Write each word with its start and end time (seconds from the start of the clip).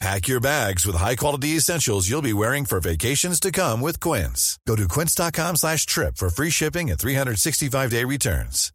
Pack 0.00 0.28
your 0.28 0.40
bags 0.40 0.84
with 0.86 0.96
high-quality 0.96 1.50
essentials 1.50 2.08
you'll 2.08 2.20
be 2.20 2.32
wearing 2.32 2.64
for 2.64 2.80
vacations 2.80 3.40
to 3.40 3.50
come 3.50 3.80
with 3.80 4.00
Quince. 4.00 4.58
Go 4.66 4.76
to 4.76 4.86
quince.com 4.88 5.56
slash 5.56 5.86
trip 5.86 6.16
for 6.16 6.28
free 6.28 6.50
shipping 6.50 6.90
and 6.90 6.98
365-day 6.98 8.04
returns. 8.04 8.72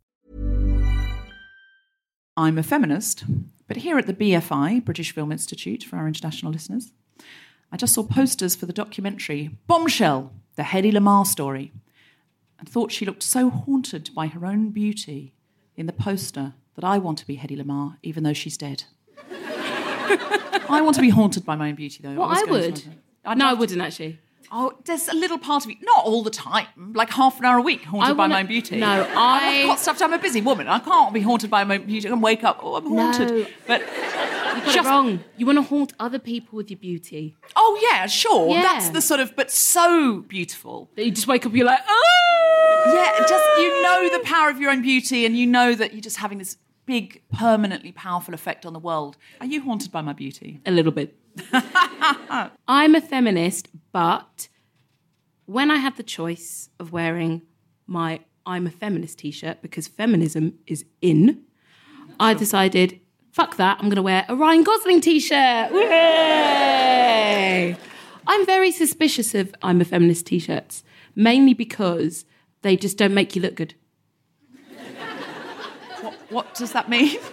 I'm 2.38 2.58
a 2.58 2.64
feminist, 2.64 3.26
but 3.68 3.78
here 3.78 3.98
at 3.98 4.08
the 4.08 4.14
BFI, 4.14 4.86
British 4.86 5.12
Film 5.14 5.32
Institute, 5.32 5.84
for 5.84 5.98
our 5.98 6.08
international 6.08 6.54
listeners, 6.54 6.94
I 7.72 7.78
just 7.78 7.94
saw 7.94 8.04
posters 8.04 8.56
for 8.56 8.66
the 8.66 8.74
documentary 8.74 9.58
Bombshell, 9.68 10.32
the 10.56 10.64
Hedy 10.64 10.92
Lamarr 10.94 11.28
story, 11.28 11.74
and 12.58 12.68
thought 12.68 12.92
she 12.94 13.06
looked 13.06 13.24
so 13.24 13.50
haunted 13.50 14.10
by 14.16 14.28
her 14.28 14.46
own 14.46 14.70
beauty 14.70 15.34
in 15.76 15.86
the 15.86 15.94
poster 15.94 16.54
that 16.76 16.86
I 16.86 16.98
want 16.98 17.18
to 17.20 17.28
be 17.28 17.38
Hedy 17.38 17.62
Lamarr, 17.62 17.98
even 18.02 18.24
though 18.24 18.34
she's 18.34 18.58
dead. 18.58 18.86
I 20.70 20.82
want 20.82 20.96
to 20.96 21.02
be 21.02 21.10
haunted 21.10 21.46
by 21.46 21.56
my 21.56 21.70
own 21.70 21.76
beauty, 21.76 22.00
though. 22.04 22.14
Well, 22.16 22.30
was 22.30 22.40
I 22.40 22.52
would. 22.52 22.84
I'd 23.26 23.38
no, 23.38 23.48
I 23.48 23.54
wouldn't 23.54 23.82
actually. 23.82 24.20
Oh, 24.52 24.74
there's 24.86 25.08
a 25.08 25.14
little 25.14 25.38
part 25.38 25.64
of 25.64 25.68
me, 25.68 25.78
not 25.84 26.04
all 26.06 26.24
the 26.24 26.32
time, 26.32 26.66
like 26.96 27.12
half 27.12 27.38
an 27.38 27.46
hour 27.46 27.60
a 27.60 27.62
week, 27.62 27.84
haunted 27.84 28.18
by 28.18 28.24
wanna- 28.24 28.34
my 28.34 28.40
own 28.40 28.48
beauty. 28.48 28.78
No, 28.78 28.88
I- 29.16 29.60
I've 29.62 29.68
got 29.68 29.80
stuff. 29.80 29.98
to- 30.00 30.06
I'm 30.06 30.14
a 30.14 30.18
busy 30.18 30.42
woman. 30.42 30.68
I 30.68 30.80
can't 30.80 31.14
be 31.14 31.20
haunted 31.22 31.52
by 31.52 31.64
my 31.64 31.76
own 31.78 31.86
beauty 31.86 32.08
and 32.08 32.24
wake 32.24 32.44
up. 32.44 32.60
Oh, 32.64 32.76
I'm 32.76 32.88
haunted. 32.88 33.30
No. 33.30 33.46
But 33.68 33.82
You 33.82 34.66
got 34.66 34.74
Just- 34.74 34.88
it 34.88 34.90
wrong. 34.90 35.20
You 35.38 35.46
want 35.46 35.58
to 35.60 35.62
haunt 35.62 35.94
other 36.00 36.18
people 36.20 36.58
with 36.58 36.70
your 36.72 36.80
beauty. 36.80 37.36
oh 37.56 37.80
yeah, 37.82 38.08
sure. 38.08 38.50
Yeah. 38.50 38.64
That's 38.64 38.90
the 38.90 39.00
sort 39.02 39.20
of, 39.20 39.36
but 39.36 39.52
so 39.52 40.22
beautiful. 40.28 40.90
That 40.96 41.06
you 41.06 41.12
just 41.12 41.28
wake 41.28 41.46
up, 41.46 41.54
you're 41.54 41.66
like, 41.68 41.80
oh, 41.88 42.84
Yeah, 42.94 43.20
just 43.28 43.44
you 43.60 43.84
know 43.84 44.10
the 44.18 44.24
power 44.24 44.50
of 44.50 44.60
your 44.60 44.72
own 44.72 44.82
beauty, 44.82 45.26
and 45.26 45.38
you 45.38 45.46
know 45.46 45.76
that 45.76 45.94
you're 45.94 46.02
just 46.02 46.18
having 46.18 46.40
this 46.40 46.58
big, 46.90 47.22
permanently 47.32 47.92
powerful 47.92 48.34
effect 48.34 48.66
on 48.66 48.74
the 48.74 48.80
world. 48.80 49.16
Are 49.40 49.46
you 49.46 49.62
haunted 49.62 49.92
by 49.92 50.02
my 50.02 50.12
beauty? 50.12 50.60
a 50.66 50.72
little 50.72 50.92
bit. 50.92 51.16
I'm 52.68 52.96
a 52.96 53.02
feminist, 53.02 53.68
but 53.92 54.50
when 55.46 55.70
I 55.70 55.76
had 55.76 55.98
the 55.98 56.04
choice 56.04 56.70
of 56.80 56.92
wearing 56.92 57.44
my 57.86 58.22
I'm 58.44 58.66
a 58.66 58.72
feminist 58.72 59.20
t-shirt 59.20 59.62
because 59.62 59.88
feminism 59.88 60.58
is 60.66 60.84
in, 61.00 61.44
I 62.20 62.34
decided, 62.34 63.00
fuck 63.32 63.58
that, 63.58 63.78
I'm 63.78 63.86
going 63.86 63.98
to 63.98 64.02
wear 64.02 64.26
a 64.28 64.36
Ryan 64.36 64.64
Gosling 64.64 65.00
t-shirt. 65.00 65.70
I'm 68.26 68.46
very 68.48 68.72
suspicious 68.72 69.36
of 69.36 69.54
I'm 69.62 69.80
a 69.80 69.86
feminist 69.86 70.26
t-shirts, 70.26 70.84
mainly 71.16 71.54
because 71.54 72.26
they 72.64 72.76
just 72.76 72.98
don't 72.98 73.14
make 73.14 73.36
you 73.36 73.44
look 73.44 73.54
good. 73.54 73.76
What 76.30 76.54
does 76.56 76.72
that 76.74 76.90
mean? 76.90 77.20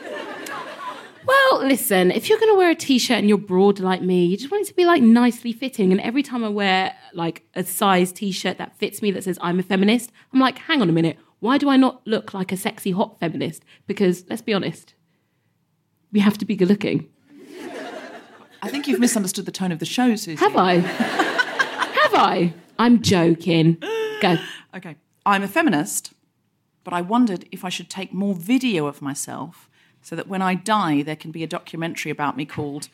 Well, 1.27 1.67
listen, 1.67 2.13
if 2.13 2.29
you're 2.29 2.39
going 2.39 2.53
to 2.53 2.57
wear 2.57 2.71
a 2.71 2.75
t-shirt 2.77 3.19
and 3.19 3.29
you're 3.29 3.37
broad 3.37 3.81
like 3.81 4.01
me, 4.01 4.27
you 4.27 4.37
just 4.37 4.49
want 4.51 4.65
it 4.65 4.69
to 4.69 4.75
be 4.75 4.85
like 4.85 5.03
nicely 5.03 5.53
fitting. 5.53 5.91
And 5.91 6.01
every 6.01 6.23
time 6.23 6.45
I 6.45 6.49
wear 6.49 6.95
like 7.15 7.43
a 7.57 7.65
size 7.65 8.13
t-shirt 8.13 8.59
that 8.59 8.79
fits 8.79 9.03
me 9.03 9.11
that 9.11 9.25
says 9.25 9.37
I'm 9.41 9.59
a 9.59 9.65
feminist, 9.65 10.13
I'm 10.33 10.39
like, 10.39 10.59
hang 10.59 10.81
on 10.81 10.89
a 10.89 10.93
minute, 10.93 11.19
why 11.41 11.59
do 11.59 11.69
I 11.69 11.77
not 11.77 12.07
look 12.07 12.33
like 12.33 12.53
a 12.53 12.57
sexy 12.57 12.93
hot 12.93 13.19
feminist? 13.19 13.65
Because 13.89 14.25
let's 14.29 14.43
be 14.43 14.55
honest, 14.55 14.95
we 16.13 16.21
have 16.21 16.39
to 16.39 16.45
be 16.45 16.55
good 16.55 16.69
looking. 16.69 17.09
I 18.63 18.69
think 18.69 18.87
you've 18.87 19.01
misunderstood 19.01 19.47
the 19.47 19.53
tone 19.53 19.73
of 19.73 19.81
the 19.81 19.85
show, 19.85 20.15
Susie. 20.17 20.37
Have 20.37 20.57
I? 20.57 20.75
have 20.79 22.15
I? 22.15 22.55
I'm 22.79 23.03
joking. 23.03 23.79
Go. 24.21 24.37
Okay. 24.75 24.97
I'm 25.25 25.43
a 25.43 25.49
feminist, 25.49 26.13
but 26.87 26.95
I 26.95 27.01
wondered 27.01 27.47
if 27.51 27.65
I 27.65 27.69
should 27.69 27.91
take 27.91 28.15
more 28.15 28.33
video 28.33 28.87
of 28.87 29.03
myself 29.03 29.69
so 30.03 30.15
that 30.15 30.29
when 30.29 30.41
I 30.41 30.55
die, 30.55 31.03
there 31.03 31.17
can 31.17 31.33
be 31.33 31.43
a 31.43 31.47
documentary 31.49 32.13
about 32.13 32.37
me 32.37 32.47
called 32.47 32.89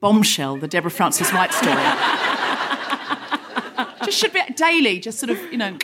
Bombshell, 0.00 0.56
the 0.56 0.66
Deborah 0.66 0.90
Frances-White 0.90 1.54
story. 1.54 1.76
just 4.04 4.18
should 4.18 4.32
be 4.32 4.42
daily, 4.56 4.98
just 4.98 5.20
sort 5.20 5.30
of, 5.30 5.40
you 5.52 5.58
know, 5.58 5.78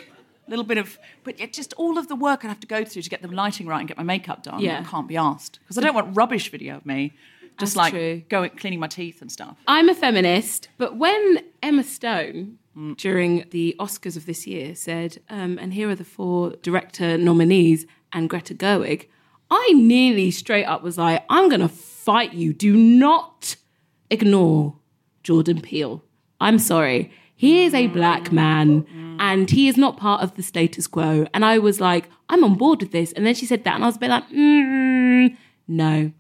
a 0.48 0.50
little 0.50 0.64
bit 0.64 0.76
of, 0.76 0.98
but 1.22 1.40
it 1.40 1.52
just 1.52 1.72
all 1.74 1.98
of 1.98 2.08
the 2.08 2.16
work 2.16 2.44
I'd 2.44 2.48
have 2.48 2.58
to 2.58 2.66
go 2.66 2.84
through 2.84 3.02
to 3.02 3.08
get 3.08 3.22
the 3.22 3.28
lighting 3.28 3.68
right 3.68 3.78
and 3.78 3.86
get 3.86 3.96
my 3.96 4.02
makeup 4.02 4.42
done. 4.42 4.58
Yeah. 4.58 4.80
I 4.80 4.82
can't 4.82 5.06
be 5.06 5.16
asked. 5.16 5.60
Because 5.60 5.78
I 5.78 5.82
don't 5.82 5.94
want 5.94 6.16
rubbish 6.16 6.50
video 6.50 6.78
of 6.78 6.84
me, 6.84 7.12
just 7.60 7.74
That's 7.74 7.76
like 7.76 7.92
true. 7.92 8.22
going, 8.28 8.50
cleaning 8.50 8.80
my 8.80 8.88
teeth 8.88 9.22
and 9.22 9.30
stuff. 9.30 9.56
I'm 9.68 9.88
a 9.88 9.94
feminist, 9.94 10.68
but 10.78 10.96
when 10.96 11.44
Emma 11.62 11.84
Stone, 11.84 12.58
during 12.96 13.44
the 13.50 13.76
Oscars 13.78 14.16
of 14.16 14.26
this 14.26 14.46
year, 14.46 14.74
said, 14.74 15.18
um, 15.28 15.58
and 15.58 15.74
here 15.74 15.90
are 15.90 15.94
the 15.94 16.04
four 16.04 16.50
director 16.62 17.18
nominees 17.18 17.86
and 18.12 18.30
Greta 18.30 18.54
Gerwig, 18.54 19.06
I 19.50 19.72
nearly 19.74 20.30
straight 20.30 20.64
up 20.64 20.82
was 20.82 20.96
like, 20.96 21.24
I'm 21.28 21.48
going 21.48 21.60
to 21.60 21.68
fight 21.68 22.32
you. 22.32 22.52
Do 22.54 22.74
not 22.74 23.56
ignore 24.10 24.76
Jordan 25.22 25.60
Peele. 25.60 26.02
I'm 26.40 26.58
sorry. 26.58 27.12
He 27.34 27.64
is 27.64 27.74
a 27.74 27.88
black 27.88 28.32
man 28.32 28.86
and 29.20 29.50
he 29.50 29.68
is 29.68 29.76
not 29.76 29.96
part 29.96 30.22
of 30.22 30.36
the 30.36 30.42
status 30.42 30.86
quo. 30.86 31.26
And 31.34 31.44
I 31.44 31.58
was 31.58 31.80
like, 31.80 32.08
I'm 32.28 32.44
on 32.44 32.54
board 32.54 32.80
with 32.80 32.92
this. 32.92 33.12
And 33.12 33.26
then 33.26 33.34
she 33.34 33.46
said 33.46 33.64
that, 33.64 33.74
and 33.74 33.84
I 33.84 33.86
was 33.88 33.96
a 33.96 33.98
bit 33.98 34.10
like, 34.10 34.28
mm, 34.30 35.36
no. 35.68 36.12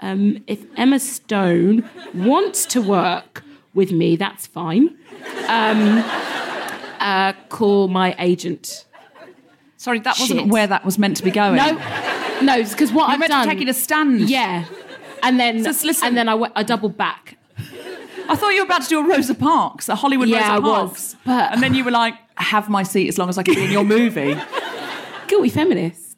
Um, 0.00 0.42
if 0.46 0.64
Emma 0.76 0.98
Stone 0.98 1.88
wants 2.14 2.64
to 2.66 2.80
work 2.80 3.42
with 3.74 3.92
me, 3.92 4.16
that's 4.16 4.46
fine. 4.46 4.96
Um, 5.48 5.98
uh, 7.00 7.32
call 7.48 7.88
my 7.88 8.14
agent. 8.18 8.86
Sorry, 9.76 9.98
that 10.00 10.18
wasn't 10.18 10.48
where 10.48 10.66
that 10.66 10.84
was 10.84 10.98
meant 10.98 11.16
to 11.18 11.22
be 11.24 11.30
going. 11.30 11.56
No, 11.56 11.72
no, 12.42 12.62
because 12.62 12.92
what 12.92 13.04
You're 13.06 13.12
I've 13.14 13.18
meant 13.20 13.30
done. 13.32 13.48
to 13.48 13.54
take 13.54 13.62
it 13.62 13.68
a 13.68 13.74
stand. 13.74 14.28
yeah, 14.28 14.64
and 15.22 15.40
then 15.40 15.64
and 15.66 16.16
then 16.16 16.28
I, 16.28 16.34
went, 16.34 16.52
I 16.56 16.62
doubled 16.62 16.96
back. 16.96 17.36
I 18.28 18.36
thought 18.36 18.50
you 18.50 18.60
were 18.60 18.66
about 18.66 18.82
to 18.82 18.88
do 18.88 19.00
a 19.00 19.08
Rosa 19.08 19.34
Parks, 19.34 19.88
a 19.88 19.94
Hollywood 19.96 20.28
Yeah, 20.28 20.38
Rosa 20.40 20.52
I 20.52 20.60
Parks. 20.60 20.92
was, 20.92 21.16
but- 21.24 21.52
And 21.52 21.62
then 21.62 21.74
you 21.74 21.82
were 21.84 21.90
like, 21.90 22.14
have 22.36 22.68
my 22.68 22.84
seat 22.84 23.08
as 23.08 23.18
long 23.18 23.28
as 23.28 23.38
I 23.38 23.42
can 23.42 23.54
be 23.54 23.64
in 23.64 23.70
your 23.72 23.82
movie. 23.84 24.36
Guilty 25.26 25.48
feminist. 25.48 26.09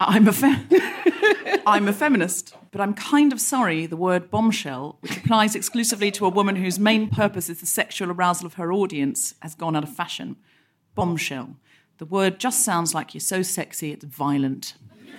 I'm 0.00 0.28
a 0.28 0.32
fe- 0.32 1.60
I'm 1.66 1.88
a 1.88 1.92
feminist, 1.92 2.54
but 2.70 2.80
I'm 2.80 2.94
kind 2.94 3.32
of 3.32 3.40
sorry 3.40 3.86
the 3.86 3.96
word 3.96 4.30
bombshell, 4.30 4.98
which 5.00 5.16
applies 5.16 5.54
exclusively 5.54 6.10
to 6.12 6.26
a 6.26 6.28
woman 6.28 6.56
whose 6.56 6.78
main 6.78 7.08
purpose 7.08 7.48
is 7.48 7.60
the 7.60 7.66
sexual 7.66 8.10
arousal 8.10 8.46
of 8.46 8.54
her 8.54 8.72
audience, 8.72 9.34
has 9.40 9.54
gone 9.54 9.74
out 9.76 9.82
of 9.84 9.94
fashion. 9.94 10.36
Bombshell. 10.94 11.56
The 11.98 12.04
word 12.04 12.38
just 12.38 12.64
sounds 12.64 12.94
like 12.94 13.14
you're 13.14 13.20
so 13.20 13.42
sexy 13.42 13.92
it's 13.92 14.04
violent. 14.04 14.74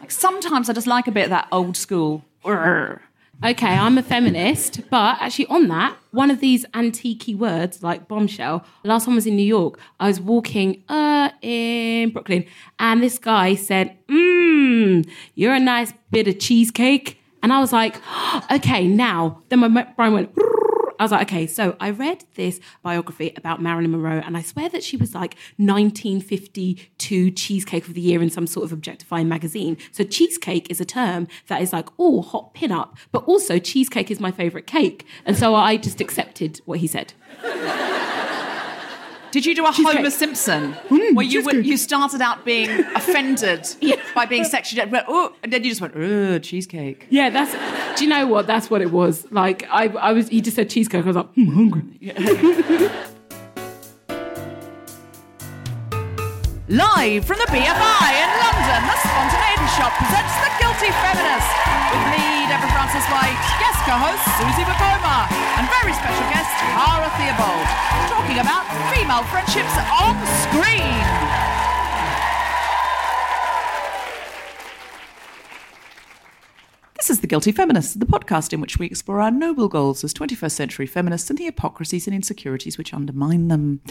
like 0.00 0.10
sometimes 0.10 0.68
I 0.68 0.72
just 0.72 0.86
like 0.86 1.08
a 1.08 1.12
bit 1.12 1.24
of 1.24 1.30
that 1.30 1.48
old 1.50 1.76
school. 1.76 2.24
"Urgh." 2.44 3.00
Okay, 3.44 3.66
I'm 3.66 3.98
a 3.98 4.04
feminist, 4.04 4.88
but 4.88 5.20
actually 5.20 5.46
on 5.46 5.66
that, 5.66 5.96
one 6.12 6.30
of 6.30 6.38
these 6.38 6.64
antique 6.74 7.36
words 7.36 7.82
like 7.82 8.06
bombshell. 8.06 8.64
Last 8.84 9.06
time 9.06 9.14
I 9.14 9.16
was 9.16 9.26
in 9.26 9.34
New 9.34 9.42
York, 9.42 9.80
I 9.98 10.06
was 10.06 10.20
walking 10.20 10.84
uh 10.88 11.30
in 11.42 12.10
Brooklyn, 12.10 12.44
and 12.78 13.02
this 13.02 13.18
guy 13.18 13.56
said, 13.56 13.96
"Mmm, 14.06 15.08
you're 15.34 15.54
a 15.54 15.58
nice 15.60 15.92
bit 16.12 16.28
of 16.28 16.38
cheesecake. 16.38 17.18
And 17.42 17.52
I 17.52 17.58
was 17.58 17.72
like, 17.72 17.96
okay, 18.52 18.86
now. 18.86 19.42
Then 19.48 19.58
my 19.58 19.68
brain 19.96 20.12
went, 20.12 20.30
I 21.02 21.04
was 21.04 21.10
like, 21.10 21.22
okay, 21.22 21.48
so 21.48 21.76
I 21.80 21.90
read 21.90 22.24
this 22.36 22.60
biography 22.84 23.32
about 23.36 23.60
Marilyn 23.60 23.90
Monroe, 23.90 24.22
and 24.24 24.36
I 24.36 24.42
swear 24.42 24.68
that 24.68 24.84
she 24.84 24.96
was 24.96 25.16
like 25.16 25.34
1952 25.56 27.32
Cheesecake 27.32 27.88
of 27.88 27.94
the 27.94 28.00
Year 28.00 28.22
in 28.22 28.30
some 28.30 28.46
sort 28.46 28.66
of 28.66 28.72
objectifying 28.72 29.28
magazine. 29.28 29.78
So 29.90 30.04
cheesecake 30.04 30.70
is 30.70 30.80
a 30.80 30.84
term 30.84 31.26
that 31.48 31.60
is 31.60 31.72
like, 31.72 31.88
oh, 31.98 32.22
hot 32.22 32.54
pin-up, 32.54 32.96
but 33.10 33.24
also 33.24 33.58
cheesecake 33.58 34.12
is 34.12 34.20
my 34.20 34.30
favorite 34.30 34.68
cake. 34.68 35.04
And 35.24 35.36
so 35.36 35.56
I 35.56 35.76
just 35.76 36.00
accepted 36.00 36.60
what 36.66 36.78
he 36.78 36.86
said. 36.86 37.14
Did 39.32 39.46
you 39.46 39.54
do 39.54 39.64
a. 39.64 39.72
Homer 39.72 40.10
Simpson 40.10 40.74
Mm, 40.88 41.14
where 41.16 41.24
you 41.24 41.50
you 41.62 41.78
started 41.78 42.20
out 42.20 42.44
being 42.44 42.68
offended 42.94 43.66
by 44.14 44.26
being 44.26 44.44
sexually 44.44 44.88
but 44.90 45.06
oh, 45.08 45.32
and 45.42 45.50
then 45.50 45.64
you 45.64 45.70
just 45.70 45.80
went, 45.80 45.94
oh, 45.96 46.38
cheesecake. 46.38 47.06
Yeah, 47.08 47.30
that's. 47.30 47.52
Do 47.98 48.04
you 48.04 48.10
know 48.10 48.26
what? 48.26 48.46
That's 48.46 48.68
what 48.70 48.82
it 48.82 48.92
was. 48.92 49.26
Like 49.30 49.66
I, 49.70 49.86
I 49.88 50.12
was. 50.12 50.28
He 50.28 50.42
just 50.42 50.56
said 50.56 50.68
cheesecake. 50.68 51.02
I 51.02 51.06
was 51.06 51.16
like, 51.16 51.28
I'm 51.36 51.46
hungry. 51.46 51.82
Live 56.68 57.24
from 57.24 57.38
the 57.38 57.46
BFI 57.46 58.08
in 58.22 58.30
London, 58.44 58.80
the 58.88 58.96
Spontaneity 59.00 59.68
Shop 59.76 59.92
presents 59.98 60.34
The 60.44 60.61
Guilty 60.82 60.98
Feminist 60.98 61.46
with 61.94 62.04
me, 62.10 62.42
Deborah 62.50 62.72
Frances-White, 62.74 63.38
guest 63.62 63.78
co-host 63.86 64.24
Susie 64.34 64.66
Wokoma, 64.66 65.30
and 65.54 65.70
very 65.70 65.94
special 65.94 66.26
guest 66.26 66.50
Cara 66.74 67.06
Theobold, 67.14 67.66
talking 68.10 68.42
about 68.42 68.66
female 68.90 69.22
friendships 69.30 69.78
on 69.94 70.18
screen. 70.42 71.06
This 76.96 77.10
is 77.10 77.20
The 77.20 77.28
Guilty 77.28 77.52
Feminists, 77.52 77.94
the 77.94 78.04
podcast 78.04 78.52
in 78.52 78.60
which 78.60 78.80
we 78.80 78.86
explore 78.86 79.20
our 79.20 79.30
noble 79.30 79.68
goals 79.68 80.02
as 80.02 80.12
21st 80.12 80.50
century 80.50 80.86
feminists 80.86 81.30
and 81.30 81.38
the 81.38 81.44
hypocrisies 81.44 82.08
and 82.08 82.16
insecurities 82.16 82.76
which 82.76 82.92
undermine 82.92 83.46
them. 83.46 83.82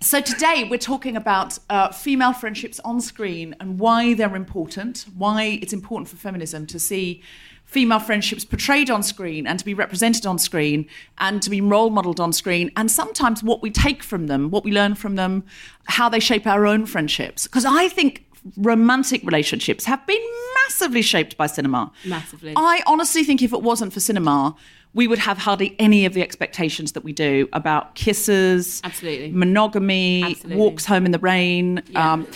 So 0.00 0.20
today 0.20 0.64
we're 0.70 0.78
talking 0.78 1.16
about 1.16 1.58
uh, 1.68 1.90
female 1.90 2.32
friendships 2.32 2.78
on 2.80 3.00
screen 3.00 3.56
and 3.58 3.80
why 3.80 4.14
they're 4.14 4.36
important, 4.36 5.06
why 5.16 5.58
it's 5.60 5.72
important 5.72 6.08
for 6.08 6.14
feminism 6.14 6.66
to 6.68 6.78
see 6.78 7.20
female 7.64 7.98
friendships 7.98 8.44
portrayed 8.44 8.90
on 8.90 9.02
screen 9.02 9.44
and 9.44 9.58
to 9.58 9.64
be 9.64 9.74
represented 9.74 10.24
on 10.24 10.38
screen 10.38 10.86
and 11.18 11.42
to 11.42 11.50
be 11.50 11.60
role 11.60 11.90
modeled 11.90 12.20
on 12.20 12.32
screen 12.32 12.70
and 12.76 12.92
sometimes 12.92 13.42
what 13.42 13.60
we 13.60 13.72
take 13.72 14.04
from 14.04 14.28
them, 14.28 14.50
what 14.50 14.62
we 14.62 14.70
learn 14.70 14.94
from 14.94 15.16
them, 15.16 15.44
how 15.86 16.08
they 16.08 16.20
shape 16.20 16.46
our 16.46 16.64
own 16.64 16.86
friendships. 16.86 17.48
Because 17.48 17.64
I 17.64 17.88
think 17.88 18.24
romantic 18.56 19.22
relationships 19.24 19.84
have 19.84 20.06
been 20.06 20.22
massively 20.64 21.02
shaped 21.02 21.36
by 21.36 21.48
cinema. 21.48 21.90
Massively. 22.04 22.52
I 22.54 22.82
honestly 22.86 23.24
think 23.24 23.42
if 23.42 23.52
it 23.52 23.62
wasn't 23.62 23.92
for 23.92 24.00
cinema, 24.00 24.54
we 24.94 25.06
would 25.06 25.18
have 25.18 25.38
hardly 25.38 25.76
any 25.78 26.06
of 26.06 26.14
the 26.14 26.22
expectations 26.22 26.92
that 26.92 27.04
we 27.04 27.12
do 27.12 27.48
about 27.52 27.94
kisses, 27.94 28.80
Absolutely. 28.84 29.30
monogamy, 29.32 30.24
Absolutely. 30.24 30.56
walks 30.56 30.84
home 30.86 31.04
in 31.06 31.12
the 31.12 31.18
rain, 31.18 31.82
Yeah. 31.90 32.12
um, 32.14 32.26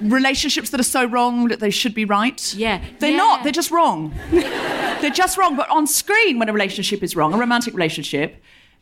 relationships 0.00 0.70
that 0.70 0.80
are 0.80 0.84
so 0.84 1.04
wrong 1.04 1.48
that 1.48 1.60
they 1.60 1.70
should 1.70 1.94
be 1.94 2.04
right. 2.04 2.54
Yeah. 2.56 2.82
They're 2.98 3.10
Yeah. 3.10 3.16
not, 3.16 3.42
they're 3.42 3.52
just 3.52 3.70
wrong. 3.70 4.12
they're 4.30 5.10
just 5.10 5.36
wrong. 5.38 5.56
But 5.56 5.68
on 5.70 5.86
screen, 5.86 6.38
when 6.38 6.48
a 6.48 6.52
relationship 6.52 7.02
is 7.02 7.14
wrong, 7.14 7.32
a 7.34 7.36
romantic 7.38 7.74
relationship, 7.74 8.36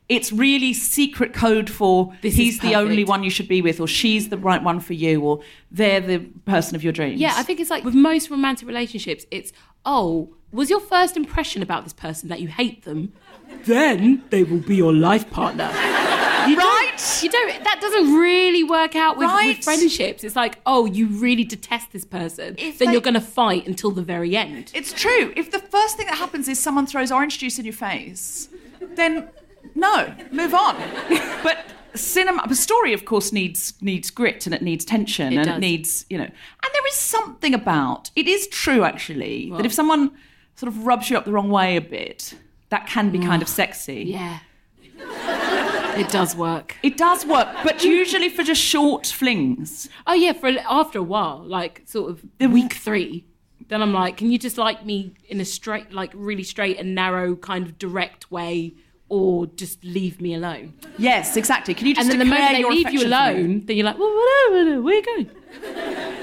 it's 0.08 0.32
really 0.32 0.73
secret 0.73 1.32
code 1.32 1.70
for 1.70 2.12
This 2.20 2.35
he's 2.35 2.58
the 2.61 2.75
only 2.75 3.05
one 3.05 3.23
you 3.23 3.31
should 3.31 3.47
be 3.49 3.62
with, 3.62 3.81
or 3.81 3.87
she's 3.87 4.29
the 4.29 4.38
right 4.38 4.62
one 4.62 4.81
for 4.81 4.93
you, 4.94 5.20
or 5.23 5.41
they're 5.70 6.00
the 6.00 6.19
person 6.47 6.75
of 6.75 6.82
your 6.82 6.93
dreams. 6.93 7.20
Yeah, 7.20 7.35
I 7.37 7.43
think 7.44 7.61
it's 7.61 7.70
like 7.70 7.85
with 7.85 7.94
most 7.94 8.29
romantic 8.31 8.67
relationships, 8.67 9.25
it's 9.31 9.52
oh, 9.85 10.35
was 10.52 10.70
your 10.70 10.81
first 10.81 11.17
impression 11.17 11.62
about 11.62 11.85
this 11.85 11.93
person 11.93 12.29
that 12.29 12.41
you 12.41 12.49
hate 12.49 12.85
them? 12.85 13.12
Then 13.64 14.25
they 14.31 14.43
will 14.44 14.58
be 14.61 14.76
your 14.76 14.93
life 14.93 15.31
partner. 15.31 15.70
You 16.49 16.56
Right? 16.56 16.97
You 17.23 17.29
don't. 17.29 17.64
That 17.64 17.79
doesn't 17.81 18.14
really 18.14 18.64
work 18.64 18.97
out 18.97 19.17
with, 19.19 19.29
Right. 19.29 19.56
with 19.56 19.64
friendships. 19.64 20.25
It's 20.25 20.35
like, 20.37 20.58
oh, 20.64 20.87
you 20.87 21.06
really 21.06 21.44
detest 21.44 21.93
this 21.93 22.05
person, 22.05 22.55
If 22.58 22.79
then 22.79 22.87
they- 22.88 22.93
you're 22.93 23.02
going 23.02 23.14
to 23.14 23.20
fight 23.20 23.67
until 23.67 23.91
the 23.91 24.02
very 24.02 24.37
end. 24.37 24.70
It's 24.75 24.93
true. 24.93 25.32
If 25.37 25.50
the 25.50 25.58
first 25.58 25.97
thing 25.97 26.06
that 26.06 26.17
happens 26.19 26.49
is 26.49 26.58
someone 26.58 26.87
throws 26.87 27.12
orange 27.12 27.38
juice 27.38 27.58
in 27.58 27.64
your 27.67 27.75
face, 27.75 28.49
then 28.94 29.29
no, 29.75 30.14
move 30.32 30.55
on. 30.55 30.76
but 31.43 31.58
cinema, 31.94 32.43
the 32.49 32.55
story, 32.56 32.93
of 32.94 33.05
course, 33.05 33.32
needs 33.32 33.75
needs 33.82 34.11
grit 34.11 34.47
and 34.47 34.55
it 34.55 34.62
needs 34.62 34.85
tension 34.85 35.32
It 35.35 35.37
and 35.37 35.47
does. 35.47 35.56
it 35.56 35.61
needs 35.61 36.06
you 36.08 36.17
know. 36.19 36.25
And 36.25 36.70
there 36.73 36.87
is 36.88 36.94
something 36.94 37.52
about 37.55 38.11
it 38.17 38.26
is 38.26 38.49
true 38.49 38.82
actually 38.85 39.50
that 39.56 39.67
if 39.67 39.73
someone 39.75 40.12
sort 40.55 40.69
of 40.73 40.87
rubs 40.87 41.11
you 41.11 41.17
up 41.17 41.25
the 41.25 41.32
wrong 41.32 41.50
way 41.50 41.76
a 41.76 41.81
bit, 41.81 42.35
that 42.69 42.87
can 42.87 43.11
be 43.11 43.19
kind 43.19 43.43
of 43.43 43.49
sexy. 43.49 44.05
Yeah, 44.06 44.41
it 45.97 46.08
does 46.08 46.37
work. 46.37 46.76
It 46.82 46.97
does 46.97 47.26
work, 47.26 47.49
but 47.64 47.85
usually 47.85 48.29
for 48.29 48.43
just 48.43 48.61
short 48.61 49.06
flings. 49.06 49.88
Oh 50.06 50.14
yeah, 50.14 50.32
for 50.32 50.49
after 50.69 50.99
a 50.99 51.02
while, 51.02 51.43
like 51.44 51.82
sort 51.87 52.11
of 52.11 52.25
the 52.38 52.47
week 52.47 52.75
three, 52.75 53.25
then 53.69 53.82
I'm 53.82 53.93
like, 53.93 54.17
can 54.17 54.31
you 54.31 54.38
just 54.38 54.58
like 54.58 54.85
me 54.85 55.14
in 55.29 55.41
a 55.41 55.44
straight, 55.44 55.93
like 55.93 56.11
really 56.14 56.43
straight 56.43 56.79
and 56.79 56.94
narrow 56.94 57.37
kind 57.37 57.67
of 57.67 57.79
direct 57.79 58.31
way, 58.31 58.75
or 59.08 59.47
just 59.47 59.82
leave 59.85 60.20
me 60.20 60.35
alone? 60.35 60.75
Yes, 60.99 61.37
exactly. 61.37 61.75
Can 61.75 61.87
you 61.87 61.94
just 61.94 62.11
and 62.11 62.11
then 62.11 62.19
the 62.19 62.25
declare 62.25 62.41
moment 62.41 62.56
they 62.56 62.61
your 62.61 62.70
leave 62.70 62.93
you 62.93 63.00
affection 63.00 63.11
for 63.11 63.32
me? 63.35 63.43
alone, 63.43 63.67
then 63.67 63.76
you're 63.76 63.87
like, 63.87 63.99
well, 63.99 64.14
whatever, 64.14 64.82
where 64.82 64.94
you 64.94 65.02
going? 65.02 66.17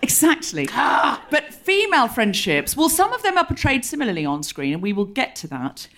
Exactly. 0.10 0.66
but 1.30 1.52
female 1.52 2.08
friendships, 2.08 2.76
well, 2.76 2.88
some 2.88 3.12
of 3.12 3.22
them 3.22 3.36
are 3.36 3.44
portrayed 3.44 3.84
similarly 3.84 4.24
on 4.24 4.42
screen, 4.42 4.72
and 4.72 4.82
we 4.82 4.92
will 4.92 5.04
get 5.04 5.36
to 5.36 5.46
that. 5.48 5.88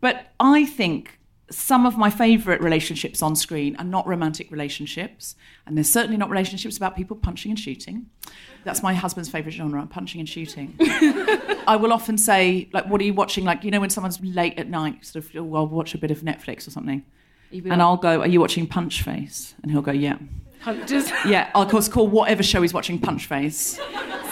But 0.00 0.32
I 0.38 0.64
think 0.64 1.18
some 1.50 1.86
of 1.86 1.96
my 1.96 2.10
favourite 2.10 2.62
relationships 2.62 3.22
on 3.22 3.34
screen 3.34 3.74
are 3.76 3.84
not 3.84 4.06
romantic 4.06 4.50
relationships, 4.50 5.34
and 5.66 5.76
they're 5.76 5.84
certainly 5.84 6.16
not 6.16 6.28
relationships 6.30 6.76
about 6.76 6.94
people 6.94 7.16
punching 7.16 7.50
and 7.50 7.58
shooting. 7.58 8.06
That's 8.64 8.82
my 8.82 8.92
husband's 8.92 9.30
favourite 9.30 9.54
genre, 9.54 9.86
punching 9.86 10.20
and 10.20 10.28
shooting. 10.28 10.74
I 10.80 11.76
will 11.80 11.92
often 11.92 12.18
say, 12.18 12.68
like, 12.72 12.86
what 12.86 13.00
are 13.00 13.04
you 13.04 13.14
watching? 13.14 13.44
Like, 13.44 13.64
you 13.64 13.70
know, 13.70 13.80
when 13.80 13.90
someone's 13.90 14.20
late 14.20 14.58
at 14.58 14.68
night, 14.68 15.06
sort 15.06 15.24
of, 15.24 15.30
oh, 15.36 15.54
I'll 15.56 15.66
watch 15.66 15.94
a 15.94 15.98
bit 15.98 16.10
of 16.10 16.20
Netflix 16.20 16.66
or 16.66 16.70
something. 16.70 17.02
And 17.72 17.80
I'll 17.80 17.96
go, 17.96 18.20
Are 18.20 18.26
you 18.28 18.40
watching 18.40 18.66
Punch 18.66 19.02
Face? 19.02 19.54
And 19.62 19.70
he'll 19.72 19.82
go, 19.82 19.92
Yeah. 19.92 20.18
Just 20.86 21.12
Yeah, 21.26 21.50
I'll 21.54 21.62
of 21.62 21.70
course 21.70 21.88
call 21.88 22.08
whatever 22.08 22.42
show 22.42 22.62
he's 22.62 22.74
watching 22.74 22.98
Punch 22.98 23.26
Face. 23.26 23.78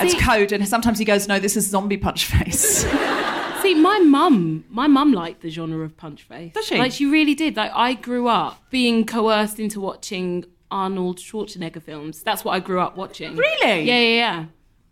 It's 0.00 0.14
code, 0.22 0.52
and 0.52 0.66
sometimes 0.68 0.98
he 0.98 1.04
goes, 1.04 1.26
"No, 1.26 1.38
this 1.38 1.56
is 1.56 1.66
Zombie 1.66 1.96
Punch 1.96 2.26
Face." 2.26 2.84
see 3.66 3.74
my 3.74 3.98
mum. 3.98 4.64
My 4.68 4.86
mum 4.86 5.12
liked 5.12 5.42
the 5.42 5.50
genre 5.50 5.84
of 5.84 5.96
punch 5.96 6.22
face. 6.22 6.52
Does 6.52 6.66
she? 6.66 6.78
Like 6.78 6.92
she 6.92 7.06
really 7.06 7.34
did. 7.34 7.56
Like 7.56 7.72
I 7.74 7.94
grew 7.94 8.28
up 8.28 8.62
being 8.70 9.04
coerced 9.04 9.58
into 9.58 9.80
watching 9.80 10.44
Arnold 10.70 11.18
Schwarzenegger 11.18 11.82
films. 11.82 12.22
That's 12.22 12.44
what 12.44 12.52
I 12.52 12.60
grew 12.60 12.80
up 12.80 12.96
watching. 12.96 13.36
Really? 13.36 13.82
Yeah, 13.82 13.98
yeah, 13.98 14.16
yeah. 14.16 14.44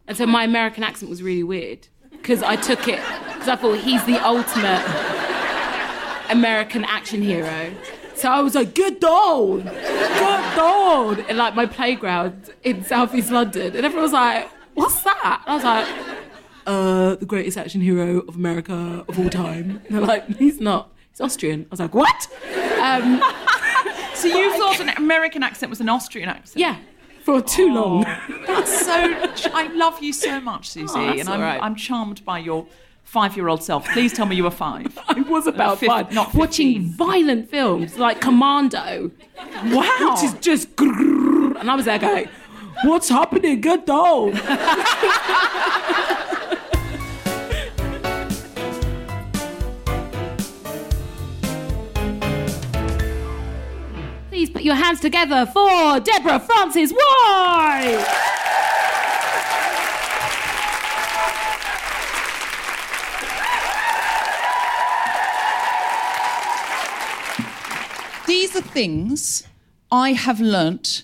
And 0.06 0.16
so 0.16 0.26
my 0.26 0.44
American 0.44 0.82
accent 0.82 1.08
was 1.08 1.22
really 1.22 1.42
weird 1.42 1.88
because 2.10 2.42
I 2.42 2.56
took 2.56 2.88
it 2.88 3.00
because 3.26 3.48
I 3.48 3.56
thought 3.56 3.78
he's 3.78 4.04
the 4.04 4.18
ultimate 4.24 4.84
American 6.30 6.84
action 6.84 7.22
hero. 7.22 7.72
So 8.14 8.28
I 8.30 8.40
was 8.40 8.54
like, 8.54 8.74
good 8.74 9.00
down, 9.00 9.64
good 9.64 10.56
down, 10.56 11.20
in 11.28 11.36
like 11.36 11.54
my 11.54 11.66
playground 11.66 12.50
in 12.62 12.84
southeast 12.84 13.30
London, 13.30 13.74
and 13.74 13.84
everyone 13.84 14.04
was 14.04 14.12
like, 14.12 14.48
what's 14.74 15.02
that? 15.02 15.42
And 15.46 15.50
I 15.50 15.54
was 15.54 15.64
like, 15.64 16.16
uh, 16.66 17.14
the 17.16 17.26
greatest 17.26 17.58
action 17.58 17.80
hero 17.80 18.20
of 18.20 18.36
America 18.36 19.04
of 19.08 19.18
all 19.18 19.28
time. 19.28 19.82
And 19.86 19.96
they're 19.96 20.00
like, 20.00 20.26
he's 20.36 20.60
not. 20.60 20.90
He's 21.10 21.20
Austrian. 21.20 21.62
I 21.62 21.66
was 21.70 21.80
like, 21.80 21.94
what? 21.94 22.28
Um, 22.80 23.20
so 24.14 24.28
you 24.28 24.56
thought 24.58 24.78
an 24.80 24.88
American 24.90 25.42
accent 25.42 25.70
was 25.70 25.80
an 25.80 25.88
Austrian 25.88 26.28
accent? 26.28 26.60
yeah, 26.60 26.76
for 27.24 27.42
too 27.42 27.72
long. 27.74 28.02
That's 28.46 28.84
so. 28.86 28.92
I 29.52 29.68
love 29.74 30.02
you 30.02 30.12
so 30.12 30.40
much, 30.40 30.70
Susie, 30.70 30.92
Oh, 30.96 31.10
and 31.18 31.28
I'm, 31.28 31.40
right. 31.40 31.60
I'm 31.62 31.74
charmed 31.74 32.24
by 32.24 32.38
your 32.38 32.66
five-year-old 33.04 33.62
self. 33.62 33.86
Please 33.90 34.12
tell 34.12 34.26
me 34.26 34.34
you 34.36 34.44
were 34.44 34.50
five. 34.50 34.98
I 35.08 35.20
was 35.20 35.46
about 35.46 35.78
Fif- 35.78 35.86
five, 35.88 36.12
not 36.12 36.34
watching 36.34 36.82
violent 36.86 37.48
films 37.50 37.96
like 37.98 38.20
Commando, 38.20 39.10
Wow. 39.66 40.14
which 40.14 40.24
is 40.24 40.34
just, 40.40 40.68
and 40.80 41.70
I 41.70 41.74
was 41.76 41.84
there 41.84 41.98
going, 41.98 42.28
"What's 42.82 43.08
happening? 43.08 43.60
Get 43.60 43.86
down!" 43.86 44.32
Please 54.30 54.50
put 54.50 54.62
your 54.62 54.74
hands 54.74 55.00
together 55.00 55.46
for 55.46 56.00
Deborah 56.00 56.40
Frances-White. 56.40 58.33
Are 68.54 68.60
things 68.60 69.48
I 69.90 70.12
have 70.12 70.40
learnt 70.40 71.02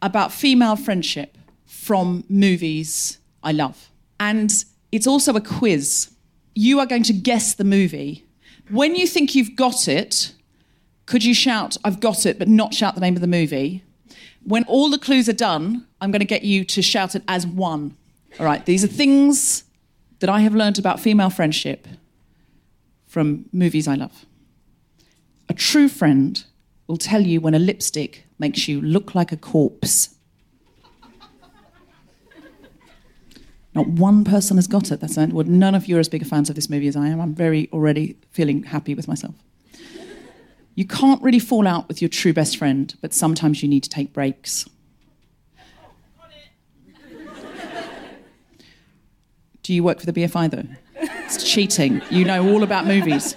about 0.00 0.32
female 0.32 0.76
friendship 0.76 1.36
from 1.66 2.22
movies 2.28 3.18
I 3.42 3.50
love. 3.50 3.90
And 4.20 4.52
it's 4.92 5.06
also 5.06 5.34
a 5.34 5.40
quiz. 5.40 6.12
You 6.54 6.78
are 6.78 6.86
going 6.86 7.02
to 7.04 7.12
guess 7.12 7.52
the 7.54 7.64
movie. 7.64 8.26
When 8.70 8.94
you 8.94 9.08
think 9.08 9.34
you've 9.34 9.56
got 9.56 9.88
it, 9.88 10.34
could 11.06 11.24
you 11.24 11.34
shout, 11.34 11.76
I've 11.82 11.98
got 11.98 12.24
it, 12.24 12.38
but 12.38 12.46
not 12.46 12.74
shout 12.74 12.94
the 12.94 13.00
name 13.00 13.16
of 13.16 13.22
the 13.22 13.26
movie? 13.26 13.82
When 14.44 14.62
all 14.64 14.88
the 14.88 14.98
clues 14.98 15.28
are 15.28 15.32
done, 15.32 15.84
I'm 16.00 16.12
going 16.12 16.20
to 16.20 16.26
get 16.26 16.44
you 16.44 16.64
to 16.64 16.80
shout 16.80 17.16
it 17.16 17.24
as 17.26 17.44
one. 17.44 17.96
All 18.38 18.46
right, 18.46 18.64
these 18.64 18.84
are 18.84 18.88
things 18.88 19.64
that 20.20 20.30
I 20.30 20.40
have 20.40 20.54
learned 20.54 20.78
about 20.78 21.00
female 21.00 21.30
friendship 21.30 21.88
from 23.08 23.46
movies 23.52 23.88
I 23.88 23.96
love. 23.96 24.26
A 25.48 25.54
true 25.54 25.88
friend 25.88 26.44
will 26.88 26.96
tell 26.96 27.20
you 27.20 27.40
when 27.40 27.54
a 27.54 27.58
lipstick 27.58 28.24
makes 28.38 28.66
you 28.66 28.80
look 28.80 29.14
like 29.14 29.30
a 29.30 29.36
corpse. 29.36 30.16
Not 33.74 33.86
one 33.86 34.24
person 34.24 34.56
has 34.56 34.66
got 34.66 34.90
it. 34.90 35.00
That's. 35.00 35.16
Well, 35.16 35.46
none 35.46 35.74
of 35.74 35.86
you 35.86 35.98
are 35.98 36.00
as 36.00 36.08
big 36.08 36.22
a 36.22 36.24
fans 36.24 36.48
of 36.48 36.56
this 36.56 36.68
movie 36.68 36.88
as 36.88 36.96
I 36.96 37.08
am. 37.08 37.20
I'm 37.20 37.34
very 37.34 37.68
already 37.72 38.16
feeling 38.30 38.64
happy 38.64 38.94
with 38.94 39.06
myself. 39.06 39.34
You 40.74 40.86
can't 40.86 41.22
really 41.22 41.38
fall 41.38 41.66
out 41.66 41.86
with 41.86 42.00
your 42.00 42.08
true 42.08 42.32
best 42.32 42.56
friend, 42.56 42.94
but 43.00 43.12
sometimes 43.12 43.62
you 43.62 43.68
need 43.68 43.82
to 43.82 43.88
take 43.90 44.12
breaks. 44.12 44.64
Do 49.62 49.74
you 49.74 49.84
work 49.84 50.00
for 50.00 50.06
the 50.06 50.12
BFI 50.12 50.50
though? 50.50 50.64
It's 51.26 51.44
cheating. 51.44 52.00
You 52.10 52.24
know 52.24 52.48
all 52.48 52.62
about 52.62 52.86
movies. 52.86 53.36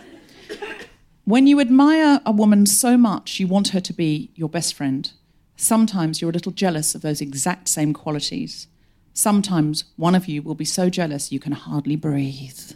When 1.31 1.47
you 1.47 1.61
admire 1.61 2.19
a 2.25 2.31
woman 2.33 2.65
so 2.65 2.97
much 2.97 3.39
you 3.39 3.47
want 3.47 3.69
her 3.69 3.79
to 3.79 3.93
be 3.93 4.31
your 4.35 4.49
best 4.49 4.73
friend, 4.73 5.09
sometimes 5.55 6.19
you're 6.19 6.29
a 6.29 6.33
little 6.33 6.51
jealous 6.51 6.93
of 6.93 7.03
those 7.03 7.21
exact 7.21 7.69
same 7.69 7.93
qualities. 7.93 8.67
Sometimes 9.13 9.85
one 9.95 10.13
of 10.13 10.27
you 10.27 10.41
will 10.41 10.55
be 10.55 10.65
so 10.65 10.89
jealous 10.89 11.31
you 11.31 11.39
can 11.39 11.53
hardly 11.53 11.95
breathe. 11.95 12.73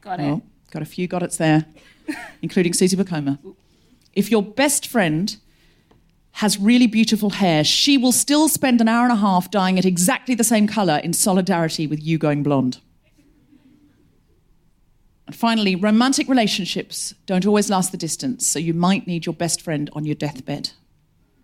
Got 0.00 0.20
oh, 0.20 0.22
it. 0.22 0.30
Oh, 0.30 0.42
got 0.70 0.82
a 0.82 0.84
few 0.84 1.08
got 1.08 1.24
it's 1.24 1.36
there, 1.36 1.66
including 2.40 2.72
Susie 2.72 2.96
Wokoma. 2.96 3.40
If 4.12 4.30
your 4.30 4.44
best 4.44 4.86
friend 4.86 5.36
has 6.34 6.60
really 6.60 6.86
beautiful 6.86 7.30
hair, 7.30 7.64
she 7.64 7.98
will 7.98 8.12
still 8.12 8.48
spend 8.48 8.80
an 8.80 8.86
hour 8.86 9.02
and 9.02 9.12
a 9.12 9.16
half 9.16 9.50
dyeing 9.50 9.76
it 9.76 9.84
exactly 9.84 10.36
the 10.36 10.44
same 10.44 10.68
colour 10.68 10.98
in 10.98 11.12
solidarity 11.12 11.88
with 11.88 12.00
you 12.00 12.16
going 12.16 12.44
blonde. 12.44 12.78
Finally, 15.34 15.74
romantic 15.74 16.28
relationships 16.28 17.12
don't 17.26 17.44
always 17.44 17.68
last 17.68 17.90
the 17.90 17.98
distance, 17.98 18.46
so 18.46 18.58
you 18.58 18.72
might 18.72 19.06
need 19.06 19.26
your 19.26 19.34
best 19.34 19.60
friend 19.60 19.90
on 19.92 20.06
your 20.06 20.14
deathbed. 20.14 20.70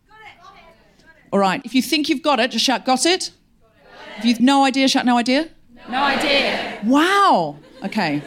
Got 0.09 0.17
it. 0.17 1.05
All 1.33 1.41
right, 1.41 1.61
if 1.65 1.75
you 1.75 1.83
think 1.83 2.09
you've 2.09 2.23
got 2.23 2.39
it, 2.39 2.53
just 2.53 2.65
shout, 2.65 2.87
got 2.87 3.05
it. 3.05 3.33
If 4.19 4.25
you've 4.25 4.41
no 4.41 4.65
idea, 4.65 4.87
shout, 4.87 5.05
no 5.05 5.19
idea. 5.19 5.49
No 5.89 6.03
idea. 6.03 6.81
Wow. 6.85 7.59
Okay. 7.85 8.23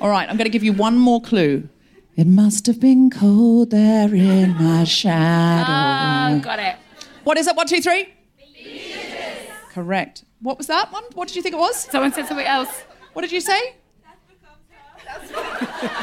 All 0.00 0.10
right, 0.10 0.28
I'm 0.28 0.36
going 0.36 0.44
to 0.44 0.50
give 0.50 0.62
you 0.62 0.74
one 0.74 0.98
more 0.98 1.22
clue. 1.22 1.68
It 2.14 2.26
must 2.26 2.66
have 2.66 2.78
been 2.78 3.08
cold 3.08 3.70
there 3.70 4.14
in 4.14 4.50
my 4.54 4.84
shadow. 4.84 6.36
Oh, 6.36 6.40
got 6.40 6.58
it. 6.58 6.76
What 7.24 7.38
is 7.38 7.46
it? 7.46 7.56
One, 7.56 7.66
two, 7.66 7.80
three? 7.80 8.12
Correct. 9.70 10.24
What 10.40 10.58
was 10.58 10.66
that 10.66 10.92
one? 10.92 11.04
What 11.14 11.28
did 11.28 11.36
you 11.36 11.42
think 11.42 11.54
it 11.54 11.58
was? 11.58 11.76
Someone 11.76 12.12
said 12.12 12.26
something 12.26 12.46
else. 12.46 12.84
What 13.14 13.22
did 13.22 13.32
you 13.32 13.40
say? 13.40 13.76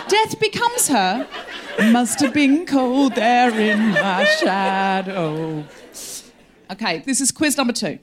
Death 0.07 0.39
becomes 0.39 0.87
her. 0.87 1.27
Must 1.91 2.19
have 2.19 2.33
been 2.33 2.65
cold 2.65 3.15
there 3.15 3.49
in 3.59 3.91
my 3.91 4.25
shadow. 4.39 5.65
Okay, 6.71 6.99
this 6.99 7.19
is 7.19 7.31
quiz 7.31 7.57
number 7.57 7.73
two. 7.73 7.99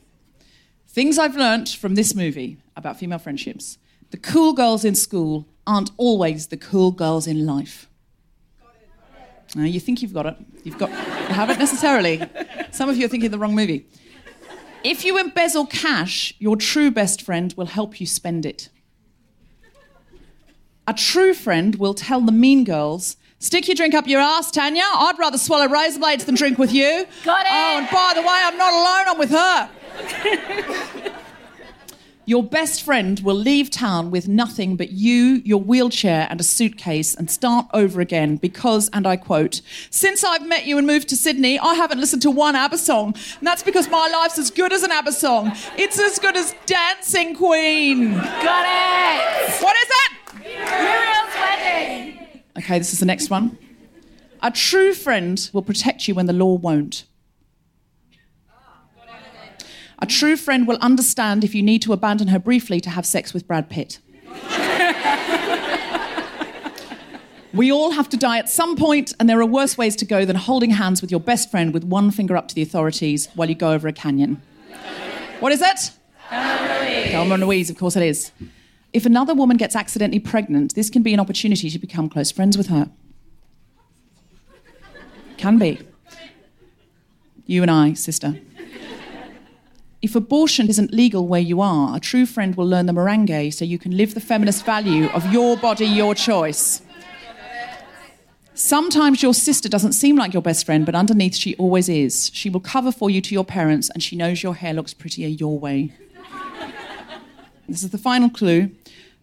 Things 0.89 1.19
I've 1.19 1.37
learnt 1.37 1.69
from 1.69 1.95
this 1.95 2.15
movie 2.15 2.59
about 2.77 2.99
female 2.99 3.19
friendships. 3.19 3.79
The 4.11 4.17
cool 4.17 4.53
girls 4.53 4.85
in 4.85 4.97
school 4.97 5.47
aren't 5.67 5.93
always 5.97 6.49
the 6.49 6.57
cool 6.57 6.91
girls 6.91 7.27
in 7.29 7.47
life. 7.47 7.89
Now, 9.55 9.65
you 9.65 9.81
think 9.81 10.03
you've 10.03 10.15
got 10.15 10.27
it. 10.27 10.37
You've 10.65 10.79
got, 10.79 10.91
you 10.91 11.35
haven't 11.35 11.59
necessarily. 11.59 12.23
Some 12.71 12.89
of 12.89 12.97
you 12.97 13.07
are 13.07 13.09
thinking 13.09 13.31
the 13.31 13.39
wrong 13.39 13.55
movie. 13.55 13.87
If 14.83 15.05
you 15.05 15.19
embezzle 15.19 15.67
cash, 15.67 16.35
your 16.39 16.57
true 16.57 16.91
best 16.91 17.23
friend 17.23 17.53
will 17.57 17.67
help 17.67 18.01
you 18.01 18.07
spend 18.07 18.47
it. 18.47 18.69
A 20.91 20.93
true 20.93 21.35
friend 21.35 21.77
will 21.77 21.95
tell 21.95 22.21
the 22.21 22.33
mean 22.33 22.65
girls, 22.65 23.17
stick 23.39 23.69
your 23.69 23.77
drink 23.77 23.95
up 23.95 24.09
your 24.09 24.21
ass, 24.21 24.51
Tanya. 24.51 24.83
I'd 24.83 25.21
rather 25.21 25.39
swallow 25.39 25.69
razor 25.69 26.01
blades 26.01 26.25
than 26.25 26.35
drink 26.35 26.59
with 26.59 26.73
you. 26.73 27.07
Got 27.25 27.47
it. 27.47 27.53
Oh, 27.53 27.79
and 27.79 27.89
by 27.93 28.11
the 28.17 28.23
way, 28.23 28.27
I'm 28.29 28.59
not 28.59 28.73
alone, 28.73 29.07
I'm 29.07 29.17
with 29.17 29.31
her. 31.05 31.13
your 32.27 32.43
best 32.43 32.83
friend 32.83 33.21
will 33.21 33.37
leave 33.37 33.71
town 33.71 34.11
with 34.11 34.27
nothing 34.27 34.75
but 34.75 34.91
you, 34.91 35.41
your 35.45 35.61
wheelchair, 35.61 36.27
and 36.29 36.41
a 36.41 36.43
suitcase 36.43 37.15
and 37.15 37.31
start 37.31 37.69
over 37.73 38.01
again 38.01 38.35
because, 38.35 38.91
and 38.93 39.07
I 39.07 39.15
quote, 39.15 39.61
since 39.91 40.25
I've 40.25 40.49
met 40.49 40.67
you 40.67 40.77
and 40.77 40.89
moved 40.89 41.09
to 41.11 41.17
Sydney, 41.17 41.57
I 41.61 41.75
haven't 41.75 42.01
listened 42.01 42.23
to 42.23 42.33
one 42.33 42.57
ABBA 42.57 42.79
song. 42.79 43.15
And 43.39 43.47
that's 43.47 43.63
because 43.63 43.89
my 43.89 44.09
life's 44.13 44.39
as 44.39 44.51
good 44.51 44.73
as 44.73 44.83
an 44.83 44.91
ABBA 44.91 45.13
song. 45.13 45.53
It's 45.77 46.01
as 46.01 46.19
good 46.19 46.37
as 46.37 46.53
Dancing 46.67 47.37
Queen. 47.37 48.15
Got 48.15 48.67
it. 48.67 49.63
What 49.63 49.77
is 49.77 49.89
it? 49.89 50.20
Muriel's 50.57 51.35
wedding. 51.35 52.43
Okay, 52.59 52.79
this 52.79 52.93
is 52.93 53.01
the 53.01 53.07
next 53.07 53.31
one. 53.31 53.59
A 54.43 54.51
true 54.51 54.95
friend 54.95 55.51
will 55.53 55.63
protect 55.63 56.09
you 56.09 56.15
when 56.15 56.27
the 56.27 56.33
law 56.33 56.55
won't. 56.55 57.05
A 60.03 60.07
true 60.07 60.37
friend 60.37 60.67
will 60.67 60.79
understand 60.81 61.45
if 61.45 61.55
you 61.55 61.63
need 61.63 61.83
to 61.83 61.93
abandon 61.93 62.29
her 62.29 62.39
briefly 62.39 62.81
to 62.81 62.89
have 62.89 63.05
sex 63.05 63.35
with 63.35 63.47
Brad 63.47 63.69
Pitt. 63.69 63.99
we 67.53 67.71
all 67.71 67.91
have 67.91 68.09
to 68.09 68.17
die 68.17 68.39
at 68.39 68.49
some 68.49 68.77
point, 68.77 69.13
and 69.21 69.29
there 69.29 69.39
are 69.41 69.47
worse 69.47 69.77
ways 69.77 69.95
to 69.97 70.07
go 70.07 70.25
than 70.25 70.37
holding 70.37 70.71
hands 70.71 71.03
with 71.03 71.11
your 71.11 71.21
best 71.21 71.51
friend 71.51 71.75
with 71.75 71.85
one 71.85 72.11
finger 72.11 72.35
up 72.35 72.49
to 72.49 72.55
the 72.55 72.63
authorities 72.63 73.29
while 73.35 73.49
you 73.49 73.55
go 73.55 73.73
over 73.73 73.89
a 73.89 73.93
canyon. 73.93 74.41
What 75.41 75.53
is 75.53 75.61
it? 75.61 75.91
Thelma 76.31 77.35
and 77.35 77.43
Louise, 77.43 77.69
of 77.69 77.77
course 77.77 77.97
it 77.97 78.03
is. 78.03 78.33
If 78.93 79.07
another 79.07 79.35
woman 79.35 79.57
gets 79.57 79.77
accidentally 79.77 80.19
pregnant, 80.19 80.75
this 80.75 80.91
can 80.91 81.03
be 81.03 81.15
an 81.15 81.21
opportunity 81.21 81.71
to 81.71 81.79
become 81.79 82.09
close 82.09 82.31
friends 82.31 82.59
with 82.59 82.69
her. 82.69 82.91
Can 85.37 85.59
be. 85.59 85.79
You 87.47 87.63
and 87.63 87.71
I, 87.71 87.95
sister. 87.95 88.41
If 90.03 90.17
abortion 90.17 90.69
isn't 90.69 90.93
legal 90.93 91.29
where 91.29 91.41
you 91.41 91.61
are, 91.61 91.95
a 91.95 92.01
true 92.01 92.25
friend 92.25 92.55
will 92.55 92.67
learn 92.67 92.87
the 92.87 92.93
merengue 92.93 93.53
so 93.53 93.65
you 93.65 93.79
can 93.79 93.97
live 93.97 94.15
the 94.15 94.21
feminist 94.21 94.65
value 94.65 95.07
of 95.09 95.31
your 95.33 95.57
body, 95.57 95.87
your 95.87 96.15
choice. 96.15 96.83
Sometimes 98.55 99.23
your 99.23 99.35
sister 99.35 99.69
doesn't 99.69 99.93
seem 99.93 100.17
like 100.17 100.33
your 100.33 100.43
best 100.43 100.67
friend, 100.67 100.85
but 100.85 100.95
underneath 100.95 101.35
she 101.35 101.55
always 101.57 101.89
is. 101.89 102.31
She 102.35 102.51
will 102.51 102.61
cover 102.61 102.93
for 102.93 103.09
you 103.09 103.21
to 103.21 103.35
your 103.35 103.45
parents, 103.45 103.89
and 103.91 104.03
she 104.03 104.17
knows 104.17 104.43
your 104.43 104.55
hair 104.55 104.75
looks 104.75 104.95
prettier 104.95 105.29
your 105.29 105.59
way. 105.59 105.93
This 107.69 107.83
is 107.83 107.91
the 107.91 107.99
final 107.99 108.29
clue. 108.29 108.71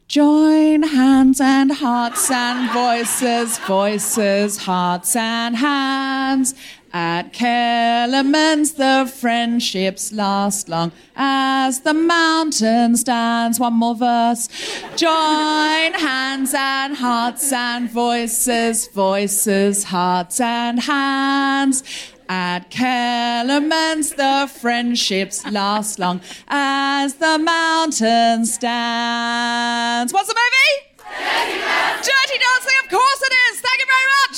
Join 0.08 0.84
hands 0.84 1.42
and 1.42 1.70
hearts 1.70 2.32
and 2.32 2.72
voices, 2.72 3.58
voices, 3.58 4.56
hearts 4.60 5.18
and 5.18 5.58
hands. 5.58 6.56
At 6.94 7.34
Kellerman's, 7.34 8.72
the 8.76 9.12
friendships 9.14 10.14
last 10.14 10.70
long 10.70 10.94
as 11.14 11.82
the 11.82 11.94
mountain 11.94 12.96
stands. 12.96 13.60
One 13.60 13.74
more 13.74 13.96
verse. 13.96 14.48
Join 14.96 15.92
hands 15.94 16.54
and 16.58 16.96
hearts 16.96 17.52
and 17.52 17.92
voices, 17.92 18.88
voices, 18.88 19.84
hearts 19.84 20.40
and 20.40 20.80
hands. 20.80 21.84
At 22.30 22.70
Kellerman's, 22.70 24.12
the 24.12 24.52
friendships 24.60 25.46
last 25.50 25.98
long 25.98 26.20
as 26.50 27.16
the 27.16 27.38
mountain 27.40 28.46
stands. 28.46 30.12
What's 30.12 30.28
the 30.28 30.36
movie? 30.36 30.88
Dirty 30.98 31.58
Dancing. 31.60 32.14
Dirty 32.14 32.38
Dancing, 32.40 32.78
of 32.84 32.90
course 32.90 33.22
it 33.24 33.34
is. 33.34 33.62
Thank 33.62 33.80
you 33.80 33.86
very 33.88 34.08
much. 34.22 34.38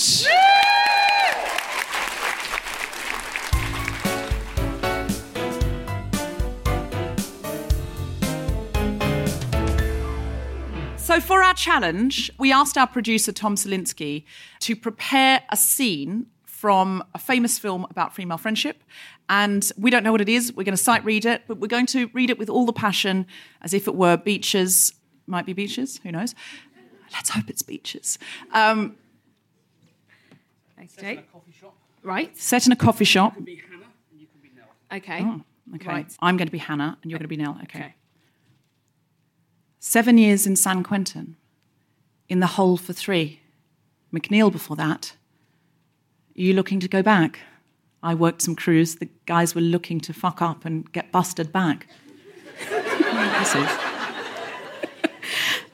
So, 10.98 11.20
for 11.20 11.44
our 11.44 11.56
challenge, 11.56 12.32
we 12.38 12.52
asked 12.52 12.78
our 12.78 12.86
producer, 12.86 13.32
Tom 13.32 13.56
Salinsky, 13.56 14.26
to 14.60 14.76
prepare 14.76 15.42
a 15.50 15.58
scene 15.58 16.28
from 16.60 17.02
a 17.16 17.18
famous 17.18 17.58
film 17.58 17.88
about 17.90 18.14
female 18.14 18.38
friendship. 18.38 18.84
And 19.30 19.72
we 19.78 19.90
don't 19.90 20.04
know 20.04 20.12
what 20.12 20.20
it 20.20 20.28
is. 20.28 20.52
We're 20.52 20.66
going 20.66 20.76
to 20.76 20.84
sight 20.84 21.06
read 21.06 21.24
it, 21.24 21.44
but 21.48 21.58
we're 21.60 21.68
going 21.68 21.86
to 21.88 22.10
read 22.14 22.30
it 22.30 22.38
with 22.38 22.50
all 22.50 22.66
the 22.66 22.74
passion 22.74 23.26
as 23.62 23.74
if 23.74 23.88
it 23.88 23.96
were 23.96 24.18
beaches. 24.18 24.94
Might 25.26 25.46
be 25.46 25.54
beaches, 25.54 26.02
who 26.04 26.12
knows? 26.12 26.36
Let's 27.14 27.30
hope 27.30 27.50
it's 27.50 27.62
beaches. 27.62 28.20
Um, 28.54 28.98
Okay. 30.98 31.24
Right. 32.04 32.36
set 32.38 32.66
in 32.66 32.72
a 32.72 32.76
coffee 32.76 33.06
shop. 33.06 33.36
Okay. 34.92 35.22
Oh, 35.22 35.42
okay. 35.76 35.88
Right. 35.88 36.16
I'm 36.22 36.36
going 36.36 36.48
to 36.48 36.52
be 36.52 36.58
Hannah 36.58 36.98
and 37.02 37.12
you're 37.12 37.20
going 37.20 37.30
to 37.30 37.36
be 37.36 37.38
Nell. 37.38 37.58
Okay. 37.64 37.80
Okay. 37.80 37.96
Seven 39.80 40.18
years 40.18 40.46
in 40.48 40.56
San 40.56 40.84
Quentin. 40.84 41.38
In 42.28 42.40
the 42.42 42.48
hole 42.48 42.76
for 42.78 42.94
three. 42.94 43.40
McNeil 44.14 44.52
before 44.52 44.76
that. 44.78 45.14
Are 46.38 46.42
you 46.42 46.54
looking 46.54 46.80
to 46.80 46.88
go 46.88 47.02
back? 47.02 47.40
I 48.02 48.14
worked 48.14 48.42
some 48.42 48.56
crews. 48.56 48.96
The 48.96 49.10
guys 49.26 49.56
were 49.56 49.62
looking 49.62 50.00
to 50.02 50.14
fuck 50.14 50.42
up 50.42 50.66
and 50.66 50.90
get 50.92 51.12
busted 51.12 51.52
back. 51.52 51.88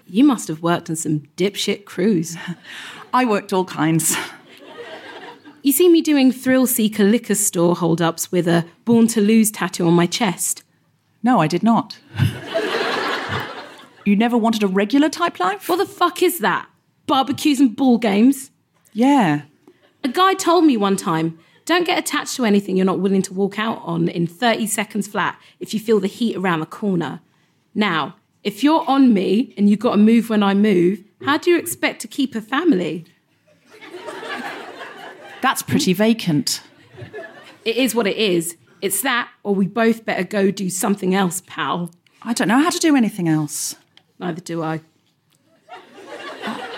You 0.08 0.24
must 0.24 0.48
have 0.48 0.62
worked 0.62 0.90
on 0.90 0.96
some 0.96 1.22
dipshit 1.36 1.86
crews. 1.86 2.38
I 3.14 3.26
worked 3.26 3.54
all 3.54 3.66
kinds. 3.66 4.16
You 5.62 5.72
see 5.72 5.90
me 5.90 6.02
doing 6.02 6.32
thrill 6.32 6.68
seeker 6.68 7.04
liquor 7.04 7.36
store 7.36 7.76
hold 7.76 8.02
ups 8.02 8.32
with 8.32 8.48
a 8.48 8.66
born 8.86 9.08
to 9.08 9.22
lose 9.22 9.50
tattoo 9.50 9.88
on 9.88 9.94
my 9.94 10.06
chest. 10.06 10.64
No, 11.24 11.42
I 11.42 11.48
did 11.48 11.64
not. 11.64 11.98
you 14.06 14.16
never 14.16 14.38
wanted 14.38 14.62
a 14.62 14.68
regular 14.68 15.10
type 15.10 15.40
life? 15.40 15.68
What 15.68 15.78
the 15.78 15.86
fuck 15.86 16.22
is 16.22 16.40
that? 16.40 16.70
Barbecues 17.08 17.60
and 17.60 17.76
ball 17.76 17.98
games? 17.98 18.52
Yeah. 18.94 19.42
A 20.06 20.08
guy 20.08 20.36
told 20.36 20.66
me 20.66 20.78
one 20.78 20.98
time 20.98 21.40
don't 21.66 21.84
get 21.84 21.98
attached 21.98 22.36
to 22.36 22.46
anything 22.46 22.78
you're 22.78 22.86
not 22.86 23.00
willing 23.00 23.24
to 23.24 23.34
walk 23.34 23.58
out 23.58 23.82
on 23.84 24.08
in 24.08 24.28
30 24.28 24.68
seconds 24.68 25.08
flat 25.08 25.42
if 25.60 25.74
you 25.74 25.80
feel 25.80 26.00
the 26.00 26.06
heat 26.06 26.38
around 26.38 26.60
the 26.60 26.68
corner. 26.68 27.22
Now, 27.74 28.18
if 28.44 28.64
you're 28.64 28.88
on 28.88 29.16
me 29.16 29.56
and 29.58 29.68
you've 29.68 29.80
got 29.80 29.94
to 29.94 29.98
move 29.98 30.30
when 30.30 30.44
I 30.44 30.54
move, 30.54 31.04
how 31.24 31.40
do 31.40 31.50
you 31.50 31.58
expect 31.58 32.02
to 32.02 32.08
keep 32.08 32.36
a 32.36 32.42
family? 32.42 33.06
That's 35.42 35.64
pretty 35.64 35.94
vacant. 35.94 36.62
It 37.64 37.76
is 37.76 37.96
what 37.96 38.06
it 38.06 38.18
is. 38.18 38.58
It's 38.84 39.02
that, 39.02 39.32
or 39.42 39.56
we 39.56 39.66
both 39.66 40.06
better 40.06 40.24
go 40.24 40.52
do 40.52 40.70
something 40.70 41.16
else, 41.16 41.42
pal. 41.48 41.90
I 42.22 42.34
don't 42.34 42.48
know 42.48 42.60
how 42.60 42.70
to 42.70 42.78
do 42.78 42.96
anything 42.96 43.28
else. 43.28 43.76
Neither 44.20 44.42
do 44.42 44.62
I. 44.62 44.82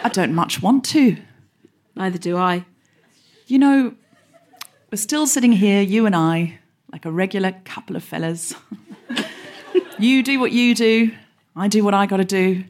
I 0.02 0.08
don't 0.14 0.34
much 0.34 0.62
want 0.62 0.86
to. 0.86 1.18
Neither 1.94 2.18
do 2.18 2.38
I. 2.38 2.64
You 3.50 3.60
know, 3.60 3.96
we're 4.92 4.98
still 4.98 5.26
sitting 5.26 5.54
here, 5.54 5.82
you 5.82 6.06
and 6.06 6.14
I, 6.14 6.60
like 6.92 7.06
a 7.06 7.12
regular 7.12 7.54
couple 7.64 7.96
of 7.96 8.04
fellas. 8.04 8.54
you 9.98 10.22
do 10.22 10.38
what 10.38 10.52
you 10.52 10.76
do, 10.76 11.14
I 11.56 11.70
do 11.70 11.82
what 11.82 11.94
I 11.94 12.08
got 12.08 12.18
to 12.18 12.26
do. 12.26 12.66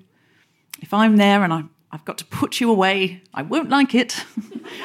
If 0.79 0.93
I'm 0.93 1.17
there 1.17 1.43
and 1.43 1.51
I, 1.51 1.63
I've 1.91 2.05
got 2.05 2.19
to 2.19 2.25
put 2.25 2.59
you 2.59 2.69
away, 2.69 3.23
I 3.33 3.41
won't 3.41 3.69
like 3.69 3.95
it. 3.95 4.23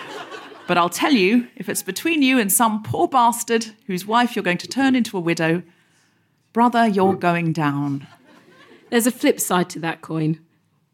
but 0.67 0.79
I'll 0.79 0.89
tell 0.89 1.13
you, 1.13 1.49
if 1.57 1.69
it's 1.69 1.83
between 1.83 2.23
you 2.23 2.39
and 2.39 2.51
some 2.51 2.83
poor 2.83 3.07
bastard 3.07 3.67
whose 3.87 4.07
wife 4.07 4.35
you're 4.35 4.43
going 4.43 4.57
to 4.59 4.67
turn 4.67 4.97
into 4.97 5.19
a 5.19 5.21
widow, 5.21 5.63
brother, 6.55 6.87
you're 6.87 7.17
going 7.17 7.53
down. 7.53 8.07
There's 8.89 9.07
a 9.07 9.13
flip 9.13 9.39
side 9.39 9.69
to 9.69 9.79
that 9.81 10.01
coin. 10.01 10.41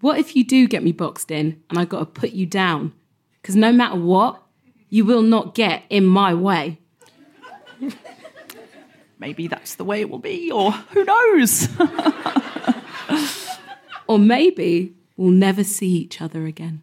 What 0.01 0.19
if 0.19 0.35
you 0.35 0.43
do 0.43 0.67
get 0.67 0.83
me 0.83 0.91
boxed 0.91 1.31
in 1.31 1.63
and 1.71 1.79
I've 1.79 1.89
got 1.89 2.01
to 2.01 2.21
put 2.21 2.31
you 2.31 2.47
down? 2.47 2.95
Because 3.41 3.55
no 3.55 3.71
matter 3.71 3.95
what, 3.95 4.43
you 4.91 5.05
will 5.05 5.23
not 5.23 5.55
get 5.55 5.83
in 5.91 6.07
my 6.07 6.35
way. 6.35 6.79
Maybe 9.19 9.49
that's 9.49 9.75
the 9.75 9.85
way 9.85 10.01
it 10.01 10.11
will 10.11 10.19
be, 10.19 10.51
or 10.51 10.73
who 10.73 11.05
knows? 11.05 11.69
Or 14.09 14.19
maybe 14.19 14.95
we'll 15.19 15.31
never 15.31 15.63
see 15.63 15.91
each 15.91 16.21
other 16.21 16.47
again. 16.47 16.83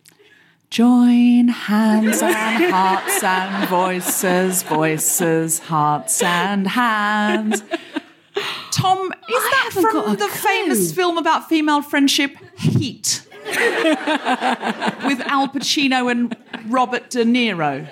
Join 0.69 1.47
hands 1.47 2.21
and 2.21 2.71
hearts 2.71 3.23
and 3.23 3.67
voices, 3.67 4.61
voices, 4.63 5.59
hearts 5.59 6.21
and 6.21 6.67
hands. 6.67 7.63
Tom, 8.71 9.11
is 9.11 9.43
that 9.43 9.69
from 9.73 10.15
the 10.17 10.17
clue. 10.17 10.27
famous 10.27 10.93
film 10.93 11.17
about 11.17 11.49
female 11.49 11.81
friendship, 11.81 12.35
Heat? 12.57 13.24
With 15.05 15.21
Al 15.27 15.47
Pacino 15.49 16.09
and 16.11 16.35
Robert 16.67 17.09
De 17.11 17.23
Niro. 17.23 17.87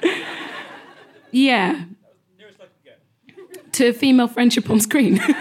Yeah. 1.31 1.85
To 3.73 3.93
female 3.93 4.27
friendship 4.27 4.69
on 4.69 4.79
screen. 4.79 5.19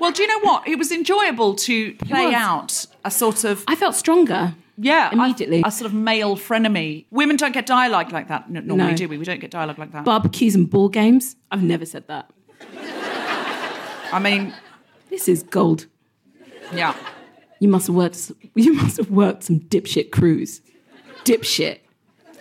Well, 0.00 0.12
do 0.12 0.22
you 0.22 0.28
know 0.28 0.38
what? 0.48 0.68
It 0.68 0.78
was 0.78 0.92
enjoyable 0.92 1.56
to 1.56 1.92
play 1.94 2.32
out 2.32 2.86
a 3.04 3.10
sort 3.10 3.42
of 3.42 3.64
I 3.66 3.74
felt 3.74 3.96
stronger. 3.96 4.54
yeah, 4.76 5.10
Immediately. 5.12 5.62
a, 5.62 5.66
a 5.66 5.70
sort 5.72 5.86
of 5.86 5.92
male 5.92 6.36
frenemy. 6.36 7.06
Women 7.10 7.34
don't 7.34 7.50
get 7.52 7.66
dialogue 7.66 8.12
like 8.12 8.28
that 8.28 8.44
n- 8.44 8.64
normally, 8.64 8.92
No. 8.92 8.96
do 8.96 9.08
we? 9.08 9.18
We 9.18 9.24
don't 9.24 9.40
get 9.40 9.50
dialogue 9.50 9.76
like 9.76 9.90
that. 9.90 10.04
Barbecues 10.04 10.54
and 10.54 10.70
ball 10.70 10.88
games. 10.88 11.34
I've 11.50 11.64
never 11.64 11.84
said 11.84 12.06
that. 12.06 12.30
I 14.12 14.20
mean, 14.22 14.54
This 15.10 15.26
is 15.26 15.42
gold. 15.42 15.86
yeah. 16.72 16.94
You 17.60 17.68
must 17.68 17.86
have 17.88 17.96
worked. 17.96 18.32
You 18.54 18.72
must 18.74 18.96
have 18.96 19.10
worked 19.10 19.44
some 19.44 19.60
dipshit 19.60 20.10
crews. 20.10 20.60
Dipshit. 21.24 21.78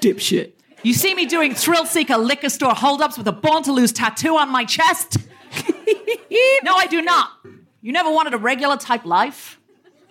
Dipshit. 0.01 0.53
You 0.84 0.93
see 0.93 1.13
me 1.13 1.25
doing 1.25 1.53
thrill 1.53 1.86
seeker 1.86 2.17
liquor 2.17 2.49
store 2.49 2.73
holdups 2.73 3.17
with 3.17 3.27
a 3.27 3.32
born 3.32 3.63
to 3.63 3.71
lose 3.71 3.91
tattoo 3.91 4.36
on 4.38 4.49
my 4.49 4.63
chest? 4.65 5.17
no, 6.63 6.73
I 6.75 6.88
do 6.89 7.01
not. 7.01 7.30
You 7.82 7.91
never 7.91 8.12
wanted 8.12 8.34
a 8.34 8.38
regular 8.38 8.77
type 8.77 9.06
life? 9.06 9.60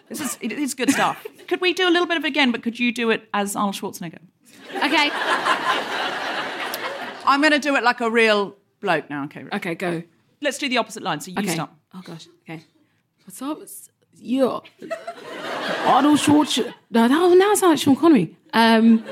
This 0.09 0.21
is 0.21 0.39
it 0.41 0.53
is 0.53 0.75
good 0.75 0.91
stuff. 0.91 1.25
could 1.49 1.61
we 1.61 1.73
do 1.73 1.89
a 1.89 1.91
little 1.91 2.07
bit 2.07 2.17
of 2.17 2.25
it 2.25 2.29
again, 2.29 2.53
but 2.53 2.63
could 2.63 2.79
you 2.79 2.93
do 2.93 3.11
it 3.11 3.29
as 3.35 3.57
Arnold 3.57 3.75
Schwarzenegger? 3.75 4.21
Okay. 4.77 5.11
I'm 7.25 7.41
going 7.41 7.53
to 7.53 7.59
do 7.59 7.75
it 7.77 7.83
like 7.83 8.01
a 8.01 8.11
real 8.11 8.57
bloke 8.81 9.11
now. 9.11 9.25
Okay, 9.25 9.45
Okay, 9.53 9.75
go. 9.75 10.03
let's 10.41 10.59
do 10.59 10.69
the 10.69 10.79
opposite 10.79 11.03
line. 11.03 11.21
So 11.21 11.31
you 11.33 11.39
Okay. 11.39 11.55
start. 11.55 11.71
Oh 11.95 12.03
gosh. 12.05 12.29
Okay. 12.49 12.65
What's 13.25 13.43
up? 13.43 13.59
Yeah. 14.19 14.61
Arnold 15.85 16.19
Schwarzenegger. 16.19 16.75
No, 16.91 17.07
no, 17.07 17.35
now 17.35 17.53
it's 17.53 17.63
like 17.63 17.79
Sean 17.79 17.97
Connery. 17.97 18.37
Um, 18.53 19.05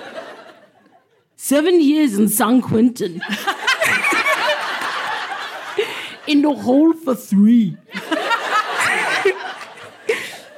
seven 1.36 1.80
years 1.80 2.18
in 2.18 2.28
San 2.28 2.60
Quentin. 2.62 3.20
in 6.26 6.42
the 6.42 6.52
hole 6.54 6.92
for 6.92 7.14
three. 7.14 7.76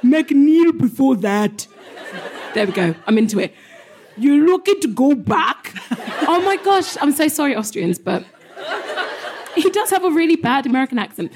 McNeil 0.03 0.77
before 0.77 1.15
that. 1.17 1.67
There 2.53 2.65
we 2.65 2.71
go. 2.71 2.95
I'm 3.05 3.17
into 3.17 3.39
it. 3.39 3.53
You're 4.15 4.45
looking 4.45 4.79
to 4.81 4.87
go 4.87 5.13
back? 5.13 5.73
oh 6.27 6.41
my 6.43 6.57
gosh. 6.57 6.97
I'm 7.01 7.11
so 7.11 7.27
sorry, 7.27 7.55
Austrians, 7.55 7.99
but 7.99 8.25
he 9.55 9.69
does 9.69 9.89
have 9.91 10.03
a 10.03 10.11
really 10.11 10.35
bad 10.35 10.65
American 10.65 10.97
accent. 10.97 11.31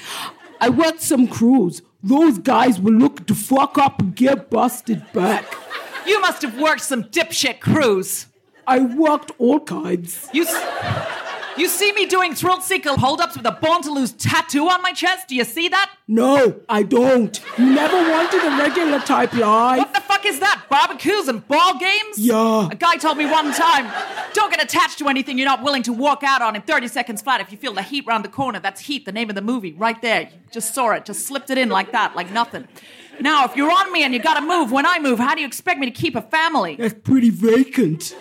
I 0.62 0.69
worked 0.69 1.02
some 1.02 1.28
crews. 1.28 1.82
Those 2.04 2.38
guys 2.38 2.80
will 2.80 2.93
look 2.93 3.26
to 3.28 3.36
fuck 3.36 3.78
up 3.78 4.00
and 4.00 4.15
get 4.15 4.50
busted 4.50 5.04
back. 5.12 5.45
You 6.08 6.19
must 6.21 6.41
have 6.43 6.58
worked 6.60 6.82
some 6.82 7.04
dipshit 7.06 7.60
crews. 7.60 8.28
I 8.67 8.80
worked 8.80 9.32
all 9.39 9.60
kinds. 9.60 10.30
You, 10.34 10.43
s- 10.45 11.08
you 11.58 11.67
see 11.67 11.91
me 11.93 12.06
doing 12.06 12.34
thrill 12.36 12.62
seeker 12.62 12.91
holdups 12.95 13.36
with 13.38 13.45
a 13.45 13.52
born 13.52 13.82
to 13.84 13.91
lose 13.91 14.12
tattoo 14.13 14.67
on 14.69 14.82
my 14.82 14.93
chest? 14.93 15.28
Do 15.28 15.36
you 15.36 15.43
see 15.43 15.67
that? 15.69 15.91
No, 16.08 16.60
I 16.69 16.84
don't. 16.84 17.39
You 17.58 17.65
never 17.74 17.97
wanted 17.97 18.43
a 18.43 18.58
regular 18.58 19.00
type 19.00 19.34
life. 19.34 19.80
What 19.80 19.93
the 19.93 20.01
fuck 20.22 20.32
is 20.32 20.40
that? 20.40 20.64
Barbecues 20.70 21.28
and 21.28 21.46
ball 21.48 21.78
games? 21.80 22.18
Yeah. 22.18 22.70
A 22.72 22.76
guy 22.76 22.98
told 22.98 23.18
me 23.18 23.26
one 23.26 23.52
time, 23.54 23.92
don't 24.34 24.50
get 24.52 24.64
attached 24.64 25.00
to 25.00 25.08
anything 25.08 25.38
you're 25.38 25.48
not 25.48 25.64
willing 25.64 25.84
to 25.84 25.94
walk 25.94 26.24
out 26.24 26.42
on 26.42 26.56
in 26.56 26.62
30 26.62 26.88
seconds 26.88 27.22
flat. 27.22 27.42
If 27.42 27.52
you 27.52 27.58
feel 27.58 27.74
the 27.74 27.82
heat 27.82 28.06
round 28.06 28.24
the 28.26 28.30
corner, 28.30 28.60
that's 28.60 28.82
Heat, 28.82 29.06
the 29.06 29.12
name 29.12 29.30
of 29.30 29.36
the 29.36 29.42
movie, 29.42 29.74
right 29.74 30.02
there. 30.02 30.22
You 30.22 30.30
just 30.52 30.74
saw 30.74 30.92
it, 30.92 31.06
just 31.06 31.26
slipped 31.26 31.50
it 31.50 31.58
in 31.58 31.70
like 31.70 31.92
that, 31.92 32.16
like 32.16 32.32
nothing. 32.32 32.68
Now, 33.20 33.46
if 33.46 33.56
you're 33.56 33.72
on 33.72 33.92
me 33.92 34.04
and 34.04 34.14
you 34.14 34.20
gotta 34.20 34.46
move 34.46 34.72
when 34.72 34.86
I 34.86 35.00
move, 35.00 35.20
how 35.20 35.36
do 35.36 35.42
you 35.42 35.48
expect 35.48 35.80
me 35.80 35.86
to 35.86 35.92
keep 35.92 36.16
a 36.16 36.22
family? 36.22 36.76
That's 36.76 36.94
pretty 36.94 37.30
vacant. 37.30 38.16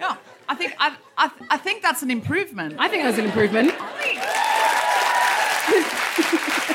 Yeah, 0.00 0.16
I 0.48 0.54
think 0.54 0.74
I, 0.78 0.96
I, 1.16 1.30
I 1.50 1.56
think 1.56 1.82
that's 1.82 2.02
an 2.02 2.10
improvement. 2.10 2.76
I 2.78 2.88
think 2.88 3.04
that's 3.04 3.18
an 3.18 3.24
improvement. 3.24 3.72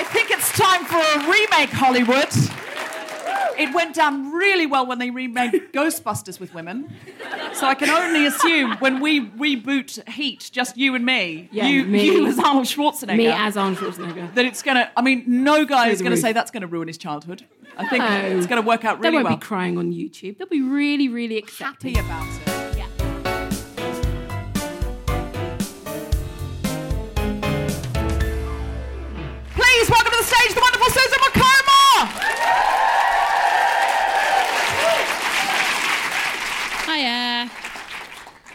I 0.00 0.04
think 0.04 0.30
it's 0.30 0.50
time 0.56 0.84
for 0.86 0.96
a 0.96 1.18
remake, 1.30 1.68
Hollywood. 1.70 2.28
It 3.58 3.74
went 3.74 3.94
down 3.94 4.32
really 4.32 4.64
well 4.64 4.86
when 4.86 4.98
they 4.98 5.10
remade 5.10 5.52
Ghostbusters 5.74 6.40
with 6.40 6.54
women. 6.54 6.90
So 7.52 7.66
I 7.66 7.74
can 7.74 7.90
only 7.90 8.24
assume 8.24 8.76
when 8.78 9.00
we 9.00 9.20
reboot 9.32 10.08
Heat, 10.08 10.48
just 10.50 10.78
you 10.78 10.94
and 10.94 11.04
me, 11.04 11.50
Yeah, 11.52 11.66
you, 11.66 11.84
me. 11.84 12.06
you 12.06 12.26
as 12.26 12.38
Arnold 12.38 12.64
Schwarzenegger, 12.64 13.16
Me 13.18 13.26
as 13.26 13.58
Arnold 13.58 13.76
Schwarzenegger. 13.76 14.34
that 14.34 14.46
it's 14.46 14.62
gonna. 14.62 14.90
I 14.96 15.02
mean, 15.02 15.24
no 15.26 15.66
guy 15.66 15.88
is 15.88 16.00
gonna 16.00 16.16
say 16.16 16.32
that's 16.32 16.50
gonna 16.50 16.66
ruin 16.66 16.88
his 16.88 16.96
childhood. 16.96 17.44
I 17.76 17.86
think 17.86 18.02
No. 18.02 18.38
it's 18.38 18.46
gonna 18.46 18.62
work 18.62 18.86
out 18.86 19.00
really 19.00 19.02
well. 19.02 19.10
They 19.10 19.16
won't 19.16 19.24
well. 19.26 19.36
be 19.36 19.44
crying 19.44 19.76
on 19.76 19.92
YouTube. 19.92 20.38
They'll 20.38 20.48
be 20.48 20.62
really, 20.62 21.08
really 21.08 21.36
accepting. 21.36 21.96
Happy 21.96 22.06
about 22.06 22.26
it. 22.46 22.49
Stage 30.22 30.54
the 30.54 30.60
wonderful 30.60 30.90
Susan. 30.90 31.20
Hiya. 36.86 37.50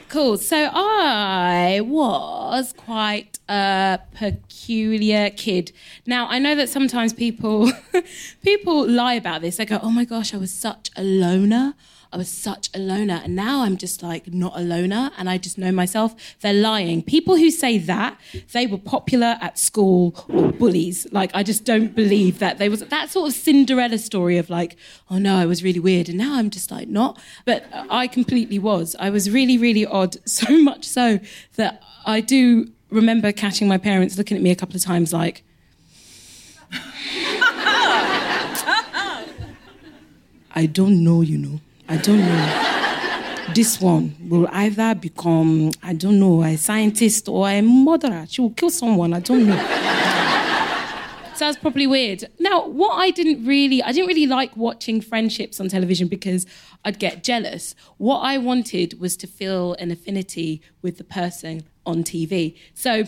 Cool. 0.09 0.37
So 0.37 0.69
I 0.73 1.81
was 1.83 2.73
quite 2.73 3.39
a 3.49 3.99
peculiar 4.13 5.29
kid. 5.29 5.71
Now 6.05 6.27
I 6.27 6.39
know 6.39 6.53
that 6.55 6.69
sometimes 6.69 7.13
people 7.13 7.71
people 8.43 8.87
lie 8.87 9.13
about 9.13 9.41
this. 9.41 9.57
They 9.57 9.65
go, 9.65 9.79
"Oh 9.81 9.89
my 9.89 10.05
gosh, 10.05 10.33
I 10.33 10.37
was 10.37 10.51
such 10.51 10.91
a 10.95 11.03
loner." 11.03 11.73
I 12.11 12.17
was 12.17 12.29
such 12.29 12.69
a 12.73 12.79
loner. 12.79 13.21
And 13.23 13.35
now 13.35 13.63
I'm 13.63 13.77
just 13.77 14.03
like 14.03 14.33
not 14.33 14.53
a 14.55 14.61
loner 14.61 15.11
and 15.17 15.29
I 15.29 15.37
just 15.37 15.57
know 15.57 15.71
myself. 15.71 16.15
They're 16.41 16.53
lying. 16.53 17.03
People 17.03 17.35
who 17.35 17.51
say 17.51 17.77
that, 17.77 18.19
they 18.53 18.67
were 18.67 18.77
popular 18.77 19.37
at 19.41 19.57
school 19.59 20.25
or 20.29 20.51
bullies. 20.51 21.07
Like, 21.11 21.31
I 21.33 21.43
just 21.43 21.63
don't 21.63 21.95
believe 21.95 22.39
that 22.39 22.57
they 22.57 22.69
was 22.69 22.81
that 22.81 23.09
sort 23.09 23.29
of 23.29 23.35
Cinderella 23.35 23.97
story 23.97 24.37
of 24.37 24.49
like, 24.49 24.75
oh 25.09 25.17
no, 25.17 25.37
I 25.37 25.45
was 25.45 25.63
really 25.63 25.79
weird. 25.79 26.09
And 26.09 26.17
now 26.17 26.35
I'm 26.35 26.49
just 26.49 26.71
like 26.71 26.87
not. 26.87 27.19
But 27.45 27.65
I 27.71 28.07
completely 28.07 28.59
was. 28.59 28.95
I 28.99 29.09
was 29.09 29.29
really, 29.29 29.57
really 29.57 29.85
odd. 29.85 30.17
So 30.35 30.61
much 30.61 30.85
so 30.85 31.19
that 31.55 31.81
I 32.05 32.19
do 32.19 32.69
remember 32.89 33.31
catching 33.31 33.67
my 33.67 33.77
parents 33.77 34.17
looking 34.17 34.35
at 34.35 34.43
me 34.43 34.51
a 34.51 34.55
couple 34.55 34.75
of 34.75 34.83
times 34.83 35.13
like, 35.13 35.43
I 40.55 40.65
don't 40.71 41.03
know, 41.03 41.21
you 41.21 41.37
know. 41.37 41.59
I 41.87 41.97
don't 41.97 42.19
know. 42.19 43.53
this 43.53 43.79
one 43.79 44.15
will 44.27 44.47
either 44.51 44.95
become, 44.95 45.71
I 45.83 45.93
don't 45.93 46.19
know, 46.19 46.43
a 46.43 46.57
scientist 46.57 47.29
or 47.29 47.47
a 47.47 47.61
murderer. 47.61 48.25
She 48.27 48.41
will 48.41 48.51
kill 48.51 48.69
someone. 48.69 49.13
I 49.13 49.19
don't 49.19 49.47
know. 49.47 49.81
Sounds 51.35 51.57
probably 51.57 51.85
weird. 51.85 52.29
Now, 52.39 52.65
what 52.65 52.95
I 52.95 53.11
didn't 53.11 53.45
really, 53.45 53.83
I 53.83 53.91
didn't 53.91 54.07
really 54.07 54.25
like 54.25 54.55
watching 54.55 55.01
friendships 55.01 55.59
on 55.59 55.67
television 55.67 56.07
because 56.07 56.45
I'd 56.85 56.97
get 56.97 57.23
jealous. 57.23 57.75
What 57.97 58.19
I 58.19 58.37
wanted 58.37 58.99
was 58.99 59.17
to 59.17 59.27
feel 59.27 59.73
an 59.73 59.91
affinity 59.91 60.61
with 60.81 60.97
the 60.97 61.03
person 61.03 61.65
on 61.85 62.03
TV. 62.03 62.57
So, 62.73 63.03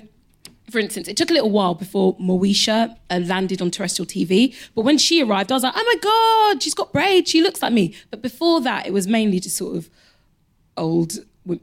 for 0.69 0.79
instance, 0.79 1.07
it 1.07 1.15
took 1.15 1.29
a 1.29 1.33
little 1.33 1.49
while 1.49 1.75
before 1.75 2.17
Moesha 2.17 2.97
uh, 3.09 3.19
landed 3.23 3.61
on 3.61 3.71
terrestrial 3.71 4.05
TV. 4.05 4.55
But 4.75 4.81
when 4.81 4.97
she 4.97 5.23
arrived, 5.23 5.51
I 5.51 5.55
was 5.55 5.63
like, 5.63 5.73
oh 5.75 5.83
my 5.83 5.95
God, 6.01 6.61
she's 6.61 6.73
got 6.73 6.91
braids. 6.91 7.29
She 7.29 7.41
looks 7.41 7.61
like 7.61 7.71
me. 7.71 7.95
But 8.11 8.21
before 8.21 8.59
that, 8.61 8.85
it 8.85 8.91
was 8.91 9.07
mainly 9.07 9.39
just 9.39 9.55
sort 9.55 9.77
of 9.77 9.89
old 10.75 11.13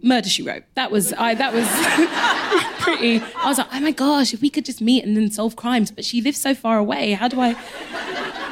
murder 0.03 0.29
she 0.29 0.43
wrote. 0.43 0.65
That 0.75 0.91
was, 0.91 1.13
I, 1.13 1.35
that 1.35 1.53
was 1.53 1.69
pretty. 2.83 3.21
I 3.37 3.47
was 3.47 3.59
like, 3.59 3.69
oh 3.73 3.81
my 3.81 3.91
gosh, 3.93 4.33
if 4.33 4.41
we 4.41 4.49
could 4.49 4.65
just 4.65 4.81
meet 4.81 5.05
and 5.05 5.15
then 5.17 5.31
solve 5.31 5.55
crimes. 5.55 5.91
But 5.91 6.07
she 6.07 6.23
lives 6.23 6.41
so 6.41 6.55
far 6.55 6.79
away. 6.79 7.13
How 7.13 7.29
do 7.29 7.41
I? 7.41 7.57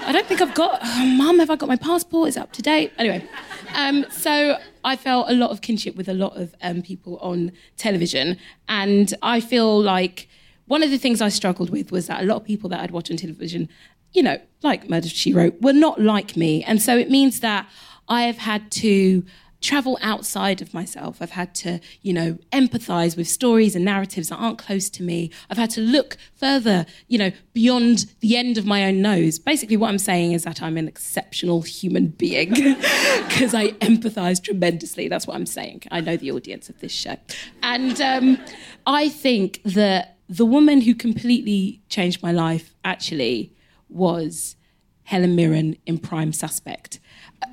I 0.04 0.12
don't 0.12 0.26
think 0.26 0.42
I've 0.42 0.54
got, 0.54 0.80
oh, 0.82 1.06
Mum, 1.16 1.38
have 1.38 1.48
I 1.48 1.56
got 1.56 1.68
my 1.68 1.76
passport? 1.76 2.28
Is 2.28 2.36
it 2.36 2.40
up 2.40 2.52
to 2.52 2.62
date? 2.62 2.92
Anyway, 2.98 3.26
um, 3.74 4.04
so 4.10 4.58
I 4.84 4.96
felt 4.96 5.30
a 5.30 5.32
lot 5.32 5.50
of 5.50 5.62
kinship 5.62 5.94
with 5.96 6.08
a 6.08 6.12
lot 6.12 6.36
of 6.36 6.54
um, 6.60 6.82
people 6.82 7.18
on 7.18 7.52
television. 7.76 8.36
And 8.68 9.14
I 9.22 9.40
feel 9.40 9.80
like 9.80 10.28
one 10.66 10.82
of 10.82 10.90
the 10.90 10.98
things 10.98 11.20
I 11.20 11.28
struggled 11.28 11.70
with 11.70 11.92
was 11.92 12.06
that 12.06 12.22
a 12.22 12.26
lot 12.26 12.36
of 12.36 12.44
people 12.44 12.70
that 12.70 12.80
I'd 12.80 12.90
watch 12.90 13.10
on 13.10 13.16
television, 13.16 13.68
you 14.12 14.22
know, 14.22 14.38
like 14.62 14.88
Murder 14.88 15.08
She 15.08 15.32
Wrote, 15.32 15.60
were 15.60 15.72
not 15.72 16.00
like 16.00 16.36
me. 16.36 16.62
And 16.64 16.80
so 16.80 16.96
it 16.96 17.10
means 17.10 17.40
that 17.40 17.68
I 18.08 18.22
have 18.22 18.38
had 18.38 18.70
to 18.72 19.24
travel 19.62 19.96
outside 20.02 20.60
of 20.60 20.74
myself. 20.74 21.18
I've 21.20 21.30
had 21.30 21.54
to, 21.56 21.80
you 22.02 22.12
know, 22.12 22.36
empathize 22.52 23.16
with 23.16 23.28
stories 23.28 23.74
and 23.74 23.84
narratives 23.84 24.28
that 24.28 24.36
aren't 24.36 24.58
close 24.58 24.90
to 24.90 25.02
me. 25.02 25.30
I've 25.48 25.56
had 25.56 25.70
to 25.70 25.80
look 25.80 26.16
further, 26.34 26.84
you 27.06 27.16
know, 27.16 27.30
beyond 27.54 28.06
the 28.20 28.36
end 28.36 28.58
of 28.58 28.66
my 28.66 28.84
own 28.84 29.00
nose. 29.00 29.38
Basically, 29.38 29.76
what 29.76 29.88
I'm 29.88 29.98
saying 29.98 30.32
is 30.32 30.42
that 30.44 30.60
I'm 30.60 30.76
an 30.76 30.88
exceptional 30.88 31.62
human 31.62 32.08
being 32.08 32.50
because 33.28 33.54
I 33.54 33.68
empathize 33.80 34.42
tremendously. 34.42 35.08
That's 35.08 35.26
what 35.26 35.36
I'm 35.36 35.46
saying. 35.46 35.84
I 35.90 36.00
know 36.00 36.16
the 36.16 36.32
audience 36.32 36.68
of 36.68 36.80
this 36.80 36.92
show. 36.92 37.16
And 37.62 38.00
um, 38.00 38.38
I 38.86 39.08
think 39.08 39.60
that 39.64 40.11
the 40.32 40.46
woman 40.46 40.80
who 40.80 40.94
completely 40.94 41.82
changed 41.90 42.22
my 42.22 42.32
life 42.32 42.74
actually 42.86 43.52
was 43.90 44.56
Helen 45.02 45.36
Mirren 45.36 45.76
in 45.84 45.98
Prime 45.98 46.32
Suspect. 46.32 46.98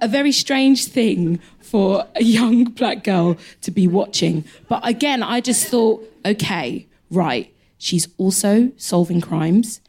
A 0.01 0.07
very 0.07 0.31
strange 0.31 0.85
thing 0.85 1.41
for 1.59 2.07
a 2.15 2.23
young 2.23 2.63
black 2.63 3.03
girl 3.03 3.35
to 3.63 3.71
be 3.71 3.85
watching. 3.85 4.45
But 4.69 4.87
again, 4.87 5.21
I 5.21 5.41
just 5.41 5.67
thought, 5.67 6.09
okay, 6.25 6.87
right, 7.11 7.53
she's 7.77 8.07
also 8.17 8.71
solving 8.77 9.19
crimes. 9.19 9.81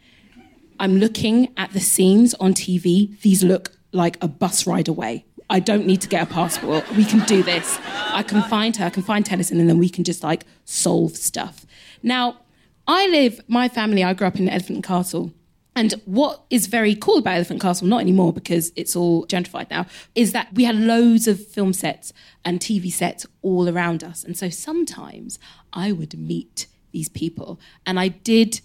I'm 0.81 0.97
looking 0.97 1.53
at 1.57 1.73
the 1.73 1.81
scenes 1.81 2.35
on 2.35 2.55
TV. 2.55 3.21
These 3.21 3.45
look 3.45 3.71
like 3.93 4.19
a 4.21 4.27
bus 4.27 4.67
ride 4.67 4.89
away. 4.89 5.25
I 5.49 5.61
don't 5.61 5.87
need 5.87 6.01
to 6.01 6.09
get 6.09 6.29
a 6.29 6.33
passport. 6.33 6.91
We 6.97 7.05
can 7.05 7.21
do 7.27 7.45
this. 7.45 7.79
I 7.85 8.25
can 8.25 8.43
find 8.43 8.77
her, 8.79 8.87
I 8.87 8.91
can 8.91 9.05
find 9.05 9.25
Tennison, 9.25 9.61
and 9.61 9.69
then 9.69 9.79
we 9.79 9.89
can 9.89 10.03
just 10.03 10.25
like 10.25 10.45
solve 10.65 11.17
stuff. 11.17 11.65
Now, 12.03 12.39
I 12.93 13.07
live, 13.07 13.41
my 13.47 13.69
family, 13.69 14.03
I 14.03 14.15
grew 14.15 14.27
up 14.27 14.41
in 14.41 14.49
Elephant 14.49 14.83
Castle. 14.83 15.33
And 15.77 15.93
what 16.07 16.43
is 16.51 16.67
very 16.67 16.97
cool 16.97 17.19
about 17.19 17.37
Elephant 17.37 17.61
Castle, 17.61 17.87
not 17.87 18.01
anymore 18.01 18.33
because 18.33 18.73
it's 18.75 18.97
all 18.97 19.29
gentrified 19.29 19.71
now, 19.71 19.87
is 20.17 20.33
that 20.33 20.53
we 20.55 20.65
had 20.65 20.75
loads 20.75 21.29
of 21.29 21.47
film 21.47 21.73
sets 21.73 22.13
and 22.45 22.59
TV 22.59 22.91
sets 22.91 23.27
all 23.43 23.69
around 23.69 24.03
us. 24.03 24.25
And 24.25 24.37
so 24.37 24.49
sometimes 24.49 25.39
I 25.73 25.93
would 25.93 26.19
meet 26.19 26.67
these 26.91 27.09
people. 27.09 27.61
And 27.87 28.01
I 28.01 28.09
did 28.09 28.61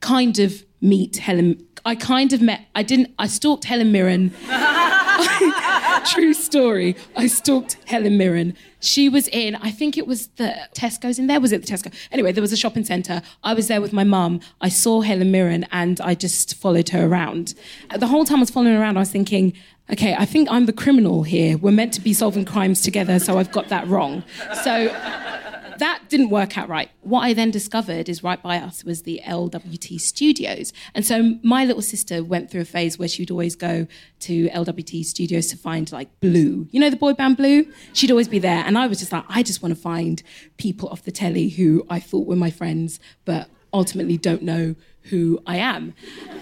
kind 0.00 0.38
of 0.38 0.64
meet 0.80 1.18
Helen. 1.18 1.62
I 1.84 1.94
kind 1.94 2.32
of 2.32 2.40
met, 2.40 2.62
I 2.74 2.82
didn't, 2.82 3.12
I 3.18 3.26
stalked 3.26 3.64
Helen 3.64 3.92
Mirren. 3.92 4.32
True 6.06 6.32
story. 6.32 6.96
I 7.14 7.26
stalked 7.26 7.76
Helen 7.84 8.16
Mirren. 8.16 8.56
She 8.86 9.08
was 9.08 9.26
in, 9.28 9.56
I 9.56 9.70
think 9.72 9.98
it 9.98 10.06
was 10.06 10.28
the 10.36 10.54
Tesco's 10.72 11.18
in 11.18 11.26
there. 11.26 11.40
Was 11.40 11.50
it 11.50 11.66
the 11.66 11.72
Tesco? 11.72 11.92
Anyway, 12.12 12.30
there 12.30 12.40
was 12.40 12.52
a 12.52 12.56
shopping 12.56 12.84
centre. 12.84 13.20
I 13.42 13.52
was 13.52 13.66
there 13.66 13.80
with 13.80 13.92
my 13.92 14.04
mum. 14.04 14.40
I 14.60 14.68
saw 14.68 15.00
Helen 15.00 15.32
Mirren 15.32 15.66
and 15.72 16.00
I 16.00 16.14
just 16.14 16.54
followed 16.54 16.90
her 16.90 17.04
around. 17.04 17.54
The 17.96 18.06
whole 18.06 18.24
time 18.24 18.38
I 18.38 18.40
was 18.40 18.50
following 18.50 18.76
around, 18.76 18.96
I 18.96 19.00
was 19.00 19.10
thinking, 19.10 19.54
okay, 19.90 20.14
I 20.14 20.24
think 20.24 20.48
I'm 20.50 20.66
the 20.66 20.72
criminal 20.72 21.24
here. 21.24 21.58
We're 21.58 21.72
meant 21.72 21.94
to 21.94 22.00
be 22.00 22.12
solving 22.12 22.44
crimes 22.44 22.80
together, 22.80 23.18
so 23.18 23.38
I've 23.38 23.50
got 23.50 23.68
that 23.70 23.88
wrong. 23.88 24.22
So 24.62 24.88
that 25.78 26.08
didn't 26.08 26.30
work 26.30 26.56
out 26.56 26.68
right. 26.68 26.90
What 27.02 27.20
I 27.20 27.32
then 27.32 27.50
discovered 27.50 28.08
is 28.08 28.22
right 28.22 28.42
by 28.42 28.58
us 28.58 28.84
was 28.84 29.02
the 29.02 29.20
LWT 29.24 30.00
studios. 30.00 30.72
And 30.94 31.04
so 31.04 31.34
my 31.42 31.64
little 31.64 31.82
sister 31.82 32.22
went 32.22 32.50
through 32.50 32.62
a 32.62 32.66
phase 32.66 32.98
where 32.98 33.08
she'd 33.08 33.30
always 33.30 33.56
go 33.56 33.86
to 34.20 34.48
LWT 34.50 35.04
studios 35.04 35.48
to 35.48 35.56
find 35.56 35.90
like 35.92 36.08
Blue. 36.20 36.68
You 36.70 36.80
know 36.80 36.90
the 36.90 36.96
boy 36.96 37.12
band 37.12 37.36
Blue? 37.36 37.66
She'd 37.92 38.10
always 38.10 38.28
be 38.28 38.38
there. 38.38 38.64
And 38.64 38.76
I 38.78 38.86
was 38.86 38.98
just 38.98 39.12
like, 39.12 39.24
I 39.28 39.42
just 39.42 39.62
want 39.62 39.74
to 39.74 39.80
find 39.80 40.22
people 40.56 40.88
off 40.88 41.02
the 41.02 41.12
telly 41.12 41.48
who 41.48 41.86
I 41.88 42.00
thought 42.00 42.26
were 42.26 42.36
my 42.36 42.50
friends, 42.50 43.00
but 43.24 43.48
ultimately 43.72 44.16
don't 44.16 44.42
know 44.42 44.74
who 45.02 45.40
I 45.46 45.56
am. 45.56 45.94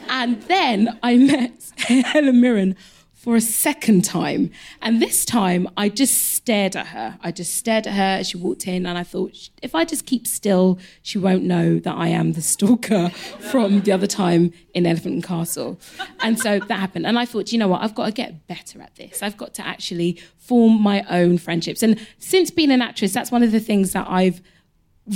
And 0.08 0.42
then 0.42 0.98
I 1.02 1.16
met 1.18 1.72
Helen 1.78 2.40
Mirren 2.40 2.76
for 3.24 3.36
a 3.36 3.40
second 3.40 4.04
time. 4.04 4.50
And 4.82 5.00
this 5.00 5.24
time 5.24 5.66
I 5.78 5.88
just 5.88 6.34
stared 6.34 6.76
at 6.76 6.88
her. 6.88 7.18
I 7.22 7.32
just 7.32 7.54
stared 7.54 7.86
at 7.86 7.94
her 7.94 8.20
as 8.20 8.28
she 8.28 8.36
walked 8.36 8.68
in, 8.68 8.84
and 8.84 8.98
I 8.98 9.02
thought, 9.02 9.48
if 9.62 9.74
I 9.74 9.86
just 9.86 10.04
keep 10.04 10.26
still, 10.26 10.78
she 11.00 11.16
won't 11.16 11.42
know 11.42 11.78
that 11.78 11.96
I 11.96 12.08
am 12.08 12.32
the 12.32 12.42
stalker 12.42 13.08
from 13.50 13.80
the 13.80 13.92
other 13.92 14.06
time 14.06 14.52
in 14.74 14.84
Elephant 14.84 15.14
and 15.14 15.24
Castle. 15.24 15.80
And 16.20 16.38
so 16.38 16.58
that 16.58 16.78
happened. 16.78 17.06
And 17.06 17.18
I 17.18 17.24
thought, 17.24 17.50
you 17.50 17.56
know 17.56 17.68
what? 17.68 17.80
I've 17.80 17.94
got 17.94 18.06
to 18.06 18.12
get 18.12 18.46
better 18.46 18.82
at 18.82 18.94
this. 18.96 19.22
I've 19.22 19.38
got 19.38 19.54
to 19.54 19.66
actually 19.66 20.20
form 20.36 20.82
my 20.82 21.02
own 21.08 21.38
friendships. 21.38 21.82
And 21.82 22.06
since 22.18 22.50
being 22.50 22.70
an 22.70 22.82
actress, 22.82 23.14
that's 23.14 23.30
one 23.30 23.42
of 23.42 23.52
the 23.52 23.60
things 23.60 23.94
that 23.94 24.06
I've 24.06 24.42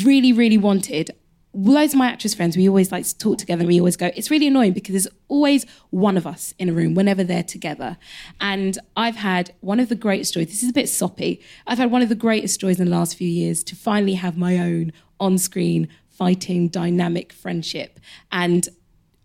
really, 0.03 0.33
really 0.33 0.57
wanted 0.57 1.11
loads 1.55 1.95
of 1.95 1.99
my 1.99 2.07
actress 2.07 2.35
friends, 2.35 2.57
we 2.57 2.69
always 2.69 2.93
like 2.93 3.05
to 3.05 3.17
talk 3.17 3.39
together. 3.39 3.67
We 3.67 3.81
always 3.81 3.97
go, 3.97 4.11
it's 4.15 4.31
really 4.31 4.47
annoying 4.47 4.73
because 4.73 4.93
there's 4.93 5.15
always 5.29 5.65
one 5.91 6.17
of 6.17 6.27
us 6.27 6.55
in 6.59 6.69
a 6.69 6.73
room 6.73 6.95
whenever 6.95 7.25
they're 7.25 7.43
together. 7.43 7.97
And 8.41 8.79
I've 8.97 9.17
had 9.17 9.55
one 9.61 9.81
of 9.81 9.89
the 9.89 9.95
greatest 9.95 10.35
joys, 10.35 10.47
this 10.47 10.63
is 10.63 10.71
a 10.71 10.75
bit 10.75 10.89
soppy, 10.89 11.41
I've 11.67 11.79
had 11.79 11.91
one 11.91 12.03
of 12.03 12.09
the 12.09 12.15
greatest 12.15 12.61
joys 12.61 12.79
in 12.79 12.87
the 12.87 12.97
last 12.97 13.17
few 13.17 13.29
years 13.29 13.65
to 13.65 13.77
finally 13.77 14.15
have 14.15 14.37
my 14.37 14.59
own 14.59 14.93
on 15.21 15.39
screen 15.39 15.89
fighting 16.09 16.69
dynamic 16.69 17.33
friendship. 17.33 17.99
And 18.31 18.69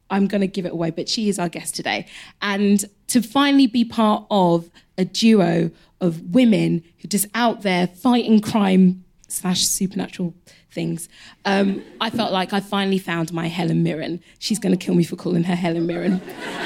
I'm 0.10 0.28
going 0.28 0.42
to 0.42 0.48
give 0.48 0.66
it 0.66 0.74
away, 0.74 0.92
but 0.92 1.10
she 1.10 1.28
is 1.28 1.40
our 1.40 1.50
guest 1.50 1.76
today. 1.76 2.06
And 2.42 2.86
to 3.08 3.22
finally 3.22 3.68
be 3.68 3.84
part 3.84 4.26
of 4.30 4.70
a 4.98 5.06
duo 5.06 5.72
of 6.00 6.34
women 6.36 6.84
who 7.00 7.08
just 7.08 7.26
out 7.34 7.64
there 7.64 7.88
fighting 7.88 8.40
crime 8.40 9.04
slash 9.34 9.66
supernatural 9.66 10.34
things. 10.72 11.10
Um, 11.46 11.84
I 12.00 12.10
felt 12.10 12.32
like 12.32 12.54
I 12.54 12.60
finally 12.60 13.00
found 13.00 13.34
my 13.34 13.48
Helen 13.48 13.84
Mirren. 13.84 14.22
She's 14.40 14.60
going 14.60 14.78
to 14.78 14.86
kill 14.86 14.96
me 14.96 15.04
for 15.04 15.16
calling 15.16 15.44
her 15.44 15.56
Helen 15.56 15.86
Mirren. 15.86 16.22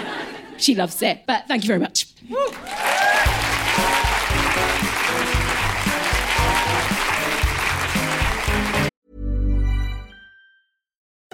she 0.58 0.76
loves 0.76 1.02
it. 1.02 1.24
But 1.26 1.48
thank 1.48 1.64
you 1.64 1.68
very 1.68 1.80
much. 1.80 2.08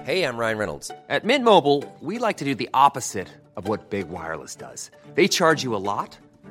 Hey, 0.04 0.26
I'm 0.26 0.36
Ryan 0.36 0.58
Reynolds. 0.58 0.92
At 1.08 1.24
Mint 1.24 1.46
Mobile, 1.46 1.86
we 2.02 2.18
like 2.18 2.36
to 2.38 2.46
do 2.46 2.56
the 2.56 2.70
opposite 2.74 3.30
of 3.56 3.70
what 3.70 3.90
Big 3.90 4.10
Wireless 4.10 4.54
does. 4.54 4.92
They 5.16 5.30
charge 5.30 5.64
you 5.64 5.74
a 5.76 5.80
lot 5.80 6.18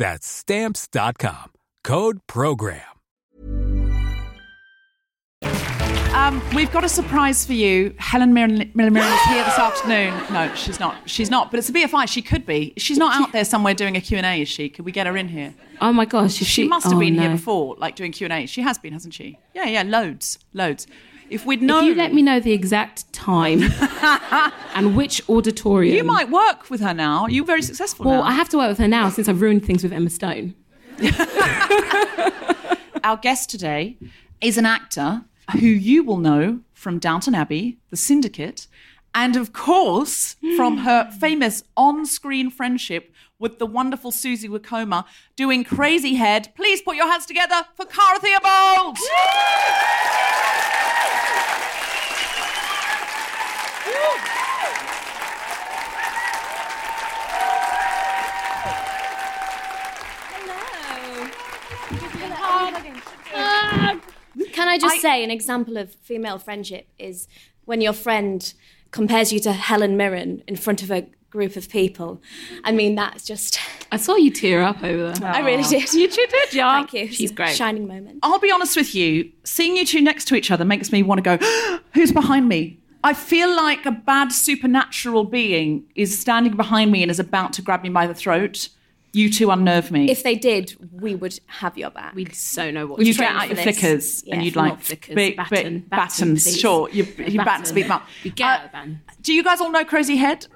That's 0.00 0.26
Stamps.com. 0.26 1.52
Code 1.84 2.20
PROGRAM. 2.26 2.80
Um, 6.14 6.42
we've 6.54 6.72
got 6.72 6.84
a 6.84 6.88
surprise 6.88 7.44
for 7.44 7.52
you. 7.52 7.94
Helen 7.98 8.32
Mirren, 8.32 8.70
Mirren 8.74 8.96
is 8.96 9.22
here 9.24 9.44
this 9.44 9.58
afternoon. 9.58 10.14
No, 10.32 10.52
she's 10.54 10.80
not. 10.80 10.96
She's 11.04 11.28
not. 11.28 11.50
But 11.50 11.58
it's 11.58 11.68
a 11.68 11.72
BFI. 11.74 12.08
She 12.08 12.22
could 12.22 12.46
be. 12.46 12.72
She's 12.78 12.96
not 12.96 13.20
out 13.20 13.32
there 13.32 13.44
somewhere 13.44 13.74
doing 13.74 13.94
a 13.94 14.00
Q&A, 14.00 14.40
is 14.40 14.48
she? 14.48 14.70
Could 14.70 14.86
we 14.86 14.92
get 14.92 15.06
her 15.06 15.18
in 15.18 15.28
here? 15.28 15.52
Oh 15.82 15.92
my 15.92 16.06
gosh, 16.06 16.32
She 16.32 16.46
she, 16.46 16.66
must 16.66 16.84
have 16.84 16.94
oh, 16.94 16.98
been 16.98 17.14
here 17.14 17.30
before, 17.30 17.76
like 17.76 17.94
doing 17.94 18.10
Q&A. 18.10 18.46
She 18.46 18.62
has 18.62 18.78
been, 18.78 18.94
hasn't 18.94 19.12
she? 19.12 19.38
Yeah, 19.54 19.66
yeah, 19.66 19.82
loads, 19.82 20.38
loads. 20.54 20.86
If 21.30 21.46
we'd 21.46 21.62
known... 21.62 21.84
If 21.84 21.90
you 21.90 21.94
let 21.94 22.12
me 22.12 22.22
know 22.22 22.40
the 22.40 22.52
exact 22.52 23.10
time 23.12 23.62
and 24.74 24.96
which 24.96 25.22
auditorium. 25.28 25.96
You 25.96 26.02
might 26.02 26.28
work 26.28 26.68
with 26.68 26.80
her 26.80 26.92
now. 26.92 27.28
You're 27.28 27.44
very 27.44 27.62
successful 27.62 28.04
Well, 28.06 28.22
now. 28.22 28.28
I 28.28 28.32
have 28.32 28.48
to 28.50 28.58
work 28.58 28.68
with 28.68 28.78
her 28.78 28.88
now 28.88 29.08
since 29.10 29.28
I've 29.28 29.40
ruined 29.40 29.64
things 29.64 29.84
with 29.84 29.92
Emma 29.92 30.10
Stone. 30.10 30.54
Our 33.04 33.16
guest 33.16 33.48
today 33.48 33.96
is 34.40 34.58
an 34.58 34.66
actor 34.66 35.22
who 35.52 35.66
you 35.66 36.02
will 36.02 36.18
know 36.18 36.60
from 36.74 36.98
Downton 36.98 37.34
Abbey, 37.36 37.78
The 37.90 37.96
Syndicate, 37.96 38.66
and 39.14 39.36
of 39.36 39.52
course 39.52 40.34
hmm. 40.40 40.56
from 40.56 40.78
her 40.78 41.10
famous 41.12 41.62
on-screen 41.76 42.50
friendship 42.50 43.12
with 43.38 43.58
the 43.58 43.66
wonderful 43.66 44.10
Susie 44.10 44.48
Wokoma 44.48 45.04
doing 45.36 45.64
Crazyhead. 45.64 46.54
Please 46.54 46.82
put 46.82 46.96
your 46.96 47.06
hands 47.10 47.26
together 47.26 47.64
for 47.76 47.86
Cara 47.86 48.18
Theobold. 48.18 48.98
Can 64.52 64.68
I 64.68 64.78
just 64.78 64.96
I- 64.96 64.98
say 64.98 65.24
an 65.24 65.30
example 65.30 65.76
of 65.76 65.94
female 65.94 66.38
friendship 66.38 66.86
is 66.98 67.28
when 67.64 67.80
your 67.80 67.92
friend 67.92 68.52
compares 68.90 69.32
you 69.32 69.40
to 69.40 69.52
Helen 69.52 69.96
Mirren 69.96 70.42
in 70.46 70.56
front 70.56 70.82
of 70.82 70.90
a 70.90 71.06
group 71.30 71.56
of 71.56 71.68
people. 71.68 72.20
I 72.64 72.72
mean, 72.72 72.96
that's 72.96 73.24
just. 73.24 73.58
I 73.92 73.96
saw 73.96 74.16
you 74.16 74.30
tear 74.30 74.62
up 74.62 74.82
over 74.82 75.12
there. 75.12 75.28
I 75.30 75.40
really 75.40 75.62
did. 75.62 75.92
You 75.94 76.08
did, 76.08 76.30
yeah. 76.52 76.78
Thank 76.78 76.92
you. 76.92 77.00
It's 77.04 77.14
She's 77.16 77.30
a 77.30 77.34
great. 77.34 77.54
Shining 77.54 77.86
moment. 77.86 78.18
I'll 78.22 78.38
be 78.38 78.50
honest 78.50 78.76
with 78.76 78.94
you, 78.94 79.30
seeing 79.44 79.76
you 79.76 79.86
two 79.86 80.02
next 80.02 80.26
to 80.26 80.34
each 80.34 80.50
other 80.50 80.64
makes 80.64 80.92
me 80.92 81.02
want 81.02 81.24
to 81.24 81.36
go, 81.36 81.78
who's 81.94 82.12
behind 82.12 82.48
me? 82.48 82.79
I 83.02 83.14
feel 83.14 83.54
like 83.56 83.86
a 83.86 83.92
bad 83.92 84.30
supernatural 84.32 85.24
being 85.24 85.84
is 85.94 86.18
standing 86.18 86.56
behind 86.56 86.92
me 86.92 87.02
and 87.02 87.10
is 87.10 87.18
about 87.18 87.52
to 87.54 87.62
grab 87.62 87.82
me 87.82 87.88
by 87.88 88.06
the 88.06 88.14
throat. 88.14 88.68
You 89.12 89.28
two 89.32 89.50
unnerve 89.50 89.90
me. 89.90 90.08
If 90.10 90.22
they 90.22 90.36
did, 90.36 90.76
we 90.92 91.14
would 91.16 91.40
have 91.46 91.76
your 91.76 91.90
back. 91.90 92.14
We 92.14 92.26
so 92.26 92.70
know 92.70 92.86
what 92.86 93.00
you 93.00 93.06
We've 93.06 93.18
get 93.18 93.32
out 93.34 93.40
for 93.42 93.46
your 93.46 93.54
this. 93.56 93.64
flickers 93.64 94.24
Yeah, 94.24 94.34
and 94.36 94.44
you'd 94.44 94.54
like 94.54 94.80
flickers, 94.80 95.14
big, 95.16 95.36
batten, 95.36 95.50
big 95.56 95.90
batten, 95.90 96.28
battens. 96.28 96.44
please. 96.44 96.60
Sure, 96.60 96.88
you, 96.90 97.02
you 97.04 97.14
batten 97.14 97.36
Batten. 97.38 97.64
speed 97.66 97.84
them 97.86 97.92
up. 97.92 98.06
You 98.22 98.30
get 98.30 98.60
Uh, 98.60 98.64
it, 98.66 98.72
man. 98.72 99.00
Do 99.22 99.32
you 99.32 99.42
guys 99.42 99.60
all 99.60 99.70
know 99.72 99.84
Crazyhead? 99.84 100.46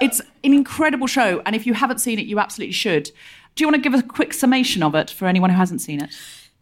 It's 0.00 0.20
an 0.42 0.54
incredible 0.54 1.06
show, 1.06 1.42
and 1.46 1.54
if 1.54 1.66
you 1.66 1.74
haven't 1.74 1.98
seen 1.98 2.18
it, 2.18 2.26
you 2.26 2.40
absolutely 2.40 2.72
should. 2.72 3.04
Do 3.54 3.62
you 3.62 3.68
want 3.68 3.76
to 3.76 3.88
give 3.90 3.94
a 3.98 4.02
quick 4.02 4.32
summation 4.32 4.82
of 4.82 4.94
it 4.94 5.10
for 5.10 5.26
anyone 5.26 5.50
who 5.50 5.56
hasn't 5.56 5.80
seen 5.82 6.02
it? 6.02 6.10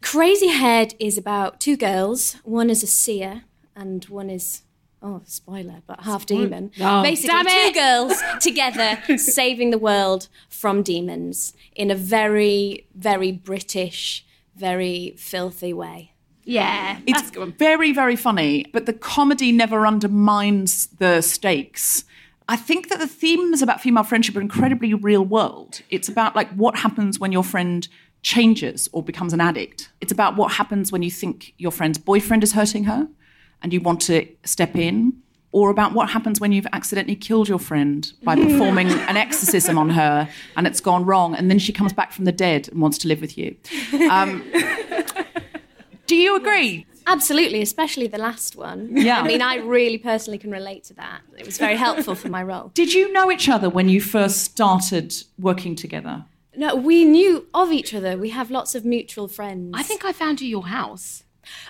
Crazyhead 0.02 0.94
is 0.98 1.16
about 1.16 1.61
two 1.61 1.76
girls. 1.76 2.34
One 2.42 2.68
is 2.68 2.82
a 2.82 2.87
seer, 2.87 3.44
and 3.76 4.04
one 4.06 4.28
is. 4.28 4.62
Oh, 5.00 5.22
spoiler, 5.24 5.82
but 5.87 6.00
half 6.00 6.26
demon. 6.26 6.72
Oh, 6.80 7.02
Basically, 7.02 7.42
damn 7.44 7.72
two 7.72 7.72
girls 7.72 8.22
together 8.40 8.98
saving 9.16 9.70
the 9.70 9.78
world 9.78 10.28
from 10.48 10.82
demons 10.82 11.54
in 11.76 11.90
a 11.90 11.94
very, 11.94 12.87
very 12.94 13.30
British, 13.30 14.26
very 14.56 15.14
filthy 15.16 15.72
way. 15.72 16.12
Yeah, 16.42 16.98
It's 17.06 17.30
very, 17.58 17.92
very 17.92 18.16
funny, 18.16 18.64
but 18.72 18.87
the 18.87 18.94
comedy 18.94 19.52
never 19.52 19.87
undermines 19.87 20.87
the 20.87 21.20
stakes. 21.20 22.04
I 22.48 22.56
think 22.56 22.88
that 22.88 22.98
the 22.98 23.06
themes 23.06 23.61
about 23.61 23.82
female 23.82 24.02
friendship 24.02 24.34
are 24.34 24.40
incredibly 24.40 24.94
real 24.94 25.22
world. 25.22 25.82
It's 25.90 26.08
about 26.08 26.34
like 26.34 26.50
what 26.54 26.78
happens 26.78 27.20
when 27.20 27.32
your 27.32 27.44
friend 27.44 27.87
changes 28.22 28.88
or 28.92 29.02
becomes 29.02 29.34
an 29.34 29.42
addict. 29.42 29.90
It's 30.00 30.11
about 30.11 30.37
what 30.37 30.52
happens 30.52 30.90
when 30.90 31.02
you 31.02 31.11
think 31.11 31.52
your 31.58 31.70
friend's 31.70 31.98
boyfriend 31.98 32.42
is 32.42 32.52
hurting 32.52 32.84
her 32.84 33.08
and 33.62 33.73
you 33.73 33.81
want 33.81 34.01
to 34.03 34.27
step 34.44 34.77
in, 34.77 35.14
or 35.53 35.71
about 35.71 35.92
what 35.92 36.11
happens 36.11 36.40
when 36.40 36.53
you've 36.53 36.66
accidentally 36.73 37.16
killed 37.16 37.49
your 37.49 37.59
friend 37.59 38.12
by 38.23 38.37
performing 38.37 38.88
an 38.88 39.16
exorcism 39.27 39.79
on 39.79 39.90
her 39.90 40.29
and 40.57 40.66
it's 40.66 40.81
gone 40.81 41.05
wrong, 41.05 41.35
and 41.35 41.51
then 41.51 41.59
she 41.59 41.73
comes 41.73 41.92
back 41.92 42.12
from 42.12 42.25
the 42.25 42.33
dead 42.33 42.68
and 42.68 42.81
wants 42.81 42.99
to 42.99 43.09
live 43.09 43.21
with 43.21 43.38
you. 43.38 43.57
Um, 44.11 44.44
do 46.07 46.16
you 46.16 46.37
agree? 46.37 46.87
Absolutely, 47.07 47.62
especially 47.62 48.07
the 48.07 48.18
last 48.18 48.55
one. 48.55 48.94
Yeah. 48.94 49.21
I 49.23 49.27
mean, 49.27 49.40
I 49.40 49.57
really 49.57 49.97
personally 49.97 50.37
can 50.37 50.51
relate 50.51 50.85
to 50.85 50.94
that. 50.94 51.23
It 51.38 51.47
was 51.47 51.57
very 51.57 51.77
helpful 51.77 52.14
for 52.14 52.29
my 52.29 52.42
role. 52.42 52.71
Did 52.75 52.92
you 52.92 53.11
know 53.12 53.33
each 53.33 53.49
other 53.49 53.71
when 53.71 53.88
you 53.88 54.03
first 54.03 54.44
started 54.44 55.14
working 55.38 55.75
together? 55.75 56.27
No, 56.55 56.75
we 56.75 57.07
knew 57.07 57.47
of 57.55 57.73
each 57.73 57.94
other. 57.94 58.18
We 58.18 58.29
have 58.31 58.51
lots 58.51 58.75
of 58.75 58.85
mutual 58.85 59.27
friends. 59.27 59.73
I 59.75 59.83
think 59.83 60.05
I 60.05 60.12
found 60.12 60.42
you 60.42 60.49
your 60.49 60.66
house. 60.66 61.23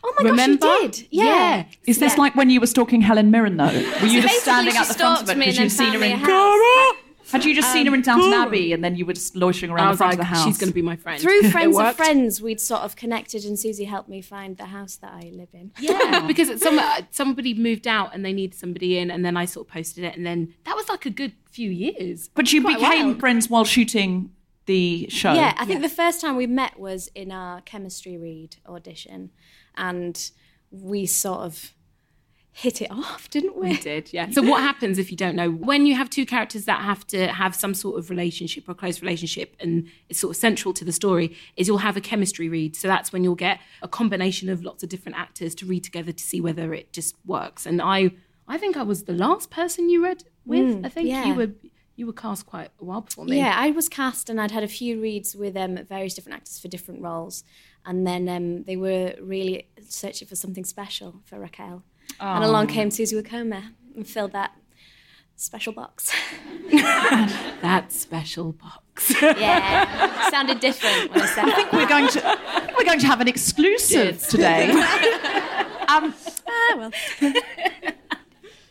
Oh 0.05 0.15
my 0.21 0.31
Remember? 0.31 0.59
gosh, 0.59 0.83
you 0.83 0.89
did. 0.89 1.09
Yeah. 1.11 1.25
Yeah. 1.25 1.65
Is 1.87 1.99
this 1.99 2.15
Yeah. 2.15 2.21
like 2.21 2.37
when 2.37 2.51
you 2.51 2.61
were 2.61 2.67
stalking 2.67 3.01
Helen 3.01 3.31
Mirren, 3.31 3.57
though? 3.57 3.67
Were 3.67 4.07
you 4.07 4.23
just 4.23 4.43
standing 4.43 4.77
at 4.77 4.87
the 4.87 4.95
front 4.95 5.23
of 5.23 5.27
stalked 5.27 5.31
it 5.31 5.39
me 5.39 5.47
because 5.47 5.59
you'd 5.59 5.73
seen 5.73 5.93
her 5.93 6.05
in 6.05 6.13
a 6.13 6.17
house. 6.17 6.97
Had 7.31 7.45
you 7.45 7.55
just 7.55 7.73
seen 7.73 7.87
her 7.87 7.93
in 7.93 7.99
um, 7.99 8.03
Downton 8.03 8.33
Abbey 8.33 8.73
and 8.73 8.83
then 8.83 8.97
you 8.97 9.05
were 9.05 9.13
just 9.13 9.37
loitering 9.37 9.71
around 9.71 9.93
the 9.93 9.97
front 9.99 10.13
like, 10.13 10.19
of 10.19 10.21
the 10.21 10.25
house? 10.25 10.45
she's 10.47 10.57
going 10.57 10.71
to 10.71 10.75
be 10.75 10.83
my 10.83 10.97
friend. 10.97 11.21
Through 11.21 11.43
friends 11.51 11.79
of 11.79 11.95
friends, 11.95 12.41
we'd 12.41 12.61
sort 12.61 12.83
of 12.83 12.97
connected, 12.97 13.45
and 13.45 13.59
Susie 13.59 13.85
helped 13.85 14.09
me 14.09 14.23
find 14.23 14.57
the 14.57 14.67
house 14.67 14.97
that 14.97 15.13
I 15.13 15.31
live 15.35 15.49
in. 15.53 15.73
Yeah, 15.79 16.25
because 16.27 16.61
some, 16.63 16.79
uh, 16.79 17.03
somebody 17.11 17.53
moved 17.53 17.87
out 17.87 18.15
and 18.15 18.25
they 18.25 18.33
needed 18.33 18.59
somebody 18.59 18.99
in, 18.99 19.11
and 19.11 19.25
then 19.25 19.37
I 19.37 19.45
sort 19.45 19.67
of 19.67 19.73
posted 19.73 20.05
it, 20.05 20.17
and 20.17 20.25
then 20.25 20.55
that 20.65 20.75
was 20.75 20.89
like 20.89 21.05
a 21.05 21.11
good 21.11 21.35
few 21.51 21.71
years. 21.71 22.29
But 22.29 22.53
you 22.53 22.63
became 22.63 23.09
while. 23.09 23.19
friends 23.19 23.51
while 23.51 23.65
shooting 23.65 24.31
the 24.65 25.09
show. 25.11 25.33
Yeah, 25.33 25.55
I 25.59 25.65
think 25.65 25.83
the 25.83 25.89
first 25.89 26.21
time 26.21 26.37
we 26.37 26.47
met 26.47 26.79
was 26.79 27.09
in 27.15 27.33
our 27.33 27.61
chemistry 27.63 28.17
read 28.17 28.57
audition, 28.67 29.31
and 29.79 30.31
we 30.71 31.07
sort 31.07 31.41
of 31.41 31.73
hit 32.59 32.83
it 32.83 32.91
off, 32.91 33.31
didn't 33.31 33.57
we? 33.57 33.69
We 33.69 33.77
did, 33.77 34.13
yeah. 34.13 34.29
So 34.31 34.43
what 34.43 34.61
happens 34.63 34.99
if 34.99 35.13
you 35.13 35.17
don't 35.17 35.37
know? 35.37 35.49
When 35.49 35.87
you 35.87 35.95
have 35.95 36.11
two 36.11 36.27
characters 36.27 36.65
that 36.65 36.81
have 36.81 37.07
to 37.07 37.29
have 37.29 37.55
some 37.55 37.73
sort 37.73 38.01
of 38.01 38.11
relationship 38.11 38.69
or 38.69 38.75
close 38.75 39.01
relationship 39.01 39.55
and 39.61 39.87
it's 40.09 40.19
sort 40.19 40.33
of 40.33 40.37
central 40.37 40.75
to 40.75 40.85
the 40.85 40.91
story, 40.91 41.37
is 41.57 41.69
you'll 41.69 41.79
have 41.79 41.97
a 41.97 42.01
chemistry 42.01 42.49
read. 42.49 42.75
So 42.75 42.89
that's 42.89 43.13
when 43.13 43.23
you'll 43.23 43.37
get 43.37 43.61
a 43.81 43.87
combination 43.87 44.49
of 44.49 44.65
lots 44.65 44.83
of 44.83 44.89
different 44.89 45.17
actors 45.17 45.55
to 45.57 45.67
read 45.67 45.85
together 45.85 46.11
to 46.11 46.25
see 46.25 46.41
whether 46.41 46.75
it 46.75 46.93
just 46.93 47.15
works. 47.25 47.65
And 47.65 47.81
I 47.81 48.11
I 48.49 48.59
think 48.59 48.77
I 48.77 48.83
was 48.83 49.05
the 49.05 49.13
last 49.13 49.51
person 49.51 49.89
you 49.89 50.03
read 50.03 50.25
with. 50.45 50.85
I 50.85 50.89
think 50.89 51.09
yeah. 51.09 51.27
you 51.27 51.35
were 51.35 51.51
you 51.95 52.07
were 52.07 52.13
cast 52.13 52.47
quite 52.47 52.71
a 52.81 52.85
while 52.85 53.03
before 53.03 53.25
me. 53.25 53.37
Yeah, 53.39 53.55
I 53.57 53.71
was 53.71 53.89
cast 53.89 54.31
and 54.31 54.41
I'd 54.41 54.51
had 54.51 54.65
a 54.65 54.69
few 54.69 55.01
reads 55.01 55.37
with 55.37 55.57
um, 55.57 55.79
various 55.89 56.15
different 56.15 56.37
actors 56.37 56.59
for 56.59 56.69
different 56.69 57.03
roles. 57.03 57.45
And 57.89 58.07
then 58.07 58.29
um, 58.29 58.65
they 58.65 58.77
were 58.77 59.15
really 59.21 59.67
searching 59.89 60.29
for 60.29 60.37
something 60.37 60.65
special 60.65 61.23
for 61.25 61.41
Raquel. 61.41 61.83
And 62.21 62.45
along 62.45 62.67
came 62.67 62.91
Susie 62.91 63.17
Wokoma 63.17 63.73
and 63.97 64.07
filled 64.07 64.33
that 64.33 64.53
special 65.37 65.73
box. 65.73 66.13
that 66.71 67.87
special 67.89 68.53
box. 68.53 69.15
yeah, 69.23 70.29
sounded 70.31 70.61
different 70.61 71.13
when 71.13 71.23
I 71.23 71.27
said 71.27 71.49
it. 71.49 71.73
We're 71.73 71.89
going 71.89 72.09
to 72.09 72.21
think 72.21 72.77
we're 72.77 72.85
going 72.85 73.01
to 73.01 73.07
have 73.07 73.23
an 73.23 73.29
exclusive 73.29 74.21
today. 74.27 74.71
um, 75.89 76.15
Ah, 76.47 76.75
well. 76.77 76.93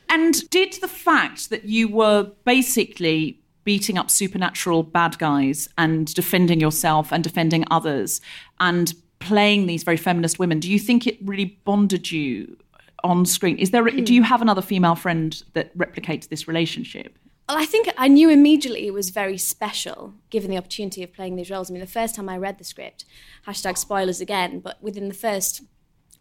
and 0.09 0.49
did 0.49 0.73
the 0.73 0.87
fact 0.87 1.49
that 1.49 1.65
you 1.65 1.87
were 1.87 2.31
basically 2.45 3.39
beating 3.63 3.97
up 3.97 4.09
supernatural 4.09 4.83
bad 4.83 5.17
guys 5.19 5.67
and 5.77 6.13
defending 6.13 6.59
yourself 6.59 7.11
and 7.11 7.23
defending 7.23 7.65
others 7.69 8.21
and 8.59 8.93
playing 9.19 9.67
these 9.67 9.83
very 9.83 9.97
feminist 9.97 10.39
women, 10.39 10.59
do 10.59 10.71
you 10.71 10.79
think 10.79 11.07
it 11.07 11.17
really 11.23 11.59
bonded 11.65 12.11
you 12.11 12.57
on 13.03 13.25
screen? 13.25 13.57
Is 13.57 13.71
there 13.71 13.83
do 13.83 14.13
you 14.13 14.23
have 14.23 14.41
another 14.41 14.61
female 14.61 14.95
friend 14.95 15.41
that 15.53 15.77
replicates 15.77 16.29
this 16.29 16.47
relationship? 16.47 17.17
Well, 17.47 17.57
I 17.57 17.65
think 17.65 17.87
I 17.97 18.09
knew 18.09 18.29
immediately 18.29 18.87
it 18.87 18.93
was 18.93 19.09
very 19.09 19.37
special, 19.37 20.13
given 20.29 20.51
the 20.51 20.57
opportunity 20.57 21.01
of 21.01 21.13
playing 21.13 21.37
these 21.37 21.49
roles. 21.49 21.71
I 21.71 21.73
mean, 21.73 21.79
the 21.79 21.87
first 21.87 22.13
time 22.13 22.27
I 22.27 22.37
read 22.37 22.57
the 22.57 22.65
script, 22.65 23.05
hashtag 23.47 23.77
spoilers 23.77 24.19
again, 24.19 24.59
but 24.59 24.81
within 24.83 25.07
the 25.07 25.13
first 25.13 25.61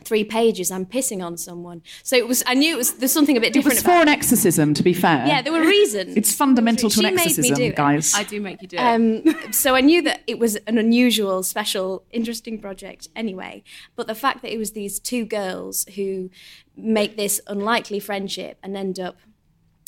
three 0.07 0.25
pages, 0.25 0.71
I'm 0.71 0.87
pissing 0.87 1.25
on 1.25 1.37
someone. 1.37 1.83
So 2.03 2.17
it 2.17 2.27
was. 2.29 2.43
I 2.47 2.55
knew 2.55 2.75
it 2.75 2.79
was. 2.79 2.95
There's 2.95 3.13
something 3.13 3.37
a 3.37 3.41
bit 3.41 3.53
different. 3.53 3.79
It 3.79 3.81
different 3.81 3.97
was 3.97 3.97
about. 3.97 4.05
for 4.07 4.11
an 4.11 4.19
exorcism, 4.19 4.75
to 4.75 4.83
be 4.83 4.95
fair. 4.95 5.27
yeah, 5.27 5.43
there 5.43 5.53
were 5.53 5.61
reasons. 5.67 6.17
It's 6.17 6.35
fundamental 6.35 6.89
to 6.91 7.01
She 7.01 7.07
an 7.07 7.15
made 7.15 7.25
me 7.25 7.31
exorcism, 7.31 7.57
do 7.57 7.65
it. 7.65 7.77
guys. 7.77 8.15
I 8.15 8.23
do 8.23 8.41
make 8.41 8.63
you 8.63 8.69
do 8.69 8.77
it. 8.77 8.81
Um, 8.81 9.53
so 9.53 9.75
I 9.75 9.81
knew 9.81 10.01
that 10.03 10.21
it 10.27 10.39
was 10.39 10.57
an 10.67 10.79
unusual, 10.79 11.43
special, 11.43 12.05
interesting 12.11 12.59
project 12.61 13.09
anyway. 13.17 13.63
But 13.97 14.07
the 14.07 14.15
fact 14.15 14.43
that 14.43 14.53
it 14.53 14.59
was 14.59 14.73
these 14.73 14.99
two 15.01 15.25
girls 15.25 15.85
who 15.97 16.31
make 16.77 17.17
this 17.17 17.41
unlikely 17.47 18.01
friendship 18.01 18.59
and 18.63 18.77
end 18.77 19.01
up 19.01 19.17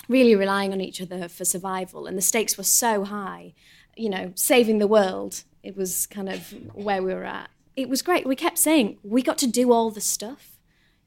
really 0.08 0.34
relying 0.34 0.72
on 0.72 0.80
each 0.80 1.00
other 1.02 1.28
for 1.28 1.44
survival, 1.44 2.06
and 2.06 2.16
the 2.16 2.22
stakes 2.22 2.56
were 2.56 2.64
so 2.64 3.04
high, 3.04 3.52
you 3.96 4.08
know, 4.08 4.32
saving 4.34 4.78
the 4.78 4.86
world, 4.86 5.44
it 5.62 5.76
was 5.76 6.06
kind 6.06 6.28
of 6.28 6.54
where 6.74 7.02
we 7.02 7.12
were 7.12 7.24
at. 7.24 7.50
It 7.78 7.88
was 7.88 8.02
great. 8.02 8.26
We 8.26 8.34
kept 8.34 8.58
saying, 8.58 8.98
we 9.04 9.22
got 9.22 9.38
to 9.38 9.46
do 9.46 9.72
all 9.72 9.92
the 9.92 10.00
stuff. 10.00 10.58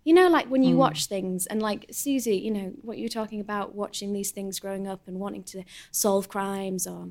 You 0.05 0.13
know, 0.13 0.29
like 0.29 0.47
when 0.47 0.63
you 0.63 0.75
mm. 0.75 0.77
watch 0.77 1.05
things, 1.05 1.45
and 1.45 1.61
like 1.61 1.85
Susie, 1.91 2.37
you 2.37 2.49
know, 2.49 2.71
what 2.81 2.97
you're 2.97 3.09
talking 3.09 3.41
about, 3.41 3.75
watching 3.75 4.13
these 4.13 4.31
things 4.31 4.57
growing 4.57 4.87
up 4.87 5.01
and 5.05 5.19
wanting 5.19 5.43
to 5.43 5.63
solve 5.91 6.29
crimes 6.29 6.87
or 6.87 7.09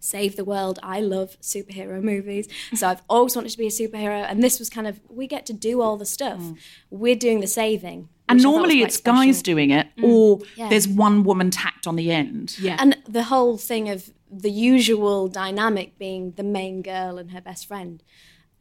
save 0.00 0.34
the 0.34 0.44
world. 0.44 0.80
I 0.82 1.00
love 1.00 1.36
superhero 1.40 2.02
movies. 2.02 2.48
So 2.74 2.88
I've 2.88 3.02
always 3.08 3.36
wanted 3.36 3.52
to 3.52 3.58
be 3.58 3.68
a 3.68 3.70
superhero. 3.70 4.24
And 4.28 4.42
this 4.42 4.58
was 4.58 4.68
kind 4.68 4.88
of, 4.88 5.00
we 5.08 5.28
get 5.28 5.46
to 5.46 5.52
do 5.52 5.82
all 5.82 5.96
the 5.96 6.06
stuff. 6.06 6.40
Mm. 6.40 6.56
We're 6.90 7.14
doing 7.14 7.38
the 7.40 7.46
saving. 7.46 8.08
and 8.28 8.38
which 8.38 8.42
I 8.44 8.48
thought 8.48 8.52
was 8.52 8.58
normally 8.58 8.78
quite 8.80 8.88
it's 8.88 8.96
guys 8.96 9.42
doing 9.42 9.70
it, 9.70 9.86
mm. 9.96 10.04
or 10.04 10.40
Yeah. 10.56 10.68
there's 10.68 10.88
one 10.88 11.22
woman 11.22 11.50
tacked 11.52 11.86
on 11.86 11.94
the 11.94 12.10
end. 12.10 12.58
yeah. 12.58 12.76
And 12.80 12.98
the 13.08 13.24
whole 13.24 13.56
thing 13.56 13.88
of 13.88 14.10
the 14.28 14.50
usual 14.50 15.28
dynamic 15.28 15.96
being 15.96 16.32
the 16.32 16.42
main 16.42 16.82
girl 16.82 17.18
and 17.18 17.30
her 17.30 17.40
best 17.40 17.66
friend 17.66 18.02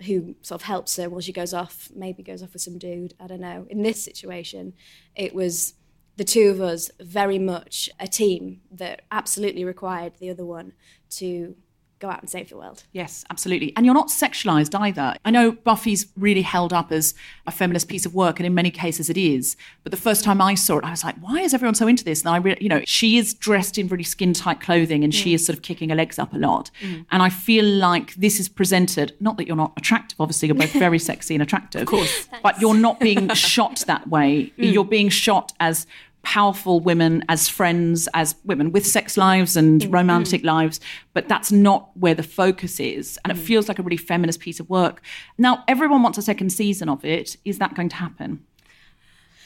who 0.06 0.36
sort 0.42 0.62
of 0.62 0.66
helps 0.66 0.96
her 0.98 1.10
while 1.10 1.22
she 1.22 1.34
goes 1.34 1.54
off, 1.54 1.90
maybe 1.94 2.24
goes 2.24 2.42
off 2.42 2.54
with 2.54 2.62
some 2.62 2.78
dude. 2.78 3.14
I 3.20 3.28
don't 3.28 3.42
know. 3.42 3.66
In 3.70 3.84
this 3.84 4.04
situation, 4.04 4.74
it 5.16 5.34
was 5.34 5.74
the 6.18 6.24
two 6.24 6.50
of 6.50 6.62
us 6.62 6.92
very 7.00 7.40
much 7.40 7.90
a 8.00 8.08
team 8.08 8.62
that 8.72 9.04
absolutely 9.12 9.64
required 9.64 10.14
the 10.20 10.30
other 10.30 10.46
one 10.46 10.74
to 11.10 11.56
go 12.00 12.10
out 12.10 12.22
and 12.22 12.30
save 12.30 12.50
the 12.50 12.58
world. 12.58 12.84
Yes, 12.94 13.26
absolutely. 13.30 13.74
And 13.76 13.86
you're 13.86 13.96
not 13.96 14.08
sexualized 14.08 14.78
either. 14.80 15.16
I 15.26 15.32
know 15.32 15.52
Buffy's 15.52 16.08
really 16.18 16.42
held 16.42 16.72
up 16.72 16.92
as 16.92 17.14
a 17.46 17.52
feminist 17.52 17.90
piece 17.90 18.06
of 18.06 18.16
work, 18.16 18.40
and 18.40 18.48
in 18.48 18.54
many 18.54 18.72
cases 18.72 19.10
it 19.10 19.18
is. 19.18 19.58
But 19.84 19.92
the 19.92 19.98
first 19.98 20.24
time 20.24 20.42
I 20.42 20.56
saw 20.56 20.78
it, 20.78 20.86
I 20.86 20.92
was 20.92 21.04
like, 21.04 21.16
why 21.18 21.42
is 21.42 21.54
everyone 21.54 21.76
so 21.76 21.88
into 21.88 22.06
this? 22.06 22.22
And 22.22 22.30
I, 22.30 22.38
re- 22.38 22.58
you 22.62 22.70
know, 22.70 22.82
she 22.86 23.18
is 23.18 23.34
dressed 23.34 23.78
in 23.78 23.88
really 23.88 24.04
skin 24.04 24.34
tight 24.34 24.62
clothing, 24.62 25.04
and 25.04 25.14
she 25.14 25.32
mm. 25.32 25.36
is 25.36 25.46
sort 25.46 25.58
of 25.58 25.62
kicking 25.62 25.90
her 25.90 25.96
legs 25.96 26.18
up 26.18 26.34
a 26.34 26.38
lot. 26.38 26.72
Mm. 26.82 27.06
And 27.12 27.22
I 27.22 27.30
feel 27.30 27.66
like 27.66 28.16
this 28.16 28.40
is 28.40 28.48
presented. 28.48 29.14
Not 29.20 29.38
that 29.38 29.48
you're 29.48 29.58
not 29.58 29.74
attractive. 29.78 30.20
Obviously, 30.20 30.48
you're 30.48 30.56
both 30.56 30.72
very 30.74 31.00
sexy 31.10 31.36
and 31.36 31.44
attractive. 31.44 31.82
Of 31.82 31.88
course. 31.88 32.30
But 32.42 32.62
you're 32.62 32.76
not 32.76 33.00
being 33.00 33.30
shot 33.34 33.84
that 33.88 34.08
way. 34.08 34.54
Mm. 34.60 34.74
You're 34.74 34.86
being 34.86 35.10
shot 35.10 35.54
as 35.60 35.88
powerful 36.24 36.80
women 36.80 37.24
as 37.30 37.48
friends, 37.48 38.08
as 38.14 38.36
women 38.44 38.72
with 38.72 38.86
sex 38.86 39.18
lives 39.18 39.56
and 39.56 39.92
romantic 39.92 40.44
lives, 40.44 40.80
but 41.14 41.28
that's 41.28 41.52
not 41.52 41.90
where 41.98 42.14
the 42.14 42.24
focus 42.24 42.80
is. 42.80 43.18
And 43.24 43.32
it 43.32 43.42
feels 43.42 43.68
like 43.68 43.80
a 43.80 43.84
really 43.84 43.98
feminist 43.98 44.40
piece 44.40 44.60
of 44.60 44.70
work. 44.70 45.02
Now, 45.38 45.64
everyone 45.68 46.04
wants 46.04 46.18
a 46.18 46.22
second 46.22 46.52
season 46.52 46.90
of 46.90 47.04
it. 47.06 47.38
Is 47.46 47.58
that 47.60 47.74
going 47.74 47.90
to 47.90 47.96
happen? 47.96 48.46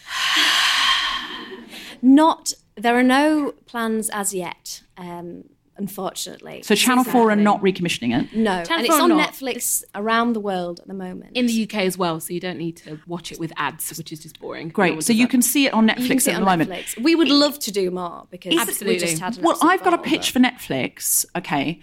Not, 2.01 2.53
there 2.75 2.97
are 2.97 3.03
no 3.03 3.53
plans 3.65 4.09
as 4.09 4.33
yet, 4.33 4.81
um, 4.97 5.45
unfortunately. 5.77 6.62
So, 6.63 6.75
Channel 6.75 7.03
4 7.03 7.31
are 7.31 7.36
not 7.36 7.62
recommissioning 7.62 8.19
it. 8.19 8.36
No, 8.36 8.63
Channel 8.63 8.77
and 8.77 8.86
it's 8.86 8.99
on 8.99 9.09
not. 9.09 9.31
Netflix 9.31 9.83
around 9.95 10.33
the 10.33 10.39
world 10.39 10.79
at 10.79 10.88
the 10.88 10.93
moment. 10.93 11.36
in 11.36 11.47
the 11.47 11.63
UK 11.63 11.75
as 11.81 11.97
well, 11.97 12.19
so 12.19 12.33
you 12.33 12.39
don't 12.39 12.57
need 12.57 12.77
to 12.77 12.99
watch 13.07 13.31
it 13.31 13.39
with 13.39 13.51
ads, 13.57 13.97
which 13.97 14.12
is 14.12 14.19
just 14.19 14.39
boring. 14.39 14.69
Great. 14.69 14.93
one 14.93 15.01
So, 15.01 15.13
you 15.13 15.27
can 15.27 15.41
see 15.41 15.65
it 15.65 15.73
on 15.73 15.88
you 15.88 15.93
can 15.95 16.03
Netflix 16.03 16.21
see 16.21 16.31
at 16.31 16.36
it 16.38 16.39
the 16.43 16.49
on 16.49 16.59
moment. 16.59 16.95
We 17.01 17.15
would 17.15 17.29
love 17.29 17.59
to 17.59 17.71
do 17.71 17.91
more 17.91 18.27
because 18.29 18.55
Absolutely. 18.57 18.95
we 18.95 18.99
just 18.99 19.19
had 19.19 19.38
an 19.38 19.43
Well, 19.43 19.57
I've 19.62 19.83
got 19.83 19.93
a 19.93 19.97
pitch 19.97 20.33
but- 20.33 20.41
for 20.41 20.47
Netflix. 20.47 21.25
Okay. 21.36 21.79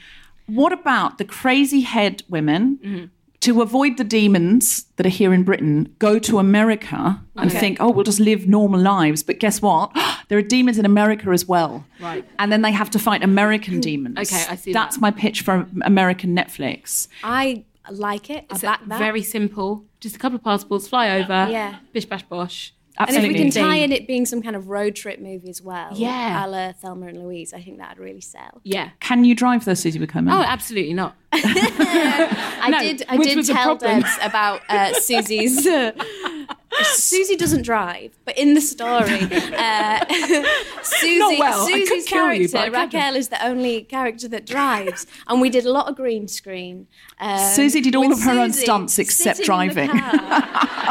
What 0.46 0.72
about 0.72 1.18
the 1.18 1.24
Crazyhead 1.24 2.22
women 2.28 2.78
mm-hmm. 2.82 3.04
To 3.40 3.62
avoid 3.62 3.96
the 3.96 4.04
demons 4.04 4.84
that 4.96 5.06
are 5.06 5.10
here 5.10 5.32
in 5.32 5.44
Britain, 5.44 5.94
go 5.98 6.18
to 6.18 6.38
America 6.38 7.20
and 7.36 7.50
think, 7.50 7.78
oh, 7.80 7.90
we'll 7.90 8.04
just 8.04 8.20
live 8.20 8.46
normal 8.46 8.78
lives. 8.80 9.22
But 9.22 9.38
guess 9.38 9.62
what? 9.62 9.90
there 10.28 10.36
are 10.38 10.42
demons 10.42 10.78
in 10.78 10.84
America 10.84 11.30
as 11.30 11.46
well. 11.46 11.84
Right. 12.00 12.24
And 12.38 12.52
then 12.52 12.60
they 12.62 12.72
have 12.72 12.90
to 12.90 12.98
fight 12.98 13.22
American 13.24 13.80
demons. 13.88 14.18
Okay, 14.18 14.44
I 14.48 14.56
see 14.56 14.72
That's 14.74 14.96
that. 14.96 15.00
my 15.00 15.10
pitch 15.10 15.40
for 15.40 15.66
American 15.82 16.36
Netflix. 16.36 17.08
I 17.24 17.64
like 17.90 18.28
it. 18.28 18.44
I 18.50 18.54
It's 18.54 18.62
back 18.62 18.80
that. 18.86 18.98
very 18.98 19.22
simple. 19.22 19.84
Just 20.00 20.16
a 20.16 20.18
couple 20.18 20.36
of 20.36 20.44
passports, 20.44 20.86
fly 20.88 21.08
over. 21.20 21.48
Yeah. 21.50 21.76
Bish 21.92 22.04
bash 22.04 22.22
bosh. 22.24 22.74
And 23.08 23.16
if 23.16 23.22
we 23.22 23.34
can 23.34 23.50
tie 23.50 23.76
in 23.76 23.92
it 23.92 24.06
being 24.06 24.26
some 24.26 24.42
kind 24.42 24.56
of 24.56 24.68
road 24.68 24.94
trip 24.94 25.20
movie 25.20 25.48
as 25.48 25.62
well, 25.62 25.90
Yeah. 25.94 26.44
a 26.44 26.46
la 26.48 26.72
Thelma 26.72 27.06
and 27.06 27.22
Louise, 27.22 27.52
I 27.54 27.60
think 27.60 27.78
that'd 27.78 27.98
really 27.98 28.20
sell. 28.20 28.60
Yeah. 28.64 28.90
Can 29.00 29.24
you 29.24 29.34
drive 29.34 29.64
though, 29.64 29.74
Susie 29.74 29.98
Wokoma? 29.98 30.32
Oh, 30.32 30.42
absolutely 30.42 30.94
not. 30.94 31.16
I 31.32 32.68
No, 32.70 32.78
did. 32.80 33.04
I 33.08 33.16
did 33.16 33.44
tell 33.46 33.76
problem. 33.76 34.00
Debs 34.00 34.18
about 34.22 34.62
uh, 34.68 34.92
Susie's. 34.94 35.66
Uh, 35.66 35.92
Susie 36.82 37.36
doesn't 37.36 37.62
drive, 37.62 38.16
but 38.24 38.38
in 38.38 38.54
the 38.54 38.60
story, 38.60 39.20
uh, 39.56 40.04
Susie, 40.82 41.18
well. 41.38 41.66
Susie's 41.66 42.06
kill 42.06 42.32
you, 42.32 42.48
character 42.48 42.52
but 42.52 42.60
I 42.60 42.64
couldn't. 42.86 43.00
Raquel 43.00 43.16
is 43.16 43.28
the 43.28 43.44
only 43.44 43.82
character 43.82 44.28
that 44.28 44.46
drives, 44.46 45.06
and 45.26 45.40
we 45.40 45.50
did 45.50 45.66
a 45.66 45.72
lot 45.72 45.88
of 45.88 45.96
green 45.96 46.28
screen. 46.28 46.86
um, 47.18 47.38
Susie 47.38 47.80
did 47.80 47.96
all 47.96 48.10
of 48.12 48.22
her 48.22 48.38
own 48.38 48.52
stunts 48.52 48.98
except 48.98 49.38
sitting 49.38 49.60
in 49.62 49.68
the 49.68 49.74
driving. 49.74 49.90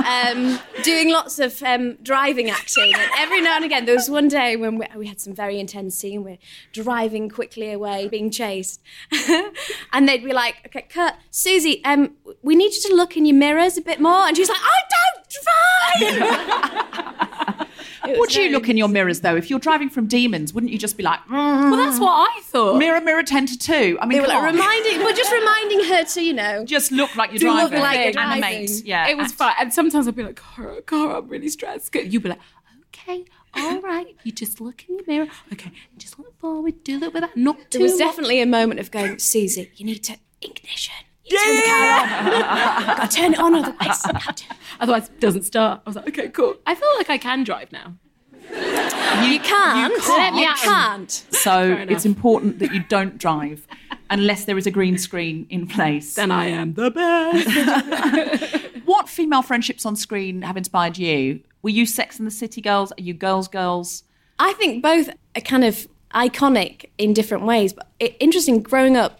Um, 0.05 0.59
doing 0.83 1.11
lots 1.11 1.39
of 1.39 1.61
um, 1.63 1.95
driving 2.01 2.49
acting. 2.49 2.93
And 2.93 3.11
every 3.17 3.41
now 3.41 3.55
and 3.55 3.65
again, 3.65 3.85
there 3.85 3.95
was 3.95 4.09
one 4.09 4.27
day 4.27 4.55
when 4.55 4.77
we, 4.77 4.85
we 4.95 5.07
had 5.07 5.19
some 5.19 5.33
very 5.33 5.59
intense 5.59 5.95
scene. 5.95 6.23
We're 6.23 6.37
driving 6.73 7.29
quickly 7.29 7.71
away, 7.71 8.07
being 8.07 8.31
chased, 8.31 8.81
and 9.93 10.07
they'd 10.07 10.23
be 10.23 10.33
like, 10.33 10.55
"Okay, 10.67 10.85
cut, 10.89 11.17
Susie. 11.31 11.83
Um, 11.83 12.15
we 12.41 12.55
need 12.55 12.73
you 12.73 12.81
to 12.89 12.95
look 12.95 13.17
in 13.17 13.25
your 13.25 13.35
mirrors 13.35 13.77
a 13.77 13.81
bit 13.81 13.99
more." 13.99 14.27
And 14.27 14.35
she's 14.35 14.49
like, 14.49 14.61
"I 14.61 14.81
don't 14.95 15.29
drive." 17.57 17.67
It 18.03 18.09
was 18.11 18.19
Would 18.19 18.35
you 18.35 18.49
look 18.51 18.69
in 18.69 18.77
your 18.77 18.87
mirrors 18.87 19.21
though? 19.21 19.35
If 19.35 19.49
you're 19.49 19.59
driving 19.59 19.89
from 19.89 20.07
demons, 20.07 20.53
wouldn't 20.53 20.71
you 20.71 20.77
just 20.79 20.97
be 20.97 21.03
like, 21.03 21.19
mm-hmm. 21.21 21.33
Well, 21.71 21.77
that's 21.77 21.99
what 21.99 22.11
I 22.29 22.41
thought. 22.43 22.77
mirror, 22.77 23.01
mirror, 23.01 23.23
ten 23.23 23.45
to 23.45 23.57
two? 23.57 23.97
I 24.01 24.05
mean, 24.05 24.17
They 24.17 24.21
were 24.21 24.27
like 24.27 24.37
on. 24.37 24.53
reminding, 24.53 24.99
but 24.99 25.15
just 25.15 25.31
reminding 25.31 25.83
her 25.85 26.03
to, 26.05 26.21
you 26.23 26.33
know, 26.33 26.65
just 26.65 26.91
look 26.91 27.15
like 27.15 27.31
you're 27.31 27.39
To 27.39 27.51
look 27.53 27.71
like 27.71 28.03
you're 28.03 28.13
driving. 28.13 28.43
Animate. 28.43 28.85
Yeah, 28.85 29.07
it 29.07 29.17
was 29.17 29.31
fun. 29.31 29.53
And 29.59 29.73
sometimes 29.73 30.07
I'd 30.07 30.15
be 30.15 30.23
like, 30.23 30.39
Cara, 30.55 30.81
Cara, 30.81 31.17
I'm 31.19 31.27
really 31.27 31.49
stressed. 31.49 31.93
You'd 31.95 32.23
be 32.23 32.29
like, 32.29 32.39
okay, 32.93 33.25
all 33.55 33.79
right. 33.81 34.15
You 34.23 34.31
just 34.31 34.61
look 34.61 34.85
in 34.87 34.97
the 34.97 35.03
mirror. 35.07 35.27
Okay, 35.53 35.71
just 35.97 36.19
look 36.19 36.37
forward, 36.39 36.83
do 36.83 36.93
a 36.93 36.99
little 36.99 37.11
bit 37.11 37.23
of 37.23 37.29
that. 37.29 37.37
Not 37.37 37.57
too 37.71 37.79
there 37.79 37.81
was 37.87 37.91
much. 37.93 37.99
definitely 37.99 38.41
a 38.41 38.45
moment 38.45 38.79
of 38.79 38.91
going, 38.91 39.19
Susie, 39.19 39.71
you 39.75 39.85
need 39.85 40.03
to 40.03 40.17
ignition. 40.41 40.95
You 41.29 41.37
turn 41.37 41.55
the 41.55 41.61
car 41.63 41.99
on. 41.99 42.97
Gotta 42.97 43.15
turn 43.15 43.33
it 43.33 43.39
on, 43.39 43.55
otherwise. 43.55 44.05
Otherwise, 44.79 45.09
it 45.09 45.19
doesn't 45.19 45.43
start. 45.43 45.81
I 45.85 45.89
was 45.89 45.95
like, 45.97 46.07
okay, 46.07 46.29
cool. 46.29 46.55
I 46.65 46.73
feel 46.73 46.89
like 46.97 47.09
I 47.09 47.17
can 47.17 47.43
drive 47.43 47.71
now. 47.71 47.95
You 48.51 49.39
can't. 49.39 49.91
You 49.93 49.99
can't. 49.99 50.35
You 50.37 50.53
can't. 50.55 51.11
So 51.31 51.85
it's 51.89 52.05
important 52.05 52.59
that 52.59 52.73
you 52.73 52.81
don't 52.83 53.17
drive 53.17 53.67
unless 54.09 54.45
there 54.45 54.57
is 54.57 54.65
a 54.65 54.71
green 54.71 54.97
screen 54.97 55.45
in 55.49 55.67
place. 55.67 56.15
Then 56.15 56.31
I 56.31 56.45
am 56.47 56.73
the 56.73 56.89
best. 56.91 58.69
what 58.85 59.07
female 59.09 59.41
friendships 59.41 59.85
on 59.85 59.95
screen 59.95 60.41
have 60.41 60.57
inspired 60.57 60.97
you? 60.97 61.41
Were 61.61 61.69
you 61.69 61.85
Sex 61.85 62.17
and 62.17 62.25
the 62.25 62.31
City 62.31 62.61
girls? 62.61 62.91
Are 62.93 63.01
you 63.01 63.13
girls 63.13 63.47
girls? 63.47 64.03
I 64.39 64.53
think 64.53 64.81
both 64.81 65.09
are 65.35 65.41
kind 65.41 65.63
of 65.63 65.87
iconic 66.13 66.85
in 66.97 67.13
different 67.13 67.45
ways. 67.45 67.73
But 67.73 67.87
it, 67.99 68.15
interesting, 68.19 68.61
growing 68.61 68.97
up, 68.97 69.19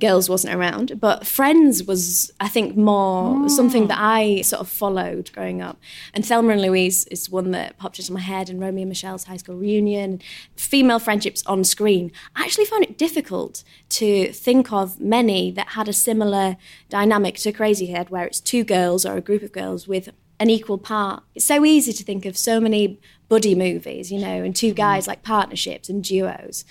Girls 0.00 0.28
wasn't 0.28 0.54
around, 0.54 0.98
but 1.00 1.26
Friends 1.26 1.84
was, 1.84 2.32
I 2.40 2.48
think, 2.48 2.76
more 2.76 3.34
hmm. 3.34 3.48
something 3.48 3.86
that 3.88 3.98
I 4.00 4.40
sort 4.42 4.60
of 4.60 4.68
followed 4.68 5.30
growing 5.32 5.62
up. 5.62 5.78
And 6.14 6.24
Thelma 6.24 6.52
and 6.52 6.62
Louise 6.62 7.04
is 7.06 7.30
one 7.30 7.50
that 7.52 7.78
popped 7.78 7.98
into 7.98 8.12
my 8.12 8.20
head, 8.20 8.48
and 8.48 8.60
Romy 8.60 8.82
and 8.82 8.88
Michele's 8.88 9.24
high 9.24 9.36
school 9.36 9.56
reunion, 9.56 10.20
female 10.56 10.98
friendships 10.98 11.44
on 11.46 11.64
screen. 11.64 12.10
I 12.34 12.44
actually 12.44 12.64
found 12.64 12.84
it 12.84 12.98
difficult 12.98 13.62
to 13.90 14.32
think 14.32 14.72
of 14.72 14.98
many 14.98 15.50
that 15.52 15.68
had 15.68 15.88
a 15.88 15.92
similar 15.92 16.56
dynamic 16.88 17.36
to 17.36 17.52
Crazyhead, 17.52 18.10
where 18.10 18.24
it's 18.24 18.40
two 18.40 18.64
girls 18.64 19.06
or 19.06 19.16
a 19.16 19.20
group 19.20 19.42
of 19.42 19.52
girls 19.52 19.86
with 19.86 20.08
an 20.40 20.50
equal 20.50 20.78
part. 20.78 21.22
It's 21.34 21.44
so 21.44 21.64
easy 21.64 21.92
to 21.92 22.02
think 22.02 22.24
of 22.24 22.36
so 22.36 22.60
many 22.60 22.98
buddy 23.28 23.54
movies, 23.54 24.10
you 24.10 24.18
know, 24.18 24.42
and 24.42 24.56
two 24.56 24.70
hmm. 24.70 24.76
guys 24.76 25.06
like 25.06 25.22
partnerships 25.22 25.88
and 25.88 26.02
duos. 26.02 26.64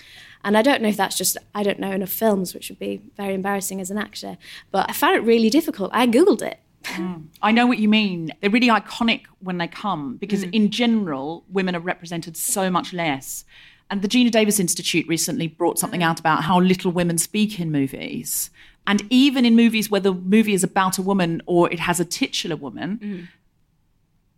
And 0.44 0.56
I 0.56 0.62
don't 0.62 0.80
know 0.82 0.88
if 0.88 0.96
that's 0.96 1.16
just, 1.16 1.36
I 1.54 1.62
don't 1.62 1.78
know 1.78 1.90
enough 1.90 2.10
films, 2.10 2.54
which 2.54 2.68
would 2.68 2.78
be 2.78 3.02
very 3.16 3.34
embarrassing 3.34 3.80
as 3.80 3.90
an 3.90 3.98
actor. 3.98 4.38
But 4.70 4.88
I 4.88 4.92
found 4.92 5.16
it 5.16 5.20
really 5.20 5.50
difficult. 5.50 5.90
I 5.92 6.06
Googled 6.06 6.42
it. 6.42 6.60
Mm. 6.84 7.26
I 7.42 7.52
know 7.52 7.66
what 7.66 7.78
you 7.78 7.88
mean. 7.88 8.30
They're 8.40 8.50
really 8.50 8.68
iconic 8.68 9.24
when 9.40 9.58
they 9.58 9.68
come 9.68 10.16
because, 10.16 10.44
mm. 10.44 10.54
in 10.54 10.70
general, 10.70 11.44
women 11.50 11.76
are 11.76 11.80
represented 11.80 12.36
so 12.36 12.70
much 12.70 12.92
less. 12.92 13.44
And 13.90 14.02
the 14.02 14.08
Geena 14.08 14.30
Davis 14.30 14.58
Institute 14.58 15.06
recently 15.06 15.46
brought 15.46 15.78
something 15.78 16.00
mm. 16.00 16.04
out 16.04 16.20
about 16.20 16.44
how 16.44 16.58
little 16.60 16.90
women 16.90 17.18
speak 17.18 17.60
in 17.60 17.70
movies. 17.70 18.50
And 18.86 19.02
even 19.10 19.44
in 19.44 19.54
movies 19.54 19.90
where 19.90 20.00
the 20.00 20.14
movie 20.14 20.54
is 20.54 20.64
about 20.64 20.96
a 20.96 21.02
woman 21.02 21.42
or 21.44 21.70
it 21.70 21.80
has 21.80 22.00
a 22.00 22.04
titular 22.04 22.56
woman, 22.56 23.28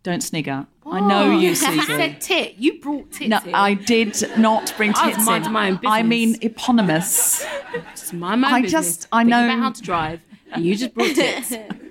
don't 0.03 0.21
snigger. 0.21 0.67
I 0.85 0.99
know 0.99 1.31
you, 1.37 1.51
I 1.51 1.53
Susie. 1.53 1.81
said 1.85 2.21
tit. 2.21 2.55
You 2.57 2.79
brought 2.81 3.11
tit. 3.11 3.29
No, 3.29 3.39
in. 3.45 3.55
I 3.55 3.73
did 3.73 4.21
not 4.37 4.73
bring 4.77 4.93
I 4.95 5.07
was 5.07 5.17
in. 5.27 5.51
my 5.53 5.67
own 5.69 5.75
business. 5.75 5.91
I 5.91 6.03
mean 6.03 6.35
eponymous. 6.41 7.45
Just 7.91 8.13
mind 8.13 8.41
my 8.41 8.47
own 8.49 8.53
I 8.53 8.61
business. 8.63 8.97
just- 8.97 9.07
I 9.11 9.19
Think 9.21 9.29
know- 9.29 9.45
about 9.45 9.59
how 9.59 9.71
to 9.71 9.81
drive. 9.81 10.19
And 10.51 10.63
you 10.65 10.75
just 10.75 10.93
brought 10.93 11.15
tits. 11.15 11.51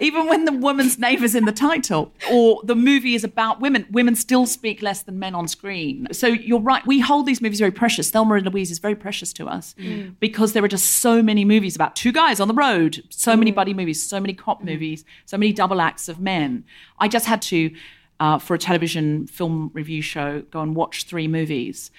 Even 0.00 0.26
when 0.26 0.44
the 0.44 0.52
woman's 0.52 0.98
name 0.98 1.22
is 1.22 1.34
in 1.34 1.44
the 1.44 1.52
title, 1.52 2.12
or 2.30 2.60
the 2.64 2.74
movie 2.74 3.14
is 3.14 3.24
about 3.24 3.60
women, 3.60 3.86
women 3.90 4.14
still 4.14 4.46
speak 4.46 4.82
less 4.82 5.02
than 5.02 5.18
men 5.18 5.34
on 5.34 5.46
screen. 5.48 6.08
So 6.12 6.26
you're 6.26 6.60
right. 6.60 6.84
We 6.86 7.00
hold 7.00 7.26
these 7.26 7.40
movies 7.40 7.58
very 7.58 7.70
precious. 7.70 8.10
Thelma 8.10 8.34
and 8.34 8.46
Louise 8.46 8.70
is 8.70 8.78
very 8.78 8.94
precious 8.94 9.32
to 9.34 9.48
us 9.48 9.74
because 10.20 10.52
there 10.52 10.64
are 10.64 10.68
just 10.68 10.86
so 10.86 11.22
many 11.22 11.44
movies 11.44 11.76
about 11.76 11.94
two 11.96 12.12
guys 12.12 12.40
on 12.40 12.48
the 12.48 12.54
road, 12.54 13.02
so 13.10 13.36
many 13.36 13.50
buddy 13.50 13.74
movies, 13.74 14.02
so 14.02 14.20
many 14.20 14.34
cop 14.34 14.62
movies, 14.62 15.04
so 15.26 15.36
many 15.36 15.52
double 15.52 15.80
acts 15.80 16.08
of 16.08 16.18
men. 16.20 16.64
I 16.98 17.08
just 17.08 17.26
had 17.26 17.42
to, 17.42 17.74
uh, 18.20 18.38
for 18.38 18.54
a 18.54 18.58
television 18.58 19.26
film 19.26 19.70
review 19.74 20.02
show, 20.02 20.42
go 20.50 20.60
and 20.60 20.74
watch 20.74 21.04
three 21.04 21.28
movies, 21.28 21.90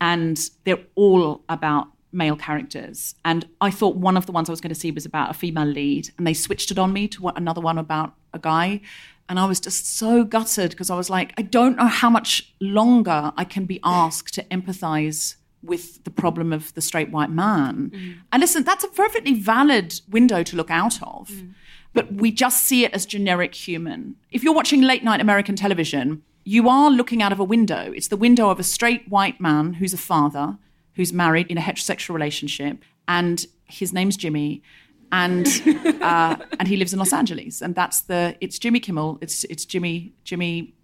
and 0.00 0.50
they're 0.64 0.84
all 0.94 1.42
about 1.48 1.88
male 2.12 2.36
characters. 2.36 3.14
And 3.24 3.46
I 3.60 3.70
thought 3.70 3.96
one 3.96 4.16
of 4.16 4.26
the 4.26 4.32
ones 4.32 4.48
I 4.48 4.52
was 4.52 4.60
going 4.60 4.74
to 4.74 4.78
see 4.78 4.90
was 4.90 5.06
about 5.06 5.30
a 5.30 5.34
female 5.34 5.66
lead, 5.66 6.10
and 6.18 6.26
they 6.26 6.34
switched 6.34 6.70
it 6.70 6.78
on 6.78 6.92
me 6.92 7.08
to 7.08 7.22
what, 7.22 7.36
another 7.38 7.60
one 7.60 7.78
about 7.78 8.14
a 8.32 8.38
guy. 8.38 8.80
And 9.28 9.38
I 9.38 9.46
was 9.46 9.60
just 9.60 9.96
so 9.96 10.24
gutted 10.24 10.70
because 10.70 10.90
I 10.90 10.96
was 10.96 11.08
like, 11.08 11.32
I 11.38 11.42
don't 11.42 11.76
know 11.76 11.86
how 11.86 12.10
much 12.10 12.52
longer 12.60 13.32
I 13.36 13.44
can 13.44 13.64
be 13.64 13.80
asked 13.82 14.34
to 14.34 14.42
empathize 14.44 15.36
with 15.62 16.02
the 16.04 16.10
problem 16.10 16.52
of 16.52 16.74
the 16.74 16.80
straight 16.80 17.10
white 17.10 17.30
man. 17.30 17.90
Mm. 17.94 18.14
And 18.32 18.40
listen, 18.40 18.64
that's 18.64 18.84
a 18.84 18.88
perfectly 18.88 19.34
valid 19.34 20.00
window 20.10 20.42
to 20.42 20.56
look 20.56 20.70
out 20.70 21.00
of. 21.02 21.28
Mm. 21.28 21.54
But 21.94 22.12
we 22.14 22.32
just 22.32 22.66
see 22.66 22.84
it 22.84 22.92
as 22.92 23.06
generic 23.06 23.54
human. 23.54 24.16
If 24.30 24.42
you're 24.42 24.54
watching 24.54 24.82
late 24.82 25.04
night 25.04 25.20
American 25.20 25.56
television, 25.56 26.22
you 26.44 26.68
are 26.68 26.90
looking 26.90 27.22
out 27.22 27.32
of 27.32 27.38
a 27.38 27.44
window. 27.44 27.92
It's 27.94 28.08
the 28.08 28.16
window 28.16 28.50
of 28.50 28.58
a 28.58 28.64
straight 28.64 29.08
white 29.08 29.40
man 29.40 29.74
who's 29.74 29.94
a 29.94 29.98
father, 29.98 30.58
who's 30.94 31.12
married 31.12 31.46
in 31.48 31.58
a 31.58 31.60
heterosexual 31.60 32.14
relationship, 32.14 32.78
and 33.08 33.46
his 33.64 33.92
name's 33.92 34.16
Jimmy, 34.16 34.62
and 35.10 35.46
uh, 36.02 36.36
and 36.58 36.68
he 36.68 36.76
lives 36.76 36.92
in 36.92 36.98
Los 36.98 37.12
Angeles, 37.12 37.60
and 37.60 37.74
that's 37.74 38.02
the 38.02 38.36
it's 38.40 38.58
Jimmy 38.58 38.80
Kimmel, 38.80 39.18
it's 39.20 39.44
it's 39.44 39.64
Jimmy 39.64 40.12
Jimmy 40.24 40.74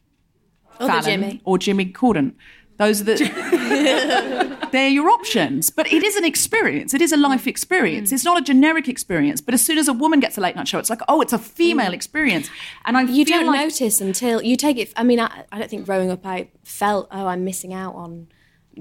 Fallon 0.78 1.02
Jimmy. 1.02 1.40
or 1.44 1.58
Jimmy 1.58 1.86
Corden. 1.92 2.34
Those 2.78 3.00
are 3.00 3.04
the 3.04 4.58
they're 4.72 4.88
your 4.88 5.10
options. 5.10 5.68
But 5.68 5.92
it 5.92 6.04
is 6.04 6.16
an 6.16 6.24
experience. 6.24 6.94
It 6.94 7.02
is 7.02 7.12
a 7.12 7.16
life 7.16 7.44
mm. 7.44 7.48
experience. 7.48 8.12
It's 8.12 8.22
mm. 8.22 8.26
not 8.26 8.38
a 8.38 8.44
generic 8.44 8.88
experience. 8.88 9.40
But 9.40 9.54
as 9.54 9.64
soon 9.64 9.78
as 9.78 9.88
a 9.88 9.92
woman 9.92 10.20
gets 10.20 10.38
a 10.38 10.40
late 10.40 10.54
night 10.54 10.68
show, 10.68 10.78
it's 10.78 10.90
like, 10.90 11.00
oh, 11.08 11.20
it's 11.20 11.32
a 11.32 11.38
female 11.38 11.90
mm. 11.90 11.94
experience. 11.94 12.48
And 12.84 12.96
I 12.96 13.02
You 13.02 13.24
don't 13.24 13.46
like 13.46 13.60
notice 13.60 14.00
until 14.00 14.42
you 14.42 14.56
take 14.56 14.78
it. 14.78 14.92
I 14.96 15.02
mean, 15.02 15.18
I, 15.18 15.44
I 15.50 15.58
don't 15.58 15.68
think 15.68 15.86
growing 15.86 16.10
up 16.10 16.24
I 16.24 16.50
felt, 16.62 17.08
oh, 17.10 17.26
I'm 17.26 17.44
missing 17.44 17.74
out 17.74 17.96
on 17.96 18.28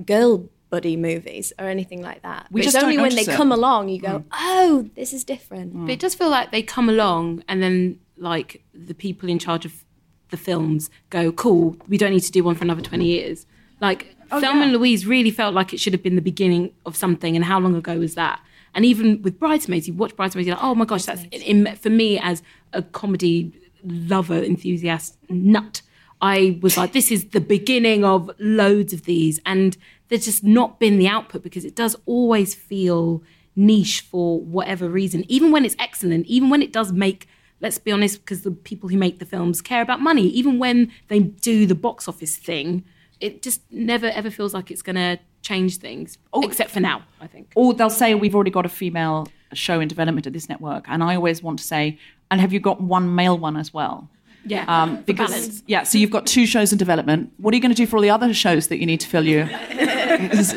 girl 0.05 0.47
buddy 0.70 0.97
movies 0.97 1.53
or 1.59 1.65
anything 1.65 2.01
like 2.01 2.22
that. 2.24 2.47
We 2.51 2.61
But 2.61 2.65
just 2.65 2.76
it's 2.76 2.84
only 2.84 2.97
when 2.97 3.15
they 3.15 3.22
it. 3.22 3.30
come 3.30 3.51
along 3.51 3.89
you 3.89 3.99
go, 4.01 4.20
mm. 4.20 4.26
oh, 4.34 4.89
this 4.95 5.13
is 5.13 5.24
different. 5.24 5.74
But 5.74 5.91
it 5.91 5.99
does 5.99 6.15
feel 6.15 6.30
like 6.30 6.51
they 6.51 6.61
come 6.61 6.89
along 6.89 7.43
and 7.47 7.61
then 7.61 7.99
like 8.18 8.63
the 8.74 8.93
people 8.93 9.30
in 9.30 9.39
charge 9.39 9.65
of 9.65 9.84
the 10.30 10.38
films 10.38 10.89
go, 11.09 11.32
cool, 11.32 11.78
we 11.88 11.97
don't 11.97 12.11
need 12.11 12.22
to 12.22 12.32
do 12.32 12.43
one 12.43 12.55
for 12.55 12.63
another 12.63 12.82
20 12.82 13.05
years. 13.05 13.45
Like 13.80 14.15
oh, 14.32 14.41
Thelma 14.41 14.63
and 14.63 14.74
Louise 14.74 15.05
really 15.05 15.32
felt 15.32 15.53
like 15.53 15.74
it 15.74 15.80
should 15.80 15.93
have 15.93 16.03
been 16.03 16.15
the 16.15 16.22
beginning 16.22 16.74
of 16.86 16.95
something. 16.95 17.36
And 17.36 17.45
how 17.45 17.59
long 17.59 17.76
ago 17.76 17.97
was 17.99 18.15
that? 18.15 18.39
And 18.74 18.86
even 18.86 19.22
with 19.22 19.39
Bridesmaids, 19.39 19.88
you 19.88 19.93
watch 19.93 20.15
Bridesmaids, 20.15 20.47
you're 20.47 20.55
like, 20.55 20.63
oh 20.63 20.76
my 20.76 20.86
gosh, 20.86 21.05
that's 21.05 21.24
in, 21.32 21.76
for 21.78 21.89
me 21.89 22.20
as 22.20 22.43
a 22.74 22.82
comedy 22.82 23.51
lover, 23.84 24.38
enthusiast, 24.43 25.18
nut. 25.30 25.82
I 26.22 26.59
was 26.61 26.78
like, 26.78 26.93
this 26.93 27.11
is 27.11 27.30
the 27.30 27.39
beginning 27.39 28.03
of 28.03 28.30
loads 28.39 28.93
of 28.93 29.03
these. 29.03 29.39
And 29.45 29.78
there's 30.10 30.26
just 30.26 30.43
not 30.43 30.80
been 30.80 30.97
the 30.97 31.08
output 31.08 31.43
because 31.43 31.66
it 31.66 31.76
does 31.76 31.95
always 32.05 32.55
feel 32.55 33.24
niche 33.55 34.01
for 34.01 34.39
whatever 34.39 34.88
reason. 34.89 35.26
Even 35.28 35.51
when 35.51 35.66
it's 35.66 35.76
excellent, 35.80 36.26
even 36.28 36.49
when 36.49 36.62
it 36.62 36.72
does 36.72 36.91
make, 36.91 37.28
let's 37.60 37.78
be 37.78 37.91
honest, 37.91 38.20
because 38.22 38.43
the 38.43 38.51
people 38.51 38.89
who 38.89 38.97
make 38.97 39.20
the 39.20 39.26
films 39.26 39.62
care 39.62 39.82
about 39.82 39.99
money, 39.99 40.28
even 40.28 40.60
when 40.60 40.91
they 41.08 41.20
do 41.20 41.66
the 41.66 41.76
box 41.76 42.08
office 42.08 42.36
thing, 42.38 42.84
it 43.20 43.41
just 43.41 43.62
never 43.72 44.08
ever 44.08 44.30
feels 44.30 44.53
like 44.53 44.70
it's 44.70 44.84
going 44.84 44.95
to 44.95 45.20
change 45.41 45.78
things. 45.78 46.18
except 46.36 46.70
for 46.70 46.80
now, 46.80 47.01
I 47.20 47.28
think. 47.28 47.51
or 47.55 47.74
they'll 47.74 47.89
say 47.89 48.14
we've 48.16 48.36
already 48.36 48.51
got 48.51 48.66
a 48.66 48.70
female 48.70 49.28
show 49.53 49.80
in 49.80 49.88
development 49.88 50.28
at 50.28 50.34
this 50.34 50.47
network, 50.49 50.86
and 50.88 51.03
I 51.03 51.16
always 51.16 51.41
want 51.41 51.58
to 51.60 51.66
say, 51.66 51.97
and 52.30 52.39
have 52.39 52.53
you 52.53 52.60
got 52.60 52.80
one 52.82 53.16
male 53.16 53.38
one 53.38 53.58
as 53.58 53.74
well? 53.74 54.08
Yeah. 54.45 54.66
Um, 54.68 55.01
because 55.01 55.32
balance. 55.32 55.64
yeah, 55.68 55.84
so 55.84 55.97
you've 55.97 56.12
got 56.12 56.26
two 56.26 56.45
shows 56.45 56.72
in 56.72 56.78
development. 56.78 57.32
What 57.38 57.53
are 57.53 57.58
you 57.58 57.62
going 57.62 57.72
to 57.72 57.76
do 57.76 57.86
for 57.86 57.97
all 57.97 58.01
the 58.01 58.10
other 58.10 58.34
shows 58.34 58.68
that 58.68 58.78
you 58.78 58.86
need 58.86 58.99
to 59.01 59.08
fill 59.08 59.26
you? 59.26 59.49